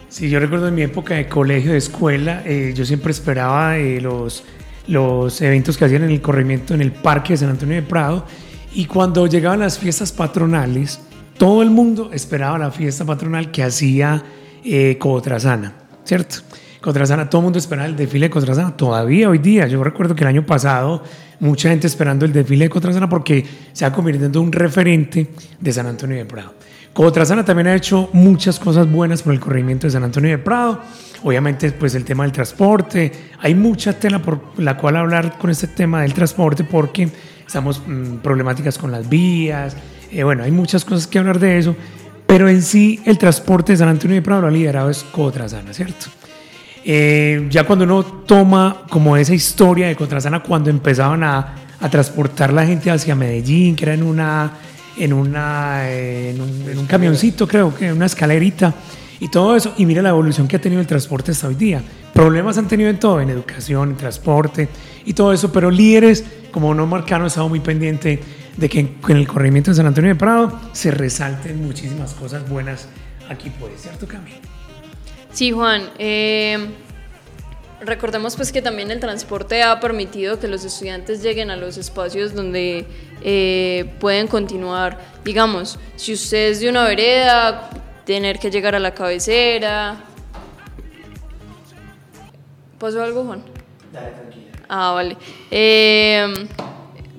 Sí, 0.08 0.28
yo 0.28 0.38
recuerdo 0.38 0.68
en 0.68 0.74
mi 0.74 0.82
época 0.82 1.14
de 1.14 1.26
colegio, 1.26 1.72
de 1.72 1.78
escuela, 1.78 2.42
eh, 2.44 2.72
yo 2.76 2.84
siempre 2.84 3.12
esperaba 3.12 3.78
eh, 3.78 4.00
los, 4.00 4.44
los 4.86 5.40
eventos 5.40 5.78
que 5.78 5.86
hacían 5.86 6.04
en 6.04 6.10
el 6.10 6.20
corregimiento, 6.20 6.74
en 6.74 6.82
el 6.82 6.92
Parque 6.92 7.32
de 7.32 7.38
San 7.38 7.48
Antonio 7.48 7.76
de 7.76 7.82
Prado, 7.82 8.26
y 8.74 8.84
cuando 8.84 9.26
llegaban 9.26 9.60
las 9.60 9.78
fiestas 9.78 10.12
patronales, 10.12 11.00
todo 11.38 11.62
el 11.62 11.70
mundo 11.70 12.10
esperaba 12.12 12.58
la 12.58 12.70
fiesta 12.70 13.04
patronal 13.04 13.50
que 13.50 13.62
hacía 13.62 14.22
eh, 14.64 14.96
Cotrazana, 14.98 15.74
¿cierto? 16.04 16.36
Cotrazana, 16.80 17.30
todo 17.30 17.40
el 17.40 17.44
mundo 17.44 17.58
esperaba 17.58 17.88
el 17.88 17.96
desfile 17.96 18.26
de 18.26 18.30
Cotrazana, 18.30 18.76
todavía 18.76 19.28
hoy 19.28 19.38
día. 19.38 19.66
Yo 19.68 19.82
recuerdo 19.84 20.14
que 20.14 20.24
el 20.24 20.28
año 20.28 20.44
pasado 20.44 21.02
mucha 21.40 21.68
gente 21.68 21.86
esperando 21.86 22.24
el 22.24 22.32
desfile 22.32 22.66
de 22.66 22.70
Cotrazana 22.70 23.08
porque 23.08 23.46
se 23.72 23.84
ha 23.84 23.92
convirtiendo 23.92 24.40
en 24.40 24.46
un 24.46 24.52
referente 24.52 25.28
de 25.60 25.72
San 25.72 25.86
Antonio 25.86 26.16
de 26.16 26.24
Prado. 26.24 26.54
Cotrazana 26.92 27.44
también 27.44 27.68
ha 27.68 27.74
hecho 27.74 28.10
muchas 28.12 28.58
cosas 28.58 28.90
buenas 28.90 29.22
por 29.22 29.32
el 29.32 29.40
corregimiento 29.40 29.86
de 29.86 29.92
San 29.92 30.04
Antonio 30.04 30.30
de 30.30 30.38
Prado. 30.38 30.80
Obviamente, 31.22 31.70
pues 31.72 31.94
el 31.94 32.04
tema 32.04 32.24
del 32.24 32.32
transporte. 32.32 33.10
Hay 33.40 33.54
mucha 33.54 33.98
tela 33.98 34.20
por 34.20 34.40
la 34.58 34.76
cual 34.76 34.96
hablar 34.96 35.38
con 35.38 35.50
este 35.50 35.68
tema 35.68 36.02
del 36.02 36.12
transporte 36.12 36.64
porque 36.64 37.08
estamos 37.46 37.80
mm, 37.86 38.16
problemáticas 38.16 38.76
con 38.76 38.90
las 38.90 39.08
vías, 39.08 39.76
eh, 40.12 40.24
bueno, 40.24 40.44
hay 40.44 40.50
muchas 40.50 40.84
cosas 40.84 41.06
que 41.06 41.18
hablar 41.18 41.38
de 41.38 41.58
eso, 41.58 41.74
pero 42.26 42.48
en 42.48 42.62
sí 42.62 43.00
el 43.06 43.16
transporte 43.16 43.72
de 43.72 43.78
San 43.78 43.88
Antonio 43.88 44.14
de 44.16 44.22
Prado 44.22 44.42
lo 44.42 44.48
ha 44.48 44.50
liderado 44.50 44.90
es 44.90 45.02
Cotrazana, 45.04 45.72
¿cierto? 45.72 46.06
Eh, 46.84 47.46
ya 47.48 47.64
cuando 47.64 47.84
uno 47.84 48.04
toma 48.04 48.82
como 48.90 49.16
esa 49.16 49.34
historia 49.34 49.86
de 49.86 49.96
Cotrazana, 49.96 50.42
cuando 50.42 50.68
empezaban 50.68 51.22
a, 51.22 51.54
a, 51.80 51.88
transportar 51.88 52.52
la 52.52 52.66
gente 52.66 52.90
hacia 52.90 53.14
Medellín, 53.14 53.74
que 53.76 53.84
era 53.84 53.94
en 53.94 54.02
una 54.02 54.52
en 54.98 55.12
una 55.12 55.90
en 55.90 56.40
un, 56.40 56.70
en 56.70 56.78
un 56.78 56.86
camioncito, 56.86 57.46
creo 57.46 57.74
que 57.74 57.92
una 57.92 58.06
escalerita 58.06 58.74
y 59.20 59.28
todo 59.28 59.56
eso, 59.56 59.72
y 59.78 59.86
mira 59.86 60.02
la 60.02 60.08
evolución 60.10 60.48
que 60.48 60.56
ha 60.56 60.60
tenido 60.60 60.80
el 60.80 60.86
transporte 60.86 61.30
hasta 61.30 61.46
hoy 61.46 61.54
día. 61.54 61.80
Problemas 62.12 62.58
han 62.58 62.68
tenido 62.68 62.90
en 62.90 62.98
todo, 62.98 63.20
en 63.20 63.30
educación, 63.30 63.90
en 63.90 63.96
transporte 63.96 64.68
y 65.06 65.14
todo 65.14 65.32
eso, 65.32 65.52
pero 65.52 65.70
líderes 65.70 66.24
como 66.50 66.74
no 66.74 66.86
Marcano 66.86 67.24
ha 67.24 67.28
estado 67.28 67.48
muy 67.48 67.60
pendiente 67.60 68.20
de 68.56 68.68
que 68.68 68.80
en 68.80 69.16
el 69.16 69.26
corregimiento 69.26 69.70
de 69.70 69.76
San 69.76 69.86
Antonio 69.86 70.10
de 70.10 70.18
Prado 70.18 70.60
se 70.72 70.90
resalten 70.90 71.64
muchísimas 71.64 72.14
cosas 72.14 72.48
buenas 72.48 72.88
aquí, 73.28 73.50
pues, 73.58 73.82
¿cierto, 73.82 74.06
Camilo? 74.06 74.36
Sí, 75.32 75.50
Juan. 75.50 75.90
Eh, 75.98 76.58
recordemos 77.80 78.36
pues 78.36 78.52
que 78.52 78.62
también 78.62 78.90
el 78.90 79.00
transporte 79.00 79.62
ha 79.62 79.80
permitido 79.80 80.38
que 80.38 80.48
los 80.48 80.64
estudiantes 80.64 81.22
lleguen 81.22 81.50
a 81.50 81.56
los 81.56 81.78
espacios 81.78 82.34
donde 82.34 82.86
eh, 83.22 83.92
pueden 83.98 84.26
continuar. 84.28 84.98
Digamos, 85.24 85.78
si 85.96 86.12
usted 86.12 86.50
es 86.50 86.60
de 86.60 86.68
una 86.68 86.84
vereda, 86.84 87.70
tener 88.04 88.38
que 88.38 88.50
llegar 88.50 88.74
a 88.74 88.78
la 88.78 88.92
cabecera. 88.92 90.04
¿Pasó 92.78 93.02
algo, 93.02 93.24
Juan? 93.24 93.42
Dale, 93.92 94.10
tranquila. 94.10 94.50
Ah, 94.68 94.92
vale. 94.92 95.16
Eh, 95.50 96.48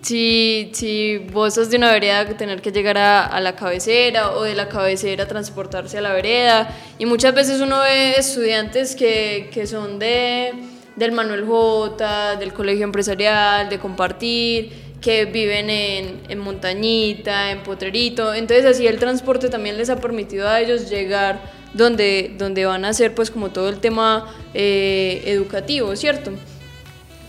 si, 0.03 0.69
si 0.73 1.17
vos 1.17 1.53
sos 1.53 1.69
de 1.69 1.77
una 1.77 1.91
vereda, 1.91 2.25
tener 2.37 2.61
que 2.61 2.71
llegar 2.71 2.97
a, 2.97 3.39
la 3.39 3.55
cabecera 3.55 4.31
o 4.31 4.43
de 4.43 4.53
la 4.53 4.67
cabecera 4.67 5.27
transportarse 5.27 5.97
a 5.97 6.01
la 6.01 6.13
vereda. 6.13 6.69
Y 6.99 7.05
muchas 7.05 7.33
veces 7.33 7.61
uno 7.61 7.79
ve 7.79 8.11
estudiantes 8.17 8.95
que, 8.95 9.49
que 9.51 9.65
son 9.65 9.99
de, 9.99 10.53
del 10.97 11.13
Manuel 11.13 11.45
J, 11.45 12.35
del 12.35 12.53
colegio 12.53 12.83
empresarial, 12.83 13.69
de 13.69 13.79
compartir, 13.79 14.71
que 15.01 15.25
viven 15.25 15.69
en, 15.69 16.21
en 16.27 16.39
Montañita, 16.39 17.51
en 17.51 17.63
Potrerito. 17.63 18.33
Entonces 18.33 18.65
así 18.65 18.85
el 18.85 18.99
transporte 18.99 19.49
también 19.49 19.77
les 19.77 19.89
ha 19.89 20.01
permitido 20.01 20.47
a 20.49 20.59
ellos 20.59 20.89
llegar 20.89 21.41
donde, 21.73 22.35
donde 22.37 22.65
van 22.65 22.85
a 22.85 22.89
hacer 22.89 23.15
pues 23.15 23.31
como 23.31 23.51
todo 23.51 23.69
el 23.69 23.79
tema 23.79 24.33
eh, 24.53 25.23
educativo, 25.25 25.95
¿cierto? 25.95 26.31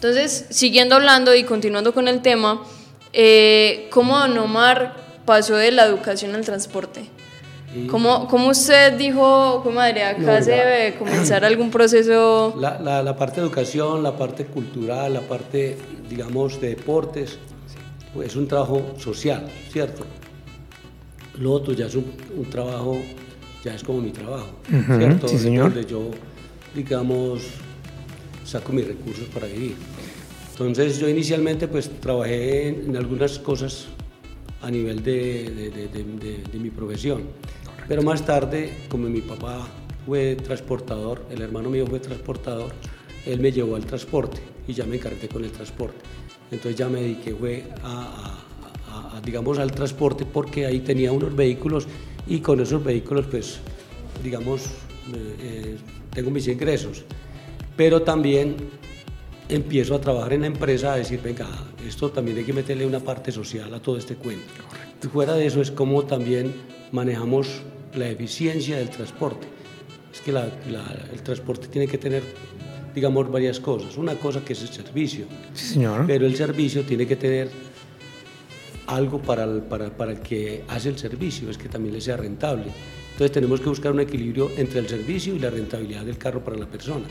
Entonces, 0.04 0.44
siguiendo 0.50 0.96
hablando 0.96 1.34
y 1.34 1.44
continuando 1.44 1.94
con 1.94 2.08
el 2.08 2.20
tema, 2.20 2.62
eh, 3.14 3.88
¿cómo 3.90 4.18
Don 4.18 4.36
Omar 4.36 4.96
pasó 5.24 5.56
de 5.56 5.70
la 5.70 5.86
educación 5.86 6.34
al 6.34 6.44
transporte? 6.44 7.06
¿Cómo, 7.88 8.28
¿Cómo, 8.28 8.50
usted 8.50 8.98
dijo, 8.98 9.62
cómo 9.62 9.76
madre, 9.76 10.04
acá 10.04 10.42
se 10.42 10.50
debe 10.50 10.96
comenzar 10.98 11.42
algún 11.46 11.70
proceso? 11.70 12.54
La, 12.58 12.78
la, 12.80 13.02
la, 13.02 13.16
parte 13.16 13.40
de 13.40 13.46
educación, 13.46 14.02
la 14.02 14.14
parte 14.14 14.44
cultural, 14.44 15.14
la 15.14 15.22
parte, 15.22 15.78
digamos, 16.06 16.60
de 16.60 16.68
deportes, 16.76 17.38
pues 18.12 18.28
es 18.28 18.36
un 18.36 18.46
trabajo 18.46 18.82
social, 18.98 19.46
¿cierto? 19.72 20.04
Lo 21.38 21.50
otro 21.50 21.72
ya 21.72 21.86
es 21.86 21.94
un, 21.94 22.12
un 22.36 22.50
trabajo, 22.50 22.98
ya 23.64 23.74
es 23.74 23.82
como 23.82 24.02
mi 24.02 24.10
trabajo, 24.10 24.50
uh 24.70 24.74
-huh, 24.74 24.98
¿cierto? 24.98 25.28
Sí, 25.28 25.38
señor. 25.38 25.72
Donde 25.72 25.90
yo, 25.90 26.10
digamos, 26.74 27.40
saco 28.44 28.72
mis 28.72 28.86
recursos 28.86 29.26
para 29.32 29.46
vivir. 29.46 29.76
Entonces 30.54 31.00
yo 31.00 31.08
inicialmente 31.08 31.66
pues 31.66 31.90
trabajé 32.00 32.68
en, 32.68 32.90
en 32.90 32.96
algunas 32.96 33.40
cosas 33.40 33.86
a 34.62 34.70
nivel 34.70 35.02
de, 35.02 35.50
de, 35.50 35.70
de, 35.88 36.42
de, 36.52 36.58
mi 36.60 36.70
profesión, 36.70 37.22
pero 37.88 38.02
más 38.02 38.24
tarde, 38.24 38.72
como 38.88 39.08
mi 39.08 39.20
papá 39.20 39.66
fue 40.06 40.36
transportador, 40.36 41.26
el 41.28 41.42
hermano 41.42 41.70
mío 41.70 41.84
fue 41.88 41.98
transportador, 41.98 42.70
él 43.26 43.40
me 43.40 43.50
llevó 43.50 43.74
al 43.74 43.84
transporte 43.84 44.40
y 44.68 44.72
ya 44.74 44.84
me 44.86 44.94
encargué 44.94 45.26
con 45.26 45.44
el 45.44 45.50
transporte. 45.50 45.98
Entonces 46.52 46.76
ya 46.76 46.88
me 46.88 47.00
dediqué 47.00 47.34
fue 47.34 47.64
a, 47.82 48.38
a, 48.92 49.16
a, 49.16 49.20
digamos 49.22 49.58
al 49.58 49.72
transporte 49.72 50.24
porque 50.24 50.66
ahí 50.66 50.80
tenía 50.80 51.10
unos 51.10 51.34
vehículos 51.34 51.88
y 52.28 52.38
con 52.38 52.60
esos 52.60 52.82
vehículos 52.82 53.26
pues 53.26 53.58
digamos 54.22 54.66
eh, 54.66 55.36
eh, 55.40 55.76
tengo 56.14 56.30
mis 56.30 56.46
ingresos. 56.46 57.02
Pero 57.76 58.02
también 58.02 58.54
empiezo 59.48 59.94
a 59.94 60.00
trabajar 60.00 60.32
en 60.32 60.42
la 60.42 60.46
empresa 60.48 60.94
a 60.94 60.96
decir, 60.96 61.20
venga, 61.22 61.48
esto 61.86 62.10
también 62.10 62.38
hay 62.38 62.44
que 62.44 62.52
meterle 62.52 62.86
una 62.86 63.00
parte 63.00 63.30
social 63.32 63.72
a 63.74 63.80
todo 63.80 63.98
este 63.98 64.16
cuento. 64.16 64.46
Correcto. 64.68 65.06
Y 65.06 65.10
fuera 65.10 65.34
de 65.34 65.46
eso 65.46 65.60
es 65.60 65.70
como 65.70 66.04
también 66.04 66.52
manejamos 66.92 67.62
la 67.94 68.08
eficiencia 68.08 68.76
del 68.76 68.90
transporte. 68.90 69.46
Es 70.12 70.20
que 70.20 70.32
la, 70.32 70.46
la, 70.70 70.84
el 71.12 71.22
transporte 71.22 71.68
tiene 71.68 71.86
que 71.86 71.98
tener, 71.98 72.22
digamos, 72.94 73.30
varias 73.30 73.60
cosas. 73.60 73.96
Una 73.96 74.14
cosa 74.14 74.44
que 74.44 74.52
es 74.52 74.62
el 74.62 74.68
servicio. 74.68 75.26
Sí, 75.52 75.74
señor. 75.74 76.06
Pero 76.06 76.26
el 76.26 76.36
servicio 76.36 76.82
tiene 76.82 77.06
que 77.06 77.16
tener 77.16 77.50
algo 78.86 79.20
para 79.20 79.44
el, 79.44 79.62
para, 79.62 79.90
para 79.90 80.12
el 80.12 80.20
que 80.20 80.64
hace 80.68 80.90
el 80.90 80.98
servicio, 80.98 81.50
es 81.50 81.58
que 81.58 81.68
también 81.68 81.94
le 81.94 82.00
sea 82.00 82.16
rentable. 82.16 82.66
Entonces 83.12 83.32
tenemos 83.32 83.60
que 83.60 83.68
buscar 83.68 83.92
un 83.92 84.00
equilibrio 84.00 84.50
entre 84.56 84.80
el 84.80 84.88
servicio 84.88 85.34
y 85.34 85.38
la 85.38 85.50
rentabilidad 85.50 86.04
del 86.04 86.18
carro 86.18 86.42
para 86.42 86.56
la 86.56 86.66
persona. 86.66 87.06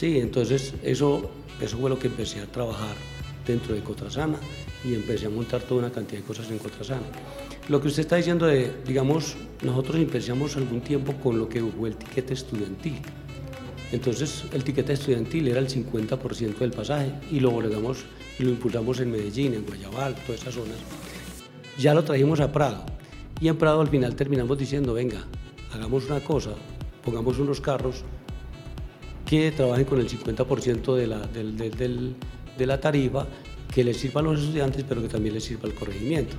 Sí, 0.00 0.18
entonces 0.18 0.72
eso, 0.82 1.30
eso 1.60 1.76
fue 1.76 1.90
lo 1.90 1.98
que 1.98 2.06
empecé 2.06 2.40
a 2.40 2.46
trabajar 2.46 2.96
dentro 3.46 3.74
de 3.74 3.82
Cotrasana 3.82 4.38
y 4.82 4.94
empecé 4.94 5.26
a 5.26 5.28
montar 5.28 5.60
toda 5.60 5.80
una 5.80 5.92
cantidad 5.92 6.22
de 6.22 6.26
cosas 6.26 6.50
en 6.50 6.56
Cotrasana. 6.56 7.04
Lo 7.68 7.82
que 7.82 7.88
usted 7.88 8.00
está 8.00 8.16
diciendo 8.16 8.46
de, 8.46 8.72
digamos, 8.86 9.36
nosotros 9.62 9.96
empezamos 9.96 10.56
algún 10.56 10.80
tiempo 10.80 11.12
con 11.22 11.38
lo 11.38 11.50
que 11.50 11.60
fue 11.60 11.90
el 11.90 11.96
tiquete 11.96 12.32
estudiantil. 12.32 12.98
Entonces 13.92 14.44
el 14.54 14.64
tiquete 14.64 14.94
estudiantil 14.94 15.48
era 15.48 15.60
el 15.60 15.68
50% 15.68 16.56
del 16.56 16.70
pasaje 16.70 17.12
y 17.30 17.38
lo 17.40 17.50
volvemos 17.50 17.98
y 18.38 18.44
lo 18.44 18.52
impulsamos 18.52 19.00
en 19.00 19.10
Medellín, 19.10 19.52
en 19.52 19.66
Guayabal, 19.66 20.14
todas 20.24 20.40
esas 20.40 20.54
zonas. 20.54 20.78
Ya 21.76 21.92
lo 21.92 22.02
trajimos 22.04 22.40
a 22.40 22.50
Prado 22.50 22.86
y 23.38 23.48
en 23.48 23.58
Prado 23.58 23.82
al 23.82 23.88
final 23.88 24.16
terminamos 24.16 24.56
diciendo, 24.56 24.94
venga, 24.94 25.26
hagamos 25.74 26.06
una 26.06 26.20
cosa, 26.20 26.52
pongamos 27.04 27.38
unos 27.38 27.60
carros 27.60 28.02
que 29.30 29.52
trabajen 29.52 29.84
con 29.84 30.00
el 30.00 30.08
50% 30.08 30.92
de 30.96 31.06
la, 31.06 31.20
del, 31.20 31.56
del, 31.56 31.70
del, 31.76 32.14
de 32.58 32.66
la 32.66 32.80
tarifa, 32.80 33.28
que 33.72 33.84
les 33.84 33.96
sirva 33.96 34.20
a 34.20 34.24
los 34.24 34.40
estudiantes, 34.40 34.84
pero 34.88 35.00
que 35.00 35.06
también 35.06 35.34
les 35.34 35.44
sirva 35.44 35.68
al 35.68 35.74
corregimiento. 35.74 36.34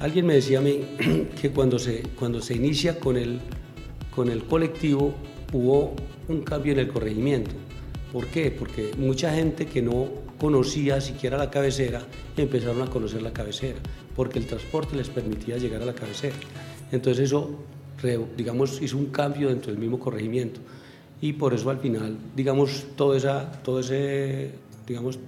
Alguien 0.00 0.24
me 0.24 0.32
decía 0.32 0.60
a 0.60 0.62
mí 0.62 0.80
que 1.42 1.50
cuando 1.50 1.78
se, 1.78 2.02
cuando 2.18 2.40
se 2.40 2.54
inicia 2.54 2.98
con 2.98 3.18
el, 3.18 3.40
con 4.14 4.30
el 4.30 4.44
colectivo 4.44 5.14
hubo 5.52 5.94
un 6.28 6.40
cambio 6.40 6.72
en 6.72 6.78
el 6.78 6.88
corregimiento. 6.88 7.50
¿Por 8.10 8.28
qué? 8.28 8.50
Porque 8.50 8.92
mucha 8.96 9.34
gente 9.34 9.66
que 9.66 9.82
no 9.82 10.08
conocía 10.38 11.02
siquiera 11.02 11.36
la 11.36 11.50
cabecera 11.50 12.06
empezaron 12.38 12.80
a 12.80 12.86
conocer 12.86 13.20
la 13.20 13.34
cabecera, 13.34 13.80
porque 14.16 14.38
el 14.38 14.46
transporte 14.46 14.96
les 14.96 15.10
permitía 15.10 15.58
llegar 15.58 15.82
a 15.82 15.84
la 15.84 15.94
cabecera. 15.94 16.36
Entonces 16.90 17.26
eso, 17.26 17.50
digamos, 18.34 18.80
hizo 18.80 18.96
un 18.96 19.06
cambio 19.06 19.50
dentro 19.50 19.70
del 19.72 19.78
mismo 19.78 19.98
corregimiento 19.98 20.62
y 21.20 21.32
por 21.32 21.54
eso 21.54 21.70
al 21.70 21.78
final, 21.78 22.16
digamos, 22.36 22.84
todo, 22.96 23.14
esa, 23.14 23.50
todo, 23.62 23.80
ese, 23.80 24.52
digamos, 24.86 25.18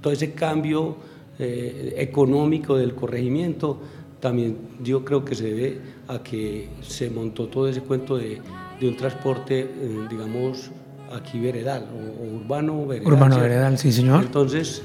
todo 0.00 0.12
ese 0.12 0.32
cambio 0.32 0.96
eh, 1.38 1.94
económico 1.98 2.76
del 2.76 2.94
corregimiento 2.94 3.78
también 4.20 4.56
yo 4.82 5.04
creo 5.04 5.24
que 5.24 5.34
se 5.34 5.44
debe 5.44 5.80
a 6.08 6.22
que 6.22 6.68
se 6.82 7.10
montó 7.10 7.46
todo 7.46 7.68
ese 7.68 7.80
cuento 7.82 8.16
de, 8.16 8.40
de 8.80 8.88
un 8.88 8.96
transporte, 8.96 9.60
eh, 9.60 10.06
digamos, 10.10 10.70
aquí 11.12 11.38
veredal 11.38 11.86
o, 11.92 12.22
o 12.22 12.36
urbano 12.36 12.86
veredal. 12.86 13.12
Urbano 13.12 13.40
veredal, 13.40 13.78
sí, 13.78 13.92
señor. 13.92 14.24
Entonces, 14.24 14.82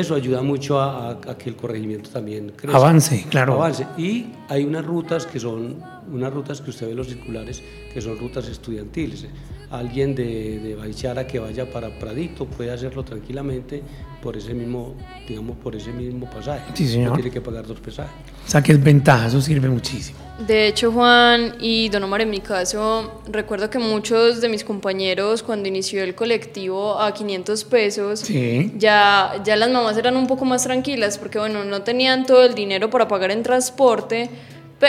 eso 0.00 0.14
ayuda 0.14 0.42
mucho 0.42 0.80
a, 0.80 1.08
a, 1.08 1.10
a, 1.10 1.38
que 1.38 1.48
el 1.48 1.56
corregimiento 1.56 2.10
también 2.10 2.52
crezca. 2.54 2.76
Avance, 2.76 3.26
claro. 3.30 3.54
Avance. 3.54 3.86
Y 3.96 4.26
hay 4.48 4.64
unas 4.64 4.84
rutas 4.84 5.26
que 5.26 5.40
son, 5.40 5.76
unas 6.12 6.32
rutas 6.32 6.60
que 6.60 6.70
usted 6.70 6.86
ve 6.86 6.92
en 6.92 6.98
los 6.98 7.08
circulares, 7.08 7.62
que 7.92 8.00
son 8.00 8.18
rutas 8.18 8.46
estudiantiles. 8.48 9.26
Alguien 9.70 10.14
de, 10.14 10.60
de 10.60 10.74
Baichara 10.74 11.26
que 11.26 11.38
vaya 11.38 11.68
para 11.70 11.88
Pradito 11.98 12.46
puede 12.46 12.70
hacerlo 12.70 13.04
tranquilamente 13.04 13.82
por 14.22 14.36
ese 14.36 14.54
mismo, 14.54 14.94
digamos, 15.28 15.56
por 15.56 15.74
ese 15.74 15.92
mismo 15.92 16.28
pasaje. 16.30 16.72
Sí, 16.74 16.86
señor. 16.86 17.10
No 17.10 17.16
tiene 17.16 17.30
que 17.30 17.40
pagar 17.40 17.66
dos 17.66 17.80
pasajes. 17.80 18.12
O 18.46 18.50
sea 18.50 18.62
que 18.62 18.72
es 18.72 18.82
ventaja, 18.82 19.26
eso 19.26 19.40
sirve 19.40 19.68
muchísimo. 19.68 20.25
De 20.38 20.68
hecho, 20.68 20.92
Juan 20.92 21.54
y 21.60 21.88
Don 21.88 22.04
Omar, 22.04 22.20
en 22.20 22.28
mi 22.28 22.40
caso, 22.40 23.22
recuerdo 23.26 23.70
que 23.70 23.78
muchos 23.78 24.42
de 24.42 24.50
mis 24.50 24.64
compañeros, 24.64 25.42
cuando 25.42 25.66
inició 25.66 26.02
el 26.02 26.14
colectivo 26.14 27.00
a 27.00 27.14
500 27.14 27.64
pesos, 27.64 28.20
sí. 28.20 28.70
ya, 28.76 29.40
ya 29.44 29.56
las 29.56 29.70
mamás 29.70 29.96
eran 29.96 30.14
un 30.14 30.26
poco 30.26 30.44
más 30.44 30.62
tranquilas, 30.64 31.16
porque 31.16 31.38
bueno, 31.38 31.64
no 31.64 31.82
tenían 31.82 32.26
todo 32.26 32.44
el 32.44 32.54
dinero 32.54 32.90
para 32.90 33.08
pagar 33.08 33.30
en 33.30 33.42
transporte, 33.42 34.28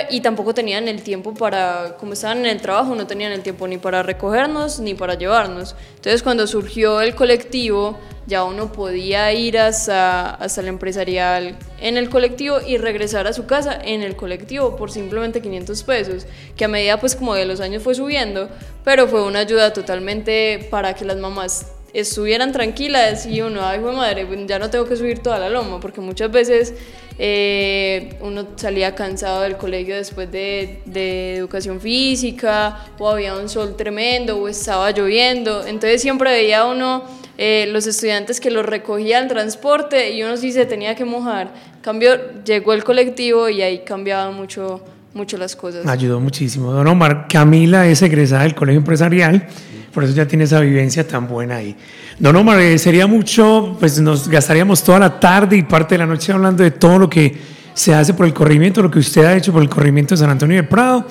y 0.10 0.19
tampoco 0.19 0.54
tenían 0.54 0.88
el 0.89 1.02
tiempo 1.02 1.34
para, 1.34 1.95
como 1.97 2.13
estaban 2.13 2.39
en 2.39 2.47
el 2.47 2.62
trabajo, 2.62 2.93
no 2.93 3.08
tenían 3.08 3.32
el 3.32 3.41
tiempo 3.41 3.67
ni 3.67 3.78
para 3.78 4.04
recogernos 4.04 4.80
ni 4.80 4.95
para 4.95 5.15
llevarnos. 5.15 5.76
Entonces, 5.95 6.23
cuando 6.23 6.45
surgió 6.45 7.00
el 7.00 7.15
colectivo, 7.15 7.97
ya 8.26 8.43
uno 8.43 8.73
podía 8.73 9.32
ir 9.32 9.58
hasta, 9.58 10.32
hasta 10.36 10.60
el 10.60 10.67
empresarial 10.67 11.58
en 11.80 11.95
el 11.95 12.10
colectivo 12.10 12.58
y 12.65 12.78
regresar 12.78 13.28
a 13.28 13.34
su 13.34 13.45
casa 13.45 13.80
en 13.82 14.04
el 14.04 14.17
colectivo 14.17 14.76
por 14.76 14.91
simplemente 14.91 15.41
500 15.41 15.84
pesos, 15.84 16.26
que 16.58 16.65
a 16.65 16.67
medida 16.67 17.00
pues 17.00 17.15
como 17.15 17.34
de 17.34 17.45
los 17.45 17.62
años 17.62 17.82
fue 17.82 17.95
subiendo, 17.95 18.50
pero 18.84 19.08
fue 19.08 19.23
una 19.23 19.39
ayuda 19.39 19.71
totalmente 19.71 20.67
para 20.69 20.93
que 20.93 21.06
las 21.06 21.15
mamás 21.15 21.67
estuvieran 21.93 22.52
tranquilas 22.52 23.26
y 23.26 23.41
uno, 23.41 23.66
ay, 23.66 23.80
madre, 23.80 24.28
ya 24.45 24.59
no 24.59 24.70
tengo 24.70 24.86
que 24.86 24.97
subir 24.97 25.20
toda 25.20 25.39
la 25.39 25.49
loma, 25.49 25.80
porque 25.80 26.01
muchas 26.01 26.30
veces 26.30 26.74
eh, 27.20 28.15
uno 28.22 28.47
salía 28.55 28.93
cansado 28.93 29.41
del 29.41 29.57
colegio 29.57 29.95
después 29.95 30.32
de, 30.32 30.82
de, 30.86 31.36
educación 31.36 31.82
física, 31.82 32.86
o 32.99 33.09
había 33.09 33.36
un 33.36 33.49
sol 33.49 33.76
tremendo, 33.76 34.38
o 34.38 34.47
estaba 34.47 34.91
lloviendo, 34.91 35.65
entonces 35.65 36.01
siempre 36.01 36.32
veía 36.32 36.65
uno 36.65 37.03
eh, 37.39 37.70
los 37.72 37.86
estudiantes 37.86 38.39
que 38.39 38.49
los 38.49 38.65
recogían 38.65 39.28
transporte 39.28 40.11
y 40.11 40.24
uno 40.24 40.38
sí 40.38 40.51
se 40.51 40.65
tenía 40.65 40.95
que 40.95 41.05
mojar. 41.05 41.53
Cambio, 41.82 42.43
llegó 42.43 42.74
el 42.74 42.84
colectivo 42.84 43.47
y 43.47 43.61
ahí 43.61 43.84
cambiaban 43.86 44.34
mucho, 44.34 44.84
mucho 45.13 45.38
las 45.38 45.55
cosas. 45.55 45.86
Ayudó 45.86 46.20
muchísimo. 46.20 46.72
Don 46.72 46.88
Omar, 46.88 47.28
Camila 47.28 47.88
es 47.88 48.01
egresada 48.01 48.41
del 48.41 48.55
colegio 48.55 48.80
empresarial 48.80 49.47
por 49.94 50.04
eso 50.04 50.14
ya 50.14 50.28
tiene 50.28 50.44
esa 50.44 50.60
vivencia 50.60 51.08
tan 51.08 51.28
buena 51.28 51.58
ahí. 51.58 51.76
Don 52.20 52.36
Omar, 52.36 52.60
eh, 52.60 52.78
sería 52.78 53.08
mucho, 53.08 53.76
pues 53.80 54.00
nos 54.00 54.28
gastaríamos 54.28 54.84
toda 54.84 55.00
la 55.00 55.20
tarde 55.20 55.58
y 55.58 55.64
parte 55.64 55.96
de 55.96 56.00
la 56.00 56.06
noche 56.06 56.32
hablando 56.32 56.64
de 56.64 56.72
todo 56.72 57.00
lo 57.00 57.10
que 57.10 57.36
se 57.74 57.94
hace 57.94 58.14
por 58.14 58.26
el 58.26 58.34
corrimiento, 58.34 58.82
lo 58.82 58.90
que 58.90 59.00
usted 59.00 59.24
ha 59.26 59.36
hecho 59.36 59.54
por 59.54 59.62
el 59.62 59.70
corrimiento 59.70 60.16
de 60.16 60.20
San 60.20 60.30
Antonio 60.30 60.58
de 60.58 60.64
Prado. 60.64 61.06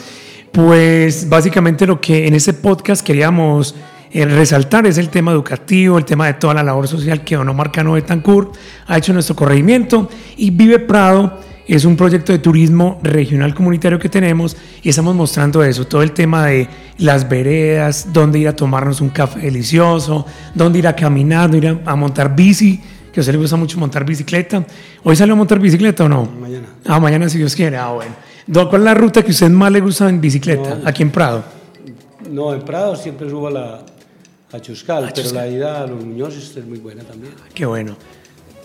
Pues 0.52 1.28
básicamente 1.28 1.86
lo 1.86 2.00
que 2.00 2.26
en 2.26 2.34
ese 2.34 2.54
podcast 2.54 3.04
queríamos 3.04 3.74
eh, 4.10 4.24
resaltar 4.24 4.86
es 4.86 4.98
el 4.98 5.10
tema 5.10 5.32
educativo, 5.32 5.98
el 5.98 6.04
tema 6.04 6.26
de 6.26 6.34
toda 6.34 6.54
la 6.54 6.62
labor 6.62 6.88
social 6.88 7.22
que 7.22 7.36
Don 7.36 7.48
Omar 7.48 7.70
Cano 7.70 7.92
Betancourt 7.92 8.56
ha 8.86 8.96
hecho 8.96 9.12
en 9.12 9.16
nuestro 9.16 9.36
corregimiento 9.36 10.08
y 10.36 10.50
Vive 10.50 10.78
Prado 10.78 11.38
es 11.74 11.84
un 11.84 11.96
proyecto 11.96 12.32
de 12.32 12.38
turismo 12.38 13.00
regional 13.02 13.54
comunitario 13.54 13.98
que 13.98 14.08
tenemos 14.08 14.56
y 14.82 14.88
estamos 14.88 15.14
mostrando 15.14 15.64
eso, 15.64 15.86
todo 15.86 16.02
el 16.02 16.12
tema 16.12 16.46
de 16.46 16.68
las 16.98 17.28
veredas, 17.28 18.12
dónde 18.12 18.38
ir 18.38 18.48
a 18.48 18.54
tomarnos 18.54 19.00
un 19.00 19.10
café 19.10 19.40
delicioso, 19.40 20.26
dónde 20.54 20.78
ir 20.78 20.86
a 20.86 20.94
caminar, 20.94 21.50
dónde 21.50 21.66
ir 21.66 21.80
a, 21.84 21.96
montar 21.96 22.34
bici, 22.36 22.80
que 23.12 23.18
a 23.18 23.22
usted 23.22 23.32
le 23.32 23.38
gusta 23.38 23.56
mucho 23.56 23.78
montar 23.78 24.04
bicicleta. 24.04 24.64
¿Hoy 25.02 25.16
salió 25.16 25.34
a 25.34 25.36
montar 25.36 25.58
bicicleta 25.58 26.04
o 26.04 26.08
no? 26.08 26.24
Mañana. 26.24 26.66
Ah, 26.84 27.00
mañana 27.00 27.28
si 27.28 27.38
Dios 27.38 27.54
quiere. 27.54 27.76
Ah, 27.76 27.92
bueno. 27.92 28.14
¿Cuál 28.68 28.82
es 28.82 28.84
la 28.84 28.94
ruta 28.94 29.22
que 29.22 29.28
a 29.28 29.30
usted 29.32 29.50
más 29.50 29.72
le 29.72 29.80
gusta 29.80 30.08
en 30.08 30.20
bicicleta? 30.20 30.78
aquí 30.84 31.02
en 31.02 31.10
Prado. 31.10 31.44
No, 32.30 32.54
en 32.54 32.62
Prado 32.62 32.94
siempre 32.94 33.28
subo 33.28 33.48
a 33.48 33.50
la 33.50 33.80
a 34.52 34.60
Chuscal, 34.60 35.12
pero 35.14 35.32
la 35.32 35.48
ida 35.48 35.82
a 35.82 35.86
los 35.86 36.04
Muñozes 36.04 36.56
es 36.56 36.64
muy 36.64 36.78
buena 36.78 37.02
también. 37.02 37.32
Qué 37.52 37.66
bueno. 37.66 37.96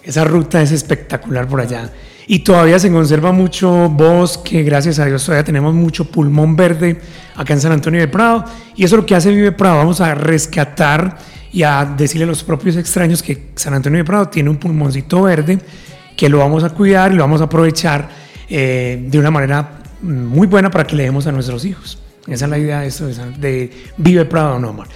Esa 0.03 0.23
ruta 0.23 0.61
es 0.61 0.71
espectacular 0.71 1.47
por 1.47 1.61
allá. 1.61 1.91
Y 2.27 2.39
todavía 2.39 2.79
se 2.79 2.91
conserva 2.91 3.31
mucho 3.31 3.89
bosque, 3.89 4.63
gracias 4.63 4.99
a 4.99 5.05
Dios 5.05 5.25
todavía 5.25 5.43
tenemos 5.43 5.73
mucho 5.73 6.05
pulmón 6.05 6.55
verde 6.55 6.99
acá 7.35 7.53
en 7.53 7.61
San 7.61 7.71
Antonio 7.71 7.99
de 7.99 8.07
Prado. 8.07 8.45
Y 8.75 8.83
eso 8.83 8.95
es 8.95 9.01
lo 9.01 9.05
que 9.05 9.15
hace 9.15 9.31
Vive 9.31 9.51
Prado. 9.51 9.77
Vamos 9.77 10.01
a 10.01 10.15
rescatar 10.15 11.17
y 11.51 11.63
a 11.63 11.85
decirle 11.85 12.23
a 12.23 12.27
los 12.27 12.43
propios 12.43 12.77
extraños 12.77 13.21
que 13.21 13.49
San 13.55 13.73
Antonio 13.73 13.99
de 13.99 14.05
Prado 14.05 14.29
tiene 14.29 14.49
un 14.49 14.57
pulmoncito 14.57 15.23
verde, 15.23 15.59
que 16.15 16.29
lo 16.29 16.37
vamos 16.37 16.63
a 16.63 16.69
cuidar 16.69 17.11
y 17.11 17.15
lo 17.15 17.23
vamos 17.23 17.41
a 17.41 17.45
aprovechar 17.45 18.09
eh, 18.49 19.05
de 19.09 19.19
una 19.19 19.31
manera 19.31 19.79
muy 20.01 20.47
buena 20.47 20.71
para 20.71 20.85
que 20.85 20.95
le 20.95 21.03
demos 21.03 21.27
a 21.27 21.31
nuestros 21.31 21.65
hijos. 21.65 21.99
Esa 22.27 22.45
es 22.45 22.51
la 22.51 22.57
idea 22.57 22.81
de 22.81 22.87
esto, 22.87 23.07
de 23.07 23.71
Vive 23.97 24.25
Prado, 24.25 24.59
no, 24.59 24.69
Omar. 24.69 24.87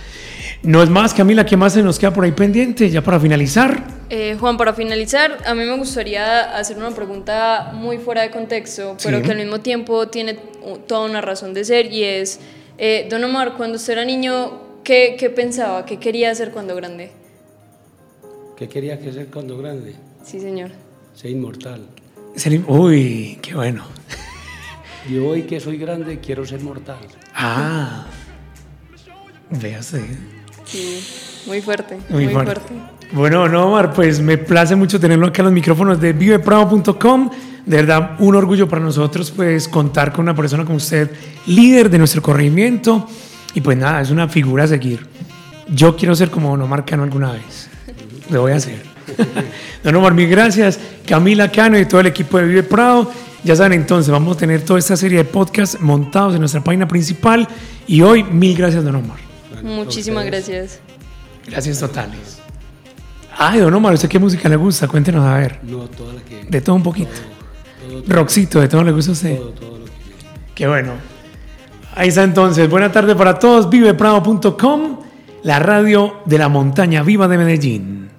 No 0.66 0.82
es 0.82 0.90
más, 0.90 1.14
Camila, 1.14 1.46
¿qué 1.46 1.56
más 1.56 1.74
se 1.74 1.84
nos 1.84 2.00
queda 2.00 2.12
por 2.12 2.24
ahí 2.24 2.32
pendiente 2.32 2.90
ya 2.90 3.04
para 3.04 3.20
finalizar? 3.20 3.84
Eh, 4.10 4.36
Juan, 4.40 4.58
para 4.58 4.74
finalizar, 4.74 5.38
a 5.46 5.54
mí 5.54 5.64
me 5.64 5.78
gustaría 5.78 6.58
hacer 6.58 6.80
una 6.80 6.90
pregunta 6.90 7.72
muy 7.76 8.00
fuera 8.00 8.24
de 8.24 8.32
contexto, 8.32 8.98
pero 9.04 9.22
que 9.22 9.30
al 9.30 9.38
mismo 9.38 9.60
tiempo 9.62 10.08
tiene 10.08 10.34
toda 10.88 11.08
una 11.08 11.22
razón 11.22 11.54
de 11.54 11.66
ser 11.66 11.94
y 11.94 12.04
es, 12.04 12.40
eh, 12.80 13.06
Don 13.12 13.24
Omar, 13.24 13.54
cuando 13.58 13.76
usted 13.76 13.94
era 13.94 14.06
niño, 14.06 14.82
¿qué, 14.84 15.16
¿qué, 15.20 15.30
pensaba? 15.30 15.86
¿Qué 15.86 16.00
quería 16.00 16.32
hacer 16.32 16.50
cuando 16.50 16.76
grande? 16.76 17.12
¿Qué 18.58 18.68
quería 18.68 18.96
hacer 18.96 19.28
cuando 19.28 19.60
grande? 19.60 19.94
Sí, 20.24 20.40
señor. 20.40 20.72
Ser 21.14 21.30
inmortal. 21.30 21.86
Ser, 22.36 22.60
uy, 22.68 23.38
qué 23.40 23.54
bueno. 23.54 23.86
Y 25.08 25.20
hoy 25.20 25.44
que 25.44 25.60
soy 25.60 25.78
grande 25.78 26.20
quiero 26.20 26.44
ser 26.48 26.62
mortal. 26.62 26.98
Ah, 27.36 28.08
véase. 29.52 30.04
Sí, 30.66 31.04
muy 31.46 31.62
fuerte. 31.62 31.98
Muy, 32.10 32.28
fuerte. 32.28 32.74
Bueno, 33.12 33.48
no, 33.48 33.68
Omar, 33.68 33.94
pues 33.94 34.20
me 34.20 34.38
place 34.38 34.76
mucho 34.76 35.00
tenerlo 35.00 35.28
acá 35.28 35.42
en 35.42 35.46
los 35.46 35.54
micrófonos 35.54 36.02
de 36.02 36.14
viveprado.com. 36.14 37.30
De 37.66 37.78
verdad, 37.78 38.12
un 38.20 38.36
orgullo 38.36 38.68
para 38.68 38.82
nosotros, 38.82 39.32
pues, 39.32 39.68
contar 39.68 40.12
con 40.12 40.24
una 40.24 40.36
persona 40.36 40.66
como 40.66 40.78
usted, 40.78 41.10
líder 41.48 41.90
de 41.90 41.98
nuestro 41.98 42.22
corregimiento. 42.22 43.08
Y 43.54 43.62
pues 43.62 43.78
nada, 43.78 44.02
es 44.02 44.12
una 44.12 44.28
figura 44.28 44.66
a 44.66 44.68
seguir. 44.68 45.08
Yo 45.68 45.96
quiero 45.96 46.16
ser 46.16 46.30
como 46.30 46.50
Don 46.50 46.62
Omar 46.62 46.86
Cano 46.86 47.04
alguna 47.04 47.32
vez. 47.32 47.70
Lo 48.30 48.42
voy 48.42 48.52
a 48.52 48.56
hacer. 48.56 48.84
Don 49.84 49.96
Omar, 49.96 50.14
mil 50.14 50.28
gracias. 50.28 50.80
Camila 51.06 51.52
Cano 51.52 51.80
y 51.80 51.86
todo 51.86 52.02
el 52.02 52.08
equipo 52.08 52.38
de 52.38 52.46
Vive 52.46 52.64
Prado. 52.64 53.12
Ya 53.44 53.56
saben, 53.56 53.80
entonces, 53.80 54.12
vamos 54.12 54.36
a 54.36 54.40
tener 54.40 54.62
toda 54.64 54.80
esta 54.80 54.98
serie 54.98 55.20
de 55.20 55.24
podcasts 55.24 55.80
montados 55.80 56.34
en 56.34 56.40
nuestra 56.40 56.64
página 56.64 56.88
principal. 56.88 57.48
Y 57.88 58.02
hoy, 58.02 58.24
mil 58.24 58.58
gracias, 58.58 58.84
Don 58.84 58.96
Omar. 58.96 59.35
Muchísimas 59.64 60.26
gracias. 60.26 60.80
Gracias 61.48 61.80
totales. 61.80 62.40
Ay, 63.38 63.60
don 63.60 63.74
Omar, 63.74 63.94
¿usted 63.94 64.10
qué 64.10 64.20
música 64.20 64.48
le 64.48 64.56
gusta? 64.56 64.88
Cuéntenos 64.88 65.26
a 65.26 65.38
ver. 65.38 65.60
No, 65.64 65.88
toda 65.90 66.14
la 66.14 66.22
que. 66.22 66.46
De 66.46 66.62
todo 66.62 66.76
un 66.76 66.84
poquito. 66.84 67.12
Roxito, 68.08 68.62
¿de 68.62 68.68
todo 68.68 68.84
le 68.84 68.92
gusta 68.92 69.12
a 69.12 69.14
usted? 69.14 69.38
Todo, 69.38 69.50
todo 69.52 69.80
lo 69.80 69.86
que. 69.86 69.92
Qué 70.54 70.68
bueno. 70.68 70.94
Ahí 71.96 72.10
está 72.10 72.24
entonces. 72.24 72.70
Buena 72.70 72.92
tarde 72.92 73.16
para 73.16 73.38
todos. 73.40 73.70
Viveprado.com, 73.70 75.00
la 75.44 75.60
radio 75.60 76.22
de 76.26 76.38
la 76.38 76.50
montaña 76.50 77.04
viva 77.04 77.28
de 77.28 77.38
Medellín. 77.38 78.10